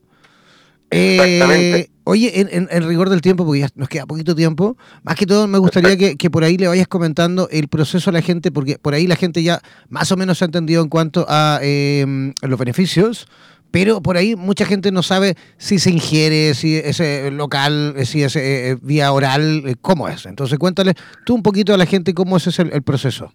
Eh, 0.90 1.90
oye, 2.06 2.40
en, 2.40 2.68
en, 2.72 2.88
rigor 2.88 3.10
del 3.10 3.22
tiempo, 3.22 3.46
porque 3.46 3.60
ya 3.62 3.68
nos 3.76 3.90
queda 3.90 4.06
poquito 4.06 4.36
tiempo, 4.36 4.78
más 5.04 5.16
que 5.16 5.26
todo 5.26 5.48
me 5.48 5.58
gustaría 5.58 5.98
que, 5.98 6.16
que, 6.16 6.30
por 6.30 6.44
ahí 6.44 6.58
le 6.58 6.68
vayas 6.68 6.88
comentando 6.88 7.50
el 7.52 7.68
proceso 7.68 8.10
a 8.10 8.14
la 8.14 8.22
gente, 8.22 8.52
porque 8.52 8.78
por 8.80 8.94
ahí 8.94 9.06
la 9.06 9.18
gente 9.18 9.44
ya 9.44 9.60
más 9.90 10.12
o 10.12 10.18
menos 10.18 10.42
ha 10.42 10.46
entendido 10.46 10.82
en 10.82 10.90
cuanto 10.90 11.26
a 11.28 11.60
eh, 11.62 12.34
los 12.42 12.58
beneficios, 12.58 13.28
pero 13.72 14.02
por 14.02 14.18
ahí 14.18 14.36
mucha 14.36 14.66
gente 14.66 14.92
no 14.92 15.04
sabe 15.04 15.36
si 15.58 15.80
se 15.80 15.92
ingiere, 15.92 16.54
si 16.54 16.78
es 16.78 17.00
eh, 17.00 17.32
local, 17.32 17.94
eh, 17.98 18.06
si 18.06 18.24
es 18.24 18.36
eh, 18.36 18.78
vía 18.82 19.12
oral, 19.12 19.78
cómo 19.82 20.08
es. 20.08 20.26
Entonces 20.26 20.58
cuéntale 20.58 20.94
tú 21.26 21.36
un 21.36 21.44
poquito 21.44 21.74
a 21.74 21.78
la 21.78 21.86
gente 21.86 22.14
cómo 22.14 22.38
es 22.38 22.60
el, 22.60 22.72
el 22.72 22.84
proceso. 22.84 23.32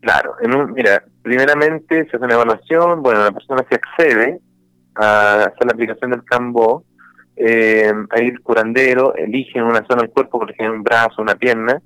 Claro, 0.00 0.36
en 0.40 0.72
mira, 0.72 1.02
primeramente 1.22 2.08
se 2.08 2.16
hace 2.16 2.24
una 2.24 2.34
evaluación, 2.34 3.02
bueno, 3.02 3.24
la 3.24 3.32
persona 3.32 3.64
se 3.68 3.74
accede 3.74 4.40
a 4.98 5.44
hacer 5.44 5.66
la 5.66 5.72
aplicación 5.72 6.10
del 6.10 6.24
Cambo, 6.24 6.84
eh, 7.36 7.92
ahí 8.10 8.28
el 8.28 8.40
curandero 8.40 9.14
elige 9.14 9.62
una 9.62 9.84
zona 9.86 10.02
del 10.02 10.10
cuerpo, 10.10 10.38
por 10.38 10.50
ejemplo 10.50 10.76
un 10.76 10.82
brazo, 10.82 11.20
una 11.20 11.34
pierna, 11.34 11.80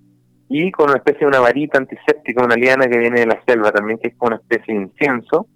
y 0.48 0.70
con 0.72 0.90
una 0.90 0.98
especie 0.98 1.20
de 1.20 1.26
una 1.26 1.40
varita 1.40 1.78
antiséptica, 1.78 2.44
una 2.44 2.56
liana 2.56 2.86
que 2.86 2.98
viene 2.98 3.20
de 3.20 3.26
la 3.26 3.42
selva 3.46 3.70
también, 3.72 3.98
que 3.98 4.08
es 4.08 4.14
como 4.16 4.34
una 4.34 4.36
especie 4.36 4.74
de 4.74 4.82
incienso, 4.82 5.46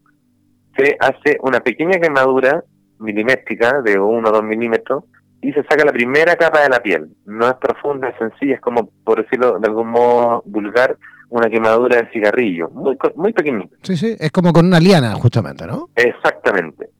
se 0.76 0.96
hace 0.98 1.38
una 1.42 1.60
pequeña 1.60 1.98
quemadura 1.98 2.64
milimétrica 2.98 3.82
de 3.82 3.98
1 3.98 4.28
o 4.28 4.32
2 4.32 4.42
milímetros 4.42 5.04
y 5.42 5.52
se 5.52 5.62
saca 5.64 5.84
la 5.84 5.92
primera 5.92 6.36
capa 6.36 6.62
de 6.62 6.68
la 6.70 6.80
piel. 6.80 7.08
No 7.26 7.46
es 7.48 7.54
profunda, 7.54 8.08
es 8.08 8.18
sencilla, 8.18 8.54
es 8.54 8.60
como, 8.60 8.88
por 9.04 9.22
decirlo 9.22 9.58
de 9.58 9.68
algún 9.68 9.88
modo 9.88 10.42
vulgar, 10.46 10.96
una 11.28 11.50
quemadura 11.50 11.96
de 12.00 12.10
cigarrillo, 12.12 12.70
muy, 12.70 12.96
muy 13.16 13.32
pequeñita. 13.32 13.76
Sí, 13.82 13.96
sí, 13.96 14.16
es 14.18 14.30
como 14.30 14.52
con 14.52 14.66
una 14.66 14.80
liana, 14.80 15.12
justamente, 15.14 15.66
¿no? 15.66 15.88
Exactamente. 15.96 16.90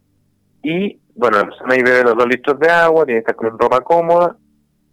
Y, 0.65 0.99
bueno, 1.15 1.39
la 1.39 1.45
persona 1.45 1.75
ahí 1.75 1.83
bebe 1.83 2.03
los 2.03 2.17
dos 2.17 2.27
litros 2.27 2.59
de 2.59 2.69
agua, 2.69 3.05
tiene 3.05 3.23
que 3.23 3.31
estar 3.31 3.37
con 3.37 3.59
ropa 3.59 3.81
cómoda, 3.83 4.37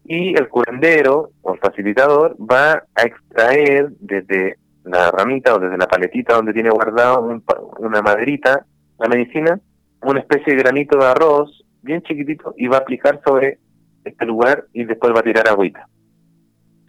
y 0.03 0.37
el 0.37 0.49
curandero 0.49 1.31
o 1.41 1.53
el 1.53 1.59
facilitador 1.59 2.35
va 2.39 2.83
a 2.95 3.01
extraer 3.03 3.89
desde 3.99 4.57
la 4.83 5.11
ramita 5.11 5.55
o 5.55 5.59
desde 5.59 5.77
la 5.77 5.87
paletita 5.87 6.35
donde 6.35 6.53
tiene 6.53 6.69
guardado 6.69 7.41
una 7.79 8.01
maderita 8.01 8.65
la 9.01 9.07
medicina, 9.07 9.59
una 10.03 10.19
especie 10.19 10.55
de 10.55 10.61
granito 10.61 10.97
de 10.97 11.05
arroz 11.05 11.63
bien 11.81 12.01
chiquitito 12.03 12.53
y 12.57 12.67
va 12.67 12.77
a 12.77 12.79
aplicar 12.81 13.19
sobre 13.25 13.59
este 14.03 14.25
lugar 14.25 14.65
y 14.73 14.83
después 14.83 15.13
va 15.13 15.19
a 15.19 15.23
tirar 15.23 15.47
agüita. 15.47 15.87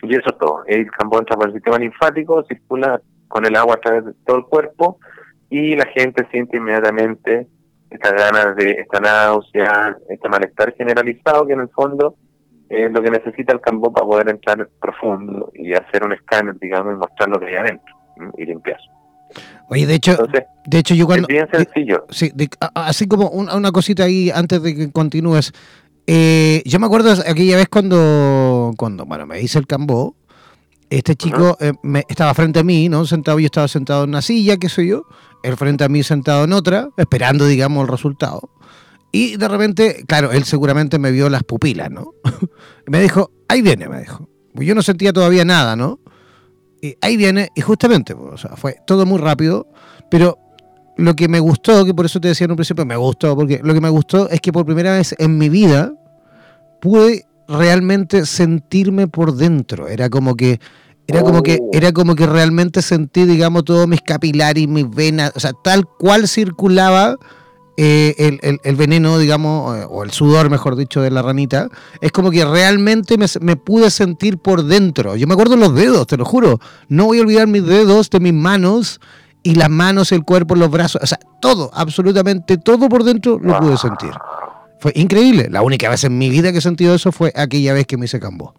Y 0.02 0.14
eso 0.14 0.30
es 0.30 0.38
todo. 0.38 0.62
El 0.66 0.90
campo 0.90 1.18
entra 1.18 1.36
por 1.36 1.48
el 1.48 1.54
sistema 1.54 1.78
linfático, 1.78 2.44
circula 2.44 3.00
con 3.28 3.46
el 3.46 3.56
agua 3.56 3.76
a 3.76 3.80
través 3.80 4.04
de 4.04 4.12
todo 4.26 4.38
el 4.38 4.44
cuerpo 4.44 4.98
y 5.48 5.74
la 5.76 5.86
gente 5.86 6.26
siente 6.30 6.56
inmediatamente 6.56 7.46
estas 7.92 8.12
ganas 8.12 8.56
de 8.56 8.72
esta 8.72 9.00
náusea, 9.00 9.96
este 10.08 10.28
malestar 10.28 10.74
generalizado 10.76 11.46
que 11.46 11.52
en 11.52 11.60
el 11.60 11.68
fondo 11.68 12.16
es 12.68 12.90
lo 12.90 13.02
que 13.02 13.10
necesita 13.10 13.52
el 13.52 13.60
campo 13.60 13.92
para 13.92 14.06
poder 14.06 14.28
entrar 14.30 14.68
profundo 14.80 15.50
y 15.54 15.74
hacer 15.74 16.04
un 16.04 16.12
escáner, 16.12 16.58
digamos, 16.58 16.94
y 16.94 16.96
mostrar 16.96 17.28
lo 17.28 17.38
que 17.38 17.46
hay 17.46 17.56
adentro 17.56 17.94
y 18.36 18.46
limpiar. 18.46 18.78
Oye, 19.68 19.86
de 19.86 19.94
hecho, 19.94 20.16
de 20.66 20.78
hecho 20.78 20.94
yo 20.94 21.06
cuando... 21.06 21.28
Es 21.28 21.34
bien 21.34 21.48
sencillo. 21.50 22.06
Sí, 22.10 22.32
así 22.74 23.06
como 23.06 23.28
una 23.28 23.72
cosita 23.72 24.04
ahí 24.04 24.30
antes 24.30 24.62
de 24.62 24.74
que 24.74 24.92
continúes. 24.92 25.52
Eh, 26.06 26.62
yo 26.64 26.78
me 26.78 26.86
acuerdo 26.86 27.12
aquella 27.12 27.56
vez 27.56 27.68
cuando, 27.68 28.72
cuando 28.76 29.04
bueno, 29.04 29.26
me 29.26 29.40
hice 29.40 29.58
el 29.58 29.66
cambó, 29.66 30.16
este 30.90 31.14
chico 31.14 31.56
eh, 31.60 31.72
me, 31.82 32.04
estaba 32.08 32.34
frente 32.34 32.60
a 32.60 32.64
mí, 32.64 32.88
¿no? 32.88 33.06
Sentado, 33.06 33.38
yo 33.38 33.46
estaba 33.46 33.68
sentado 33.68 34.04
en 34.04 34.10
una 34.10 34.20
silla, 34.20 34.56
qué 34.56 34.68
sé 34.68 34.86
yo, 34.86 35.06
él 35.42 35.56
frente 35.56 35.84
a 35.84 35.88
mí 35.88 36.02
sentado 36.02 36.44
en 36.44 36.52
otra, 36.52 36.88
esperando, 36.96 37.46
digamos, 37.46 37.82
el 37.82 37.88
resultado. 37.88 38.50
Y 39.12 39.36
de 39.36 39.48
repente, 39.48 40.04
claro, 40.06 40.32
él 40.32 40.44
seguramente 40.44 40.98
me 40.98 41.10
vio 41.10 41.28
las 41.28 41.42
pupilas, 41.42 41.90
¿no? 41.90 42.14
me 42.86 43.00
dijo, 43.00 43.30
ahí 43.48 43.60
viene, 43.60 43.88
me 43.88 44.00
dijo. 44.00 44.28
Yo 44.54 44.74
no 44.74 44.82
sentía 44.82 45.12
todavía 45.12 45.44
nada, 45.44 45.76
¿no? 45.76 46.00
Y 46.80 46.96
ahí 47.00 47.16
viene, 47.16 47.50
y 47.54 47.60
justamente, 47.60 48.14
o 48.14 48.36
sea, 48.36 48.56
fue 48.56 48.76
todo 48.86 49.06
muy 49.06 49.18
rápido, 49.18 49.68
pero 50.10 50.38
lo 50.96 51.14
que 51.14 51.28
me 51.28 51.40
gustó, 51.40 51.84
que 51.84 51.94
por 51.94 52.06
eso 52.06 52.20
te 52.20 52.28
decía 52.28 52.46
en 52.46 52.50
un 52.50 52.56
principio, 52.56 52.84
me 52.84 52.96
gustó, 52.96 53.36
porque 53.36 53.60
lo 53.62 53.72
que 53.74 53.80
me 53.80 53.88
gustó 53.88 54.28
es 54.28 54.40
que 54.40 54.52
por 54.52 54.64
primera 54.64 54.94
vez 54.94 55.14
en 55.18 55.38
mi 55.38 55.48
vida 55.48 55.92
pude 56.80 57.26
realmente 57.48 58.26
sentirme 58.26 59.08
por 59.08 59.34
dentro. 59.34 59.88
Era 59.88 60.10
como 60.10 60.34
que 60.34 60.60
era 61.06 61.22
como 61.22 61.42
que 61.42 61.58
era 61.72 61.92
como 61.92 62.14
que 62.14 62.26
realmente 62.26 62.82
sentí, 62.82 63.24
digamos, 63.24 63.64
todos 63.64 63.88
mis 63.88 64.00
capilares, 64.00 64.68
mis 64.68 64.88
venas, 64.88 65.32
o 65.34 65.40
sea, 65.40 65.52
tal 65.52 65.86
cual 65.86 66.28
circulaba 66.28 67.16
eh, 67.76 68.38
el, 68.42 68.60
el, 68.62 68.76
veneno, 68.76 69.18
digamos, 69.18 69.78
eh, 69.78 69.86
o 69.88 70.04
el 70.04 70.10
sudor, 70.10 70.50
mejor 70.50 70.76
dicho, 70.76 71.00
de 71.00 71.10
la 71.10 71.22
ranita, 71.22 71.68
es 72.00 72.12
como 72.12 72.30
que 72.30 72.44
realmente 72.44 73.16
me, 73.18 73.56
pude 73.56 73.90
sentir 73.90 74.38
por 74.38 74.64
dentro. 74.64 75.16
Yo 75.16 75.26
me 75.26 75.34
acuerdo 75.34 75.56
los 75.56 75.74
dedos, 75.74 76.06
te 76.06 76.16
lo 76.16 76.24
juro. 76.24 76.60
No 76.88 77.06
voy 77.06 77.18
a 77.18 77.22
olvidar 77.22 77.46
mis 77.46 77.64
dedos 77.64 78.10
de 78.10 78.20
mis 78.20 78.34
manos 78.34 79.00
y 79.42 79.54
las 79.54 79.70
manos, 79.70 80.12
el 80.12 80.22
cuerpo, 80.22 80.54
los 80.54 80.70
brazos, 80.70 81.02
o 81.02 81.06
sea, 81.06 81.18
todo, 81.40 81.70
absolutamente 81.74 82.58
todo 82.58 82.88
por 82.88 83.04
dentro 83.04 83.40
lo 83.42 83.58
pude 83.58 83.76
sentir. 83.76 84.12
Fue 84.78 84.92
increíble. 84.94 85.48
La 85.50 85.62
única 85.62 85.88
vez 85.88 86.04
en 86.04 86.18
mi 86.18 86.28
vida 86.28 86.52
que 86.52 86.58
he 86.58 86.62
sentido 86.62 86.94
eso 86.94 87.10
fue 87.10 87.32
aquella 87.34 87.72
vez 87.72 87.86
que 87.86 87.96
me 87.96 88.04
hice 88.04 88.20
cambo. 88.20 88.54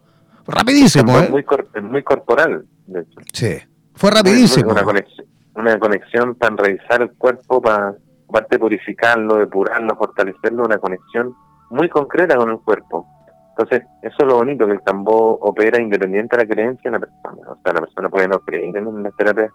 Rapidísimo, 0.48 1.18
¿eh? 1.20 1.30
Muy, 1.30 1.46
muy 1.82 2.04
corporal, 2.04 2.66
de 2.88 3.02
hecho. 3.02 3.20
Sí, 3.32 3.58
fue 3.96 4.12
rapidísimo. 4.12 4.72
Una 4.72 4.84
conexión, 4.84 5.28
una 5.56 5.80
conexión 5.80 6.36
para 6.36 6.56
revisar 6.56 7.02
el 7.02 7.12
cuerpo, 7.14 7.62
para 7.62 7.96
aparte 8.28 8.56
de 8.56 8.60
purificarlo, 8.60 9.36
depurarlo, 9.38 9.96
fortalecerlo, 9.96 10.64
una 10.64 10.78
conexión 10.80 11.34
muy 11.70 11.88
concreta 11.90 12.36
con 12.36 12.50
el 12.50 12.60
cuerpo. 12.60 13.08
Entonces, 13.50 13.84
eso 14.02 14.16
es 14.18 14.28
lo 14.28 14.38
bonito, 14.38 14.66
que 14.66 14.74
el 14.74 14.82
tambor 14.82 15.38
opera 15.42 15.80
independiente 15.80 16.36
de 16.36 16.44
la 16.44 16.50
creencia 16.50 16.90
de 16.90 17.00
la 17.00 17.06
persona. 17.06 17.52
O 17.52 17.58
sea, 17.64 17.74
la 17.74 17.82
persona 17.82 18.10
puede 18.10 18.28
no 18.28 18.40
creer 18.40 18.76
en 18.76 19.04
las 19.04 19.16
terapias 19.16 19.52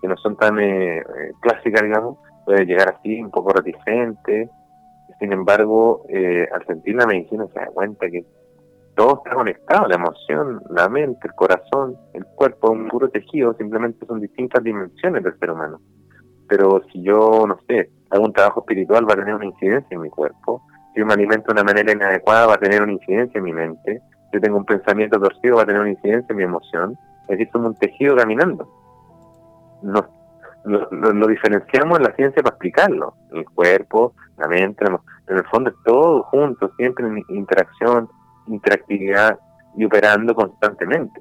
que 0.00 0.08
no 0.08 0.16
son 0.16 0.36
tan 0.36 0.58
eh, 0.58 0.98
eh, 0.98 1.02
clásicas, 1.40 1.82
digamos, 1.82 2.16
puede 2.46 2.64
llegar 2.64 2.96
así, 2.96 3.20
un 3.20 3.30
poco 3.30 3.52
reticente. 3.52 4.48
Sin 5.20 5.32
embargo, 5.32 6.04
eh, 6.08 6.48
al 6.52 6.64
sentir 6.66 6.94
la 6.94 7.06
medicina 7.06 7.46
se 7.52 7.60
da 7.60 7.66
cuenta 7.66 8.08
que 8.08 8.24
todo 8.96 9.22
está 9.22 9.36
conectado, 9.36 9.86
la 9.86 9.94
emoción, 9.94 10.62
la 10.70 10.88
mente, 10.88 11.28
el 11.28 11.34
corazón, 11.34 11.96
el 12.14 12.24
cuerpo, 12.24 12.70
un 12.70 12.88
puro 12.88 13.08
tejido, 13.10 13.54
simplemente 13.54 14.04
son 14.06 14.20
distintas 14.20 14.64
dimensiones 14.64 15.22
del 15.22 15.38
ser 15.38 15.50
humano. 15.50 15.80
Pero 16.48 16.82
si 16.90 17.02
yo, 17.02 17.44
no 17.46 17.58
sé, 17.68 17.90
hago 18.10 18.24
un 18.24 18.32
trabajo 18.32 18.60
espiritual 18.60 19.08
va 19.08 19.12
a 19.12 19.16
tener 19.16 19.34
una 19.34 19.44
incidencia 19.44 19.94
en 19.94 20.00
mi 20.00 20.08
cuerpo, 20.08 20.62
si 20.94 21.00
yo 21.00 21.06
me 21.06 21.12
alimento 21.12 21.48
de 21.48 21.52
una 21.52 21.64
manera 21.64 21.92
inadecuada 21.92 22.46
va 22.46 22.54
a 22.54 22.58
tener 22.58 22.82
una 22.82 22.92
incidencia 22.92 23.38
en 23.38 23.44
mi 23.44 23.52
mente, 23.52 24.00
si 24.30 24.30
yo 24.32 24.40
tengo 24.40 24.56
un 24.56 24.64
pensamiento 24.64 25.20
torcido 25.20 25.56
va 25.56 25.62
a 25.62 25.66
tener 25.66 25.82
una 25.82 25.90
incidencia 25.90 26.26
en 26.30 26.36
mi 26.36 26.44
emoción, 26.44 26.98
es 27.22 27.38
decir, 27.38 27.50
somos 27.52 27.68
un 27.68 27.76
tejido 27.76 28.16
caminando. 28.16 28.66
Nos, 29.82 30.06
lo, 30.64 31.26
diferenciamos 31.26 31.98
en 31.98 32.04
la 32.04 32.14
ciencia 32.14 32.42
para 32.42 32.54
explicarlo, 32.54 33.14
el 33.32 33.44
cuerpo, 33.44 34.14
la 34.38 34.48
mente, 34.48 34.86
en 34.86 35.36
el 35.36 35.44
fondo 35.44 35.70
es 35.70 35.76
todo 35.84 36.22
junto, 36.24 36.72
siempre 36.76 37.06
en 37.06 37.22
interacción, 37.28 38.08
interactividad 38.48 39.38
y 39.76 39.84
operando 39.84 40.34
constantemente. 40.34 41.20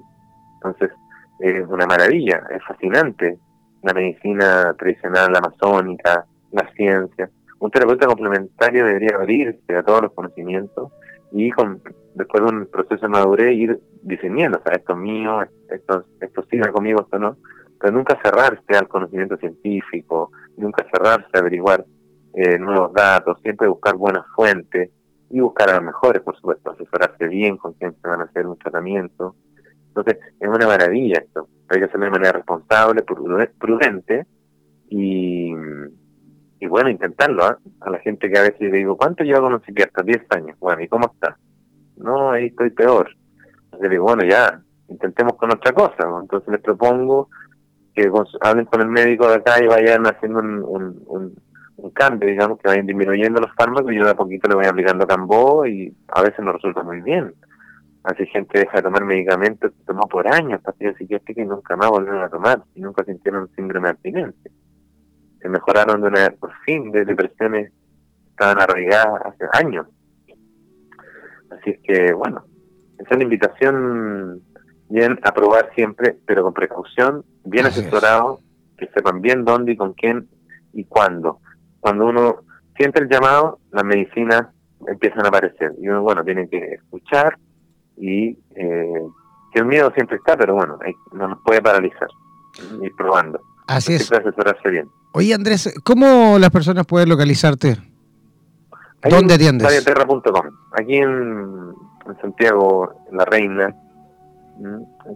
Entonces, 0.56 0.92
es 1.40 1.68
una 1.68 1.86
maravilla, 1.86 2.44
es 2.50 2.64
fascinante 2.64 3.38
la 3.84 3.94
medicina 3.94 4.74
tradicional, 4.78 5.32
la 5.32 5.40
amazónica, 5.40 6.26
la 6.52 6.68
ciencia. 6.76 7.30
Un 7.60 7.70
terapeuta 7.70 8.08
complementario 8.08 8.86
debería 8.86 9.16
abrirse 9.16 9.76
a 9.76 9.84
todos 9.84 10.04
los 10.04 10.14
conocimientos 10.14 10.92
y 11.32 11.52
después 12.16 12.44
de 12.44 12.50
un 12.50 12.66
proceso 12.68 13.02
de 13.02 13.10
madurez 13.10 13.54
ir 13.54 13.80
diseñando, 14.02 14.58
o 14.58 14.62
sea, 14.64 14.76
esto 14.76 14.94
es 14.94 15.00
mío, 15.00 15.42
esto, 15.70 16.06
esto 16.20 16.44
sirve 16.50 16.72
conmigo, 16.72 17.02
esto 17.02 17.20
no, 17.20 17.38
pero 17.80 17.94
nunca 17.94 18.20
cerrarse 18.24 18.76
al 18.76 18.88
conocimiento 18.88 19.38
científico, 19.38 20.32
nunca 20.58 20.86
cerrarse 20.92 21.30
a 21.34 21.40
averiguar 21.40 21.86
eh, 22.34 22.58
nuevos 22.58 22.94
datos, 22.94 23.40
siempre 23.42 23.68
buscar 23.68 23.96
buenas 23.96 24.26
fuentes 24.36 24.90
y 25.30 25.40
buscar 25.40 25.70
a 25.70 25.76
los 25.76 25.84
mejores, 25.84 26.22
por 26.22 26.36
supuesto, 26.36 26.72
asesorarse 26.72 27.28
bien 27.28 27.58
con 27.58 27.74
quién 27.74 27.96
se 28.02 28.08
van 28.08 28.22
a 28.22 28.26
hacer 28.26 28.48
un 28.48 28.58
tratamiento. 28.58 29.36
Entonces, 29.88 30.18
es 30.40 30.48
una 30.48 30.68
maravilla 30.68 31.20
esto 31.20 31.48
hay 31.70 31.80
que 31.80 31.86
hacerlo 31.86 32.06
de 32.06 32.12
manera 32.12 32.32
responsable, 32.34 33.04
prudente 33.04 34.26
y, 34.90 35.52
y 36.60 36.68
bueno, 36.68 36.90
intentarlo. 36.90 37.44
¿ah? 37.44 37.58
A 37.82 37.90
la 37.90 38.00
gente 38.00 38.30
que 38.30 38.38
a 38.38 38.44
veces 38.44 38.62
le 38.62 38.78
digo, 38.78 38.98
¿cuánto 38.98 39.24
lleva 39.24 39.42
con 39.42 39.54
un 39.54 39.64
psiquiatra? 39.64 40.04
10 40.04 40.26
años. 40.30 40.60
Bueno, 40.60 40.82
¿y 40.82 40.88
cómo 40.88 41.12
está? 41.14 41.38
No, 41.98 42.32
ahí 42.32 42.48
estoy 42.48 42.70
peor. 42.72 43.10
Entonces 43.66 43.90
digo, 43.90 44.04
bueno, 44.04 44.24
ya, 44.24 44.62
intentemos 44.90 45.36
con 45.36 45.52
otra 45.52 45.72
cosa. 45.74 46.08
Entonces 46.22 46.50
les 46.50 46.62
propongo 46.62 47.30
que 47.94 48.12
hablen 48.42 48.66
con 48.66 48.82
el 48.82 48.90
médico 48.90 49.28
de 49.28 49.36
acá 49.36 49.64
y 49.64 49.68
vayan 49.68 50.06
haciendo 50.06 50.40
un, 50.40 51.36
cambio, 51.94 52.30
digamos, 52.30 52.60
que 52.60 52.68
vayan 52.68 52.86
disminuyendo 52.86 53.42
los 53.42 53.54
fármacos 53.56 53.92
y 53.92 53.98
yo 53.98 54.06
de 54.06 54.12
a 54.12 54.16
poquito 54.16 54.48
le 54.48 54.56
voy 54.56 54.66
aplicando 54.66 55.08
Cambó 55.08 55.66
y 55.66 55.96
a 56.08 56.22
veces 56.22 56.40
no 56.40 56.52
resulta 56.52 56.84
muy 56.84 57.02
bien. 57.02 57.34
Así 58.04 58.26
gente 58.28 58.60
deja 58.60 58.78
de 58.78 58.84
tomar 58.84 59.04
medicamentos 59.04 59.72
que 59.72 59.84
tomó 59.84 60.08
por 60.08 60.32
años, 60.32 60.62
pastillas 60.62 60.96
psiquiátricas 60.96 61.44
y 61.44 61.48
nunca 61.48 61.76
más 61.76 61.90
volvieron 61.90 62.22
a 62.22 62.30
tomar 62.30 62.64
y 62.76 62.82
nunca 62.82 63.04
sintieron 63.04 63.50
síndrome 63.56 63.88
de 63.88 63.92
abstinencia. 63.92 64.52
Se 65.42 65.50
mejoraron 65.50 66.02
de 66.02 66.08
una, 66.08 66.30
por 66.40 66.54
fin 66.66 66.92
de 66.92 67.04
depresiones 67.04 67.72
que 67.72 68.30
estaban 68.30 68.62
arraigadas 68.62 69.22
hace 69.26 69.46
años. 69.54 69.88
Así 71.50 71.72
es 71.72 71.80
que, 71.84 72.14
bueno, 72.14 72.46
esa 73.00 73.10
es 73.12 73.18
la 73.18 73.24
invitación 73.24 74.42
bien 74.90 75.20
a 75.24 75.34
probar 75.34 75.72
siempre, 75.74 76.16
pero 76.26 76.44
con 76.44 76.54
precaución, 76.54 77.24
bien 77.44 77.66
asesorado, 77.66 78.40
que 78.78 78.88
sepan 78.88 79.22
bien 79.22 79.46
dónde 79.46 79.74
y 79.74 79.78
con 79.78 79.94
quién 79.94 80.28
y 80.74 80.86
cuándo. 80.86 81.40
Cuando 81.86 82.08
uno 82.08 82.38
siente 82.76 83.00
el 83.00 83.08
llamado, 83.08 83.60
las 83.72 83.84
medicinas 83.84 84.48
empiezan 84.88 85.24
a 85.24 85.28
aparecer 85.28 85.72
y 85.80 85.88
uno, 85.88 86.02
bueno, 86.02 86.24
tiene 86.24 86.50
que 86.50 86.58
escuchar 86.58 87.38
y 87.96 88.30
eh, 88.56 89.04
que 89.54 89.60
el 89.60 89.66
miedo 89.66 89.92
siempre 89.94 90.18
está, 90.18 90.36
pero 90.36 90.56
bueno, 90.56 90.80
no 91.12 91.28
nos 91.28 91.38
puede 91.46 91.62
paralizar, 91.62 92.08
ir 92.82 92.92
probando. 92.98 93.40
Así 93.68 93.94
es. 93.94 94.12
asesorarse 94.12 94.68
bien. 94.68 94.90
Oye 95.14 95.36
Andrés, 95.36 95.76
¿cómo 95.84 96.40
las 96.40 96.50
personas 96.50 96.88
pueden 96.88 97.08
localizarte? 97.08 97.78
¿Dónde 99.08 99.36
atiendes? 99.36 99.88
Aquí 100.72 100.96
en, 100.96 101.72
Santiago, 102.20 102.96
La 103.12 103.26
Reina. 103.26 103.76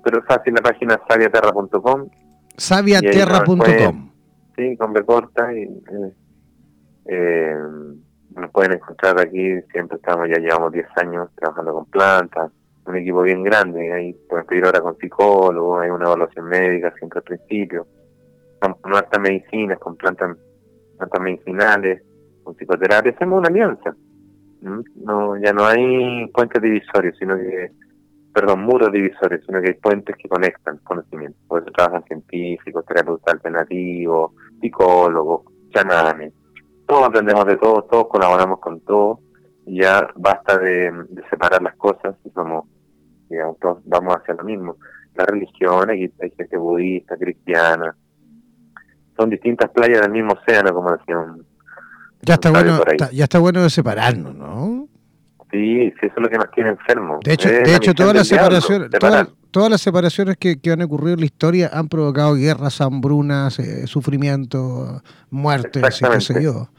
Pero 0.04 0.20
es 0.20 0.26
fácil 0.28 0.54
la 0.54 0.62
página 0.62 1.02
sabiaterra.com. 1.10 2.10
Sabiaterra.com. 2.58 4.12
Sí, 4.56 4.78
con 4.78 4.94
B 4.94 5.04
corta. 5.04 5.52
Y, 5.52 5.64
eh, 5.64 6.14
eh, 7.06 7.56
nos 8.36 8.52
pueden 8.52 8.74
encontrar 8.74 9.20
aquí. 9.20 9.62
Siempre 9.72 9.98
estamos, 9.98 10.28
ya 10.30 10.38
llevamos 10.38 10.72
10 10.72 10.88
años 10.98 11.30
trabajando 11.36 11.74
con 11.74 11.86
plantas. 11.86 12.52
Un 12.86 12.96
equipo 12.98 13.22
bien 13.22 13.44
grande. 13.44 13.92
Ahí 13.94 14.14
pueden 14.28 14.46
pedir 14.46 14.66
ahora 14.66 14.82
con 14.82 14.98
psicólogo. 14.98 15.80
Hay 15.80 15.90
una 15.90 16.06
evaluación 16.06 16.46
médica 16.46 16.94
siempre 16.98 17.20
al 17.20 17.24
principio. 17.24 17.88
Con 18.60 18.96
altas 18.96 19.22
medicinas, 19.22 19.80
con 19.80 19.96
plantas, 19.96 20.38
plantas 20.98 21.22
medicinales 21.22 22.02
psicoterapia, 22.54 23.12
hacemos 23.12 23.40
una 23.40 23.50
alianza. 23.50 23.96
No, 24.62 25.38
ya 25.38 25.54
no 25.54 25.66
hay 25.66 26.28
puentes 26.34 26.62
divisorios, 26.62 27.16
sino 27.18 27.38
que, 27.38 27.72
perdón, 28.34 28.62
muros 28.62 28.92
divisorios, 28.92 29.42
sino 29.46 29.62
que 29.62 29.70
hay 29.70 29.74
puentes 29.76 30.16
que 30.18 30.28
conectan 30.28 30.78
conocimiento. 30.80 31.38
Por 31.48 31.62
eso 31.62 31.72
trabajan 31.72 32.04
científicos, 32.04 32.86
terapeutas 32.86 33.34
alternativos, 33.36 34.32
psicólogos, 34.60 35.44
chamanes. 35.74 36.34
Todos 36.90 37.08
aprendemos 37.08 37.46
de 37.46 37.56
todos, 37.58 37.88
todos 37.88 38.08
colaboramos 38.08 38.60
con 38.60 38.80
todos, 38.82 39.20
ya 39.68 40.10
basta 40.16 40.58
de, 40.58 40.92
separar 41.30 41.62
las 41.62 41.76
cosas 41.76 42.16
y 42.26 42.32
somos, 42.32 42.66
digamos, 43.30 43.60
todos 43.60 43.78
vamos 43.86 44.16
hacia 44.16 44.34
lo 44.34 44.44
mismo. 44.44 44.76
La 45.14 45.24
religión, 45.26 45.88
hay, 45.92 46.12
hay 46.20 46.32
gente 46.36 46.58
budista, 46.58 47.16
cristiana, 47.16 47.96
son 49.16 49.30
distintas 49.30 49.70
playas 49.70 50.02
del 50.02 50.12
mismo 50.12 50.34
océano, 50.34 50.74
como 50.74 50.92
decían 50.92 51.46
ya 52.24 52.34
está, 52.34 52.50
bueno, 52.50 52.82
ya 53.12 53.24
está 53.24 53.38
bueno 53.38 53.62
de 53.62 53.70
separarnos, 53.70 54.34
¿no? 54.34 54.88
Sí, 55.52 55.92
sí, 55.92 56.08
eso 56.08 56.14
es 56.18 56.24
lo 56.24 56.28
que 56.28 56.38
nos 56.38 56.50
tiene 56.52 56.72
enfermos. 56.72 57.20
De 57.24 57.34
hecho, 57.34 57.50
de 57.50 57.76
hecho 57.76 57.94
todas, 57.94 58.16
las 58.16 58.28
separaciones, 58.28 58.90
todas, 59.52 59.70
las 59.70 59.82
separaciones 59.82 60.38
que, 60.38 60.60
han 60.72 60.82
ocurrido 60.82 61.14
en 61.14 61.20
la 61.20 61.26
historia 61.28 61.70
han 61.72 61.88
provocado 61.88 62.34
guerras, 62.34 62.82
hambrunas, 62.82 63.60
eh, 63.60 63.86
sufrimiento, 63.86 65.04
muertes, 65.30 66.02
y 66.02 66.06
qué 66.06 66.22
sé 66.22 66.44
yo. 66.44 66.70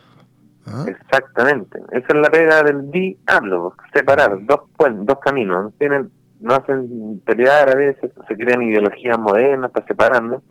¿Ah? 0.67 0.85
Exactamente. 0.87 1.81
Esa 1.93 2.07
es 2.09 2.15
la 2.15 2.31
pega 2.31 2.63
del 2.63 2.91
diablo, 2.91 3.75
separar 3.93 4.39
dos, 4.45 4.61
dos 4.79 5.19
caminos. 5.21 5.73
Tienen, 5.79 6.11
no 6.41 6.55
hacen 6.55 7.21
pelear 7.25 7.71
a 7.71 7.75
veces, 7.75 8.11
se 8.29 8.37
crean 8.37 8.63
ideologías 8.63 9.19
modernas 9.19 9.71
para 9.71 9.87
separarnos. 9.87 10.43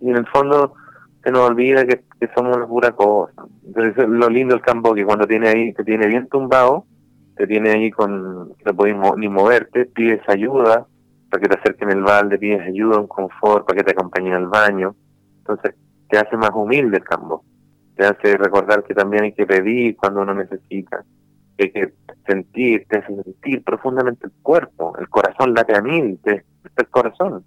Y 0.00 0.10
en 0.10 0.16
el 0.16 0.26
fondo 0.26 0.74
se 1.24 1.30
nos 1.30 1.48
olvida 1.48 1.84
que, 1.86 2.04
somos 2.34 2.56
una 2.56 2.66
pura 2.66 2.92
cosa. 2.92 3.32
Entonces 3.66 4.08
lo 4.08 4.28
lindo 4.28 4.54
del 4.54 4.62
campo 4.62 4.94
que 4.94 5.04
cuando 5.04 5.26
tiene 5.26 5.48
ahí, 5.48 5.72
te 5.72 5.84
tiene 5.84 6.06
bien 6.06 6.28
tumbado, 6.28 6.84
te 7.36 7.46
tiene 7.46 7.70
ahí 7.70 7.90
con, 7.90 8.48
no 8.48 8.76
podés 8.76 8.96
ni 9.16 9.28
moverte, 9.28 9.86
pides 9.86 10.20
ayuda 10.28 10.86
para 11.30 11.42
que 11.42 11.48
te 11.48 11.58
acerquen 11.58 11.90
el 11.90 12.02
balde, 12.02 12.38
pides 12.38 12.62
ayuda, 12.62 13.00
un 13.00 13.08
confort, 13.08 13.66
para 13.66 13.78
que 13.78 13.84
te 13.84 13.90
acompañen 13.92 14.34
al 14.34 14.46
baño. 14.46 14.94
Entonces 15.38 15.74
te 16.08 16.18
hace 16.18 16.36
más 16.36 16.50
humilde 16.54 16.98
el 16.98 17.04
campo. 17.04 17.44
Te 17.96 18.04
hace 18.04 18.36
recordar 18.36 18.84
que 18.84 18.94
también 18.94 19.24
hay 19.24 19.32
que 19.32 19.46
pedir 19.46 19.96
cuando 19.96 20.22
uno 20.22 20.34
necesita. 20.34 21.04
Hay 21.58 21.72
que 21.72 21.94
sentir, 22.26 22.86
te 22.88 22.98
hace 22.98 23.22
sentir 23.22 23.64
profundamente 23.64 24.26
el 24.26 24.32
cuerpo, 24.42 24.94
el 24.98 25.08
corazón 25.08 25.54
late 25.54 25.74
a 25.74 25.80
mil, 25.80 26.18
te, 26.22 26.44
el 26.76 26.88
corazón. 26.88 27.44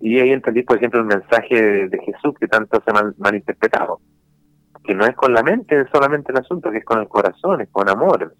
Y 0.00 0.20
ahí 0.20 0.30
entendí, 0.30 0.62
por 0.62 0.76
ejemplo, 0.76 1.00
el 1.00 1.06
mensaje 1.06 1.88
de, 1.88 1.98
Jesús 1.98 2.34
que 2.38 2.46
tanto 2.46 2.82
se 2.84 2.90
ha 2.90 3.12
mal, 3.16 3.34
interpretado. 3.34 4.00
Que 4.84 4.94
no 4.94 5.04
es 5.06 5.16
con 5.16 5.32
la 5.32 5.42
mente 5.42 5.86
solamente 5.90 6.30
el 6.30 6.38
asunto, 6.38 6.70
que 6.70 6.78
es 6.78 6.84
con 6.84 7.00
el 7.00 7.08
corazón, 7.08 7.62
es 7.62 7.68
con 7.70 7.88
amor. 7.88 8.34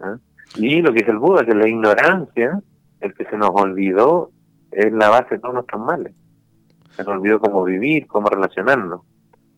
¿Ah? 0.00 0.18
Y 0.56 0.82
lo 0.82 0.92
que 0.92 1.00
es 1.00 1.08
el 1.08 1.18
Buda, 1.18 1.44
que 1.44 1.54
la 1.54 1.68
ignorancia, 1.68 2.60
el 3.00 3.14
que 3.14 3.24
se 3.24 3.36
nos 3.36 3.50
olvidó, 3.54 4.30
es 4.70 4.92
la 4.92 5.08
base 5.08 5.36
de 5.36 5.40
todos 5.40 5.54
nuestros 5.54 5.82
males. 5.82 6.12
Se 6.90 7.04
nos 7.04 7.14
olvidó 7.14 7.40
cómo 7.40 7.64
vivir, 7.64 8.06
cómo 8.06 8.28
relacionarnos. 8.28 9.02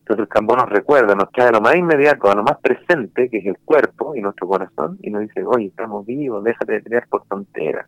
Entonces 0.03 0.23
el 0.23 0.27
campo 0.27 0.55
nos 0.55 0.69
recuerda, 0.69 1.15
nos 1.15 1.31
trae 1.31 1.47
a 1.47 1.51
lo 1.51 1.61
más 1.61 1.75
inmediato, 1.75 2.29
a 2.29 2.35
lo 2.35 2.43
más 2.43 2.57
presente, 2.59 3.29
que 3.29 3.37
es 3.37 3.45
el 3.45 3.57
cuerpo 3.63 4.15
y 4.15 4.21
nuestro 4.21 4.47
corazón, 4.47 4.97
y 5.01 5.09
nos 5.09 5.21
dice, 5.21 5.43
oye, 5.45 5.67
estamos 5.67 6.05
vivos, 6.05 6.43
déjate 6.43 6.73
de 6.73 6.81
pelear 6.81 7.07
por 7.07 7.25
tonteras, 7.25 7.87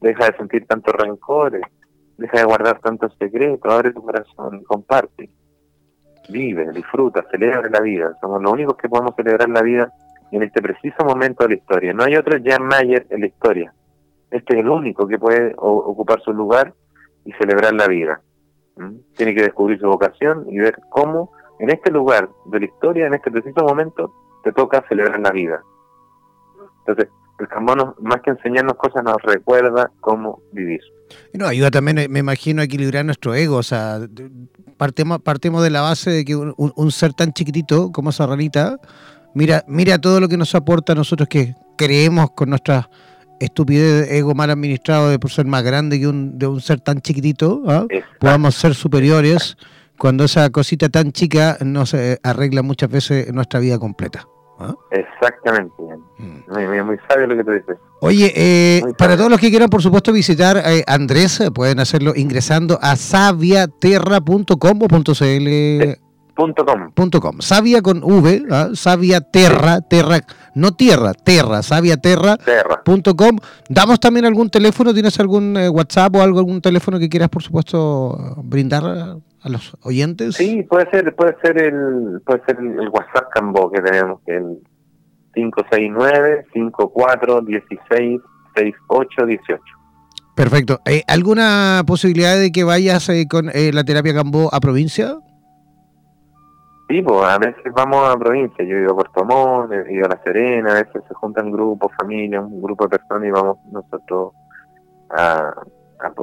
deja 0.00 0.26
de 0.26 0.36
sentir 0.36 0.66
tantos 0.66 0.94
rencores, 0.94 1.62
Deja 2.18 2.38
de 2.38 2.44
guardar 2.44 2.80
tantos 2.80 3.16
secretos, 3.16 3.72
abre 3.72 3.92
tu 3.92 4.02
corazón, 4.02 4.64
comparte. 4.64 5.30
Vive, 6.28 6.72
disfruta, 6.72 7.24
celebra 7.30 7.70
la 7.70 7.80
vida. 7.80 8.12
Somos 8.20 8.42
los 8.42 8.52
únicos 8.52 8.76
que 8.76 8.88
podemos 8.88 9.14
celebrar 9.14 9.48
la 9.48 9.62
vida 9.62 9.92
en 10.32 10.42
este 10.42 10.60
preciso 10.60 11.04
momento 11.04 11.44
de 11.44 11.50
la 11.50 11.54
historia. 11.54 11.92
No 11.92 12.02
hay 12.02 12.16
otro 12.16 12.36
Jan 12.44 12.64
Mayer 12.66 13.06
en 13.10 13.20
la 13.20 13.28
historia. 13.28 13.72
Este 14.32 14.54
es 14.54 14.60
el 14.60 14.68
único 14.68 15.06
que 15.06 15.16
puede 15.16 15.54
ocupar 15.56 16.20
su 16.20 16.32
lugar 16.32 16.74
y 17.24 17.32
celebrar 17.34 17.72
la 17.72 17.86
vida. 17.86 18.20
¿Mm? 18.76 18.96
Tiene 19.16 19.32
que 19.32 19.42
descubrir 19.42 19.78
su 19.78 19.86
vocación 19.86 20.44
y 20.50 20.58
ver 20.58 20.76
cómo 20.90 21.30
en 21.58 21.70
este 21.70 21.90
lugar 21.90 22.28
de 22.46 22.60
la 22.60 22.66
historia, 22.66 23.06
en 23.06 23.14
este 23.14 23.30
preciso 23.30 23.64
momento, 23.64 24.12
te 24.44 24.52
toca 24.52 24.84
celebrar 24.88 25.20
la 25.20 25.30
vida. 25.30 25.62
Entonces, 26.80 27.08
el 27.38 27.48
campo 27.48 27.94
más 28.00 28.20
que 28.22 28.30
enseñarnos 28.30 28.74
cosas, 28.74 29.04
nos 29.04 29.20
recuerda 29.22 29.90
cómo 30.00 30.42
vivir. 30.52 30.80
Y 31.32 31.38
no, 31.38 31.46
ayuda 31.46 31.70
también, 31.70 31.98
eh, 31.98 32.08
me 32.08 32.20
imagino, 32.20 32.62
a 32.62 32.64
equilibrar 32.64 33.04
nuestro 33.04 33.34
ego. 33.34 33.56
O 33.56 33.62
sea, 33.62 34.00
partemos, 34.76 35.20
partimos 35.20 35.62
de 35.62 35.70
la 35.70 35.80
base 35.80 36.10
de 36.10 36.24
que 36.24 36.36
un, 36.36 36.90
ser 36.90 37.12
tan 37.14 37.32
chiquitito 37.32 37.92
como 37.92 38.10
esa 38.10 38.26
ranita, 38.26 38.78
mira, 39.34 39.64
mira 39.66 39.98
todo 39.98 40.20
lo 40.20 40.28
que 40.28 40.36
nos 40.36 40.54
aporta 40.54 40.92
a 40.92 40.96
nosotros 40.96 41.28
que 41.28 41.54
creemos 41.76 42.30
con 42.32 42.50
nuestra 42.50 42.90
estupidez, 43.40 44.10
ego 44.10 44.34
mal 44.34 44.50
administrado 44.50 45.10
de 45.10 45.18
por 45.18 45.30
ser 45.30 45.46
más 45.46 45.62
grande 45.62 46.00
que 46.00 46.08
un, 46.08 46.38
de 46.38 46.46
un 46.48 46.60
ser 46.60 46.80
tan 46.80 47.00
chiquitito, 47.00 47.62
¿ah? 47.68 47.86
podamos 48.18 48.56
ser 48.56 48.74
superiores 48.74 49.56
cuando 49.98 50.24
esa 50.24 50.48
cosita 50.50 50.88
tan 50.88 51.12
chica 51.12 51.58
nos 51.64 51.94
arregla 52.22 52.62
muchas 52.62 52.90
veces 52.90 53.32
nuestra 53.32 53.60
vida 53.60 53.78
completa. 53.78 54.26
¿Ah? 54.60 54.74
Exactamente. 54.90 55.74
Mm. 56.18 56.52
Muy, 56.52 56.82
muy, 56.82 56.96
sabio 57.08 57.28
lo 57.28 57.36
que 57.36 57.44
tú 57.44 57.52
dices. 57.52 57.76
Oye, 58.00 58.32
eh, 58.34 58.82
para 58.96 59.16
todos 59.16 59.30
los 59.30 59.38
que 59.38 59.50
quieran, 59.50 59.70
por 59.70 59.82
supuesto, 59.82 60.12
visitar 60.12 60.56
eh, 60.56 60.82
Andrés, 60.86 61.40
eh, 61.40 61.50
pueden 61.52 61.78
hacerlo 61.78 62.12
ingresando 62.16 62.78
a 62.82 62.96
saviaterra.com 62.96 64.82
o 64.82 65.14
.cl. 65.14 65.98
Punto 66.34 66.64
com. 66.64 66.90
Punto 66.92 67.20
com. 67.20 67.40
Sabia 67.40 67.82
con 67.82 68.02
V, 68.02 68.46
¿ah? 68.50 68.68
Sabia 68.74 69.20
Terra, 69.20 69.80
Terra, 69.80 70.20
no 70.54 70.72
tierra, 70.72 71.12
Terra, 71.14 71.62
saviaterra.com. 71.62 73.38
Damos 73.68 74.00
también 74.00 74.24
algún 74.24 74.50
teléfono, 74.50 74.92
¿tienes 74.92 75.18
algún 75.20 75.56
WhatsApp 75.72 76.14
o 76.16 76.22
algo, 76.22 76.38
algún 76.38 76.60
teléfono 76.60 76.98
que 76.98 77.08
quieras, 77.08 77.28
por 77.28 77.42
supuesto, 77.42 78.36
brindar 78.44 79.18
a 79.42 79.48
los 79.48 79.76
oyentes? 79.82 80.36
Sí, 80.36 80.62
puede 80.64 80.90
ser, 80.90 81.14
puede 81.14 81.36
ser 81.42 81.62
el, 81.62 82.20
puede 82.24 82.42
ser 82.44 82.58
el 82.58 82.88
WhatsApp 82.88 83.30
Cambo 83.32 83.70
que 83.70 83.80
tenemos, 83.80 84.20
que 84.26 84.36
el 84.36 84.58
569 85.34 86.46
54 86.52 87.40
16 87.42 88.20
68 88.54 89.26
18. 89.26 89.62
Perfecto. 90.34 90.80
¿Hay 90.84 91.02
¿Alguna 91.08 91.82
posibilidad 91.86 92.38
de 92.38 92.52
que 92.52 92.64
vayas 92.64 93.08
eh, 93.08 93.26
con 93.28 93.50
eh, 93.52 93.72
la 93.72 93.84
terapia 93.84 94.14
Cambo 94.14 94.48
a 94.52 94.60
provincia? 94.60 95.16
Sí, 96.88 97.02
pues 97.02 97.22
a 97.22 97.38
veces 97.38 97.72
vamos 97.74 98.08
a 98.08 98.16
provincia. 98.16 98.64
Yo 98.64 98.76
he 98.76 98.82
ido 98.82 98.92
a 98.92 98.94
Puerto 98.94 99.24
Montt, 99.24 99.72
he 99.72 99.92
ido 99.92 100.06
a 100.06 100.08
La 100.08 100.22
Serena, 100.24 100.70
a 100.70 100.74
veces 100.74 101.02
se 101.06 101.14
juntan 101.14 101.50
grupos, 101.50 101.92
familias, 101.98 102.42
un 102.44 102.62
grupo 102.62 102.84
de 102.84 102.98
personas 102.98 103.28
y 103.28 103.30
vamos 103.30 103.58
nosotros 103.70 104.32
a, 105.10 105.52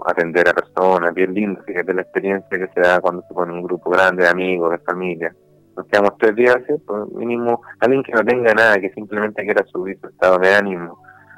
atender 0.06 0.50
a 0.50 0.54
personas, 0.54 1.14
bien 1.14 1.34
lindo, 1.34 1.62
fíjate 1.64 1.94
la 1.94 2.02
experiencia 2.02 2.58
que 2.58 2.68
se 2.74 2.80
da 2.80 3.00
cuando 3.00 3.22
se 3.28 3.34
pone 3.34 3.54
un 3.54 3.64
grupo 3.64 3.90
grande 3.90 4.24
de 4.24 4.30
amigos, 4.30 4.72
de 4.72 4.78
familia. 4.80 5.36
Nos 5.76 5.86
quedamos 5.88 6.18
tres 6.18 6.36
días, 6.36 6.58
pues 6.86 7.12
mínimo 7.14 7.62
alguien 7.80 8.04
que 8.04 8.14
no 8.14 8.24
tenga 8.24 8.54
nada, 8.54 8.80
que 8.80 8.90
simplemente 8.92 9.44
quiera 9.44 9.66
subir 9.66 10.00
su 10.00 10.08
estado 10.08 10.40
de 10.40 10.56
ánimo, 10.56 10.98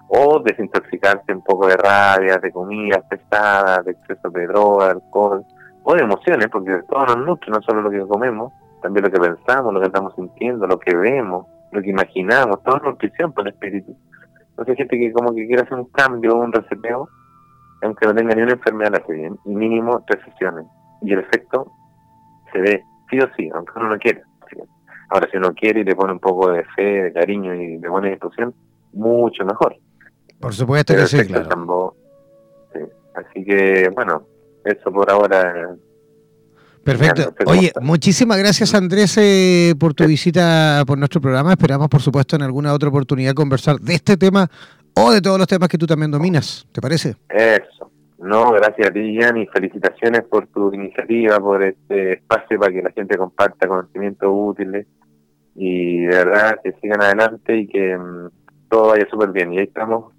o 0.10 0.40
desintoxicarse 0.40 1.34
un 1.34 1.44
poco 1.44 1.68
de 1.68 1.76
rabia, 1.76 2.38
de 2.38 2.52
comidas 2.52 3.04
pesadas, 3.10 3.84
de 3.86 3.92
exceso 3.92 4.30
de 4.30 4.48
droga, 4.48 4.92
alcohol, 4.92 5.44
o 5.84 5.96
de 5.96 6.04
emociones, 6.04 6.48
porque 6.52 6.80
todo 6.90 7.06
nos 7.06 7.18
nutre, 7.26 7.52
no 7.52 7.62
solo 7.62 7.82
lo 7.82 7.90
que 7.90 8.00
comemos, 8.08 8.54
también 8.82 9.06
lo 9.06 9.12
que 9.12 9.20
pensamos, 9.20 9.74
lo 9.74 9.80
que 9.80 9.88
estamos 9.88 10.14
sintiendo, 10.16 10.68
lo 10.68 10.80
que 10.80 10.96
vemos, 10.96 11.48
lo 11.72 11.82
que 11.82 11.90
imaginamos, 11.90 12.62
todo 12.64 12.80
nutrición 12.80 13.34
por 13.34 13.48
el 13.48 13.54
espíritu. 13.54 13.96
Entonces 14.50 14.78
gente 14.78 14.98
que 14.98 15.12
como 15.12 15.34
que 15.34 15.48
quiere 15.48 15.64
hacer 15.64 15.78
un 15.78 15.86
cambio, 15.86 16.36
un 16.36 16.54
reseteo, 16.54 17.10
aunque 17.82 18.06
no 18.06 18.16
tenga 18.16 18.36
ni 18.36 18.42
una 18.42 18.54
enfermedad, 18.54 18.92
la 18.92 19.14
bien, 19.14 19.38
y 19.46 19.50
mínimo 19.50 20.04
tres 20.08 20.24
sesiones. 20.26 20.66
Y 21.02 21.14
el 21.14 21.20
efecto 21.20 21.72
se 22.52 22.60
ve 22.60 22.84
sí 23.10 23.20
o 23.20 23.28
sí, 23.36 23.50
aunque 23.54 23.74
uno 23.76 23.90
no 23.90 23.98
quiera. 23.98 24.22
Ahora, 25.10 25.28
si 25.32 25.38
uno 25.38 25.54
quiere 25.54 25.82
y 25.82 25.84
le 25.86 25.96
pone 25.96 26.12
un 26.12 26.20
poco 26.20 26.52
de 26.52 26.66
fe, 26.76 27.04
de 27.04 27.14
cariño 27.14 27.54
y 27.54 27.78
le 27.78 27.88
pone 27.88 28.10
discusión, 28.10 28.54
mucho 28.92 29.46
mejor. 29.46 29.78
Por 30.40 30.54
supuesto 30.54 30.94
que 30.94 31.08
sí, 31.08 31.26
claro. 31.26 31.96
Así 33.16 33.44
que, 33.44 33.90
bueno, 33.96 34.28
eso 34.64 34.92
por 34.92 35.10
ahora. 35.10 35.76
Perfecto. 36.84 37.34
Oye, 37.48 37.72
muchísimas 37.82 38.38
gracias 38.38 38.74
Andrés 38.74 39.18
eh, 39.18 39.76
por 39.78 39.94
tu 39.94 40.06
visita 40.06 40.84
por 40.86 40.98
nuestro 40.98 41.20
programa. 41.20 41.52
Esperamos, 41.52 41.90
por 41.90 42.02
supuesto, 42.02 42.36
en 42.36 42.44
alguna 42.44 42.74
otra 42.74 42.90
oportunidad 42.90 43.34
conversar 43.34 43.80
de 43.80 43.96
este 43.96 44.16
tema 44.16 44.50
o 44.98 45.12
de 45.12 45.22
todos 45.22 45.38
los 45.38 45.48
temas 45.48 45.70
que 45.70 45.78
tú 45.78 45.86
también 45.86 46.12
dominas. 46.12 46.68
¿Te 46.72 46.82
parece? 46.82 47.16
Eso. 47.30 47.92
No, 48.18 48.52
gracias 48.52 48.90
a 48.90 48.92
ti, 48.92 49.18
Jan, 49.20 49.38
y 49.38 49.46
felicitaciones 49.46 50.24
por 50.24 50.48
tu 50.48 50.74
iniciativa, 50.74 51.40
por 51.40 51.62
este 51.62 52.14
espacio 52.14 52.60
para 52.60 52.74
que 52.74 52.82
la 52.82 52.92
gente 52.92 53.16
comparta 53.16 53.68
conocimientos 53.68 54.30
útiles 54.32 54.88
y 55.56 56.02
de 56.02 56.16
verdad 56.16 56.60
que 56.64 56.74
sigan 56.82 57.02
adelante 57.02 57.58
y 57.58 57.68
que 57.68 57.96
mm, 57.96 58.30
todo 58.70 58.90
vaya 58.90 59.08
súper 59.10 59.32
bien. 59.32 59.54
Y 59.54 59.60
ahí 59.60 59.66
estamos 59.66 60.14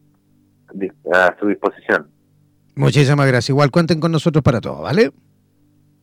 a 1.13 1.35
su 1.41 1.49
disposición. 1.49 2.09
Muchísimas 2.77 3.27
gracias. 3.27 3.51
Igual 3.51 3.73
cuenten 3.73 3.99
con 3.99 4.13
nosotros 4.13 4.45
para 4.45 4.61
todo, 4.61 4.83
¿vale? 4.83 5.11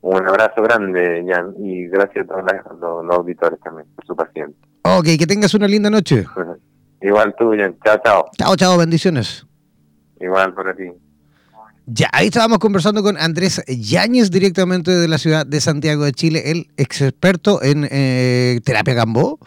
Un 0.01 0.27
abrazo 0.27 0.61
grande, 0.61 1.25
Jan, 1.27 1.55
y 1.59 1.87
gracias 1.87 2.25
a 2.25 2.27
todos 2.27 3.05
los, 3.05 3.17
auditores 3.17 3.59
también 3.61 3.87
por 3.95 4.05
su 4.05 4.15
paciencia. 4.15 4.67
Ok, 4.83 5.05
que 5.17 5.25
tengas 5.25 5.53
una 5.53 5.67
linda 5.67 5.89
noche. 5.89 6.25
Igual 7.05 7.35
tú, 7.37 7.51
Jan. 7.55 7.75
Chao, 7.83 8.01
chao. 8.03 8.25
Chao, 8.35 8.55
chao, 8.55 8.77
bendiciones. 8.77 9.45
Igual 10.19 10.55
para 10.55 10.75
ti. 10.75 10.85
Ya, 11.85 12.09
ahí 12.11 12.27
estábamos 12.27 12.57
conversando 12.57 13.03
con 13.03 13.15
Andrés 13.17 13.63
Yáñez, 13.67 14.31
directamente 14.31 14.89
de 14.89 15.07
la 15.07 15.19
ciudad 15.19 15.45
de 15.45 15.61
Santiago 15.61 16.03
de 16.03 16.13
Chile, 16.13 16.49
el 16.49 16.67
experto 16.77 17.61
en 17.61 17.87
eh, 17.91 18.59
terapia 18.63 18.95
Gambó. 18.95 19.37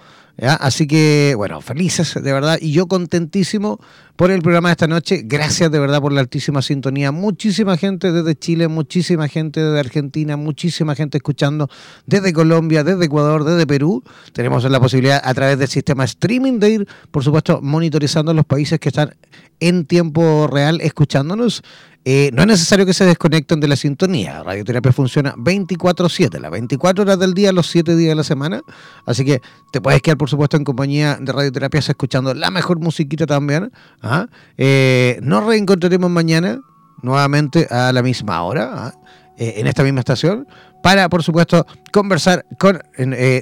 Así 0.40 0.86
que, 0.86 1.34
bueno, 1.36 1.60
felices 1.60 2.14
de 2.14 2.32
verdad 2.32 2.58
y 2.60 2.70
yo 2.70 2.86
contentísimo 2.86 3.80
por 4.18 4.32
el 4.32 4.42
programa 4.42 4.70
de 4.70 4.72
esta 4.72 4.88
noche. 4.88 5.22
Gracias 5.24 5.70
de 5.70 5.78
verdad 5.78 6.00
por 6.00 6.12
la 6.12 6.18
altísima 6.18 6.60
sintonía. 6.60 7.12
Muchísima 7.12 7.76
gente 7.76 8.10
desde 8.10 8.34
Chile, 8.34 8.66
muchísima 8.66 9.28
gente 9.28 9.60
desde 9.60 9.78
Argentina, 9.78 10.36
muchísima 10.36 10.96
gente 10.96 11.18
escuchando 11.18 11.70
desde 12.04 12.32
Colombia, 12.32 12.82
desde 12.82 13.04
Ecuador, 13.04 13.44
desde 13.44 13.64
Perú. 13.64 14.02
Tenemos 14.32 14.64
la 14.64 14.80
posibilidad 14.80 15.22
a 15.22 15.34
través 15.34 15.56
del 15.60 15.68
sistema 15.68 16.02
streaming 16.02 16.58
de 16.58 16.70
ir, 16.70 16.88
por 17.12 17.22
supuesto, 17.22 17.60
monitorizando 17.62 18.34
los 18.34 18.44
países 18.44 18.80
que 18.80 18.88
están 18.88 19.14
en 19.60 19.86
tiempo 19.86 20.48
real 20.48 20.80
escuchándonos. 20.80 21.62
Eh, 22.10 22.30
no 22.32 22.40
es 22.40 22.48
necesario 22.48 22.86
que 22.86 22.94
se 22.94 23.04
desconecten 23.04 23.60
de 23.60 23.68
la 23.68 23.76
sintonía. 23.76 24.42
Radioterapia 24.42 24.92
funciona 24.92 25.34
24/7, 25.36 26.40
las 26.40 26.50
24 26.50 27.02
horas 27.02 27.18
del 27.18 27.34
día, 27.34 27.52
los 27.52 27.66
7 27.66 27.96
días 27.96 28.10
de 28.10 28.14
la 28.14 28.24
semana. 28.24 28.62
Así 29.04 29.26
que 29.26 29.42
te 29.72 29.82
puedes 29.82 30.00
quedar, 30.00 30.16
por 30.16 30.30
supuesto, 30.30 30.56
en 30.56 30.64
compañía 30.64 31.18
de 31.20 31.30
Radioterapia 31.30 31.80
escuchando 31.80 32.32
la 32.32 32.50
mejor 32.50 32.78
musiquita 32.80 33.26
también. 33.26 33.72
¿Ah? 34.10 34.28
Eh, 34.56 35.18
nos 35.22 35.44
reencontraremos 35.44 36.10
mañana 36.10 36.60
nuevamente 37.02 37.66
a 37.70 37.92
la 37.92 38.02
misma 38.02 38.42
hora. 38.42 38.70
¿ah? 38.72 38.94
Eh, 39.36 39.54
en 39.58 39.68
esta 39.68 39.84
misma 39.84 40.00
estación 40.00 40.48
para, 40.82 41.08
por 41.08 41.22
supuesto, 41.22 41.64
conversar 41.92 42.44
con 42.58 42.80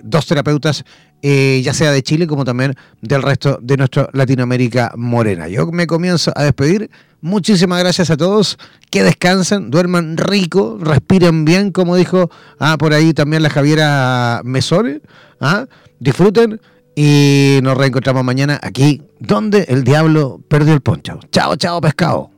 dos 0.04 0.26
terapeutas 0.26 0.84
eh, 1.22 1.62
ya 1.64 1.72
sea 1.72 1.90
de 1.90 2.02
Chile 2.02 2.26
como 2.26 2.44
también 2.44 2.74
del 3.00 3.22
resto 3.22 3.58
de 3.62 3.76
nuestra 3.76 4.08
Latinoamérica 4.12 4.92
morena. 4.96 5.48
Yo 5.48 5.66
me 5.72 5.86
comienzo 5.86 6.32
a 6.36 6.44
despedir. 6.44 6.90
Muchísimas 7.20 7.80
gracias 7.80 8.10
a 8.10 8.16
todos. 8.16 8.58
Que 8.90 9.02
descansen, 9.02 9.70
duerman 9.70 10.18
rico, 10.18 10.78
respiren 10.80 11.44
bien, 11.44 11.72
como 11.72 11.96
dijo 11.96 12.30
ah, 12.60 12.76
por 12.78 12.92
ahí 12.92 13.14
también 13.14 13.42
la 13.42 13.50
Javiera 13.50 14.42
Mesore. 14.44 15.00
Ah, 15.40 15.66
disfruten 15.98 16.60
y 16.96 17.60
nos 17.62 17.76
reencontramos 17.76 18.24
mañana 18.24 18.58
aquí, 18.60 19.02
donde 19.20 19.66
el 19.68 19.84
diablo 19.84 20.40
perdió 20.48 20.74
el 20.74 20.80
poncho. 20.80 21.20
Chao, 21.30 21.54
chao, 21.54 21.80
pescado. 21.80 22.30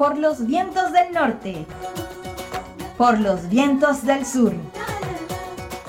por 0.00 0.16
los 0.16 0.46
vientos 0.46 0.92
del 0.92 1.12
norte, 1.12 1.66
por 2.96 3.20
los 3.20 3.50
vientos 3.50 4.06
del 4.06 4.24
sur, 4.24 4.54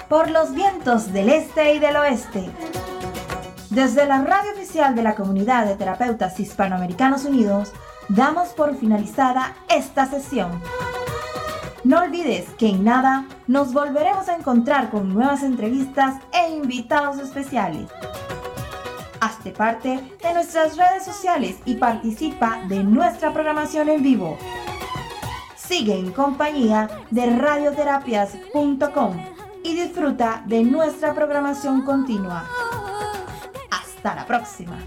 por 0.10 0.30
los 0.30 0.54
vientos 0.54 1.14
del 1.14 1.30
este 1.30 1.76
y 1.76 1.80
del 1.80 1.96
oeste. 1.96 2.50
Desde 3.70 4.06
la 4.06 4.22
radio 4.22 4.52
oficial 4.52 4.96
de 4.96 5.04
la 5.04 5.16
Comunidad 5.16 5.66
de 5.66 5.78
Terapeutas 5.78 6.38
Hispanoamericanos 6.42 7.24
Unidos, 7.24 7.72
damos 8.10 8.50
por 8.50 8.76
finalizada 8.76 9.56
esta 9.70 10.06
sesión. 10.06 10.62
No 11.84 12.00
olvides 12.00 12.50
que 12.60 12.70
en 12.70 12.84
nada 12.84 13.26
nos 13.48 13.74
volveremos 13.74 14.30
a 14.30 14.36
encontrar 14.36 14.92
con 14.92 15.14
nuevas 15.14 15.42
entrevistas 15.42 16.16
e 16.32 16.50
invitados 16.52 17.18
especiales. 17.18 17.90
Hazte 19.20 19.52
parte 19.52 20.18
de 20.22 20.34
nuestras 20.34 20.78
redes 20.78 21.06
sociales 21.06 21.58
y 21.66 21.76
participa 21.76 22.62
de 22.68 22.84
nuestra 22.84 23.34
programación 23.34 23.90
en 23.90 24.04
vivo. 24.04 24.38
Sigue 25.56 25.98
en 25.98 26.12
compañía 26.12 26.90
de 27.10 27.36
radioterapias.com 27.36 29.26
y 29.64 29.76
disfruta 29.76 30.44
de 30.46 30.64
nuestra 30.64 31.14
programación 31.14 31.84
continua. 31.84 32.46
Hasta 33.72 34.16
la 34.16 34.26
próxima. 34.26 34.78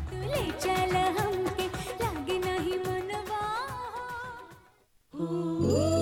Ooh. 5.20 5.93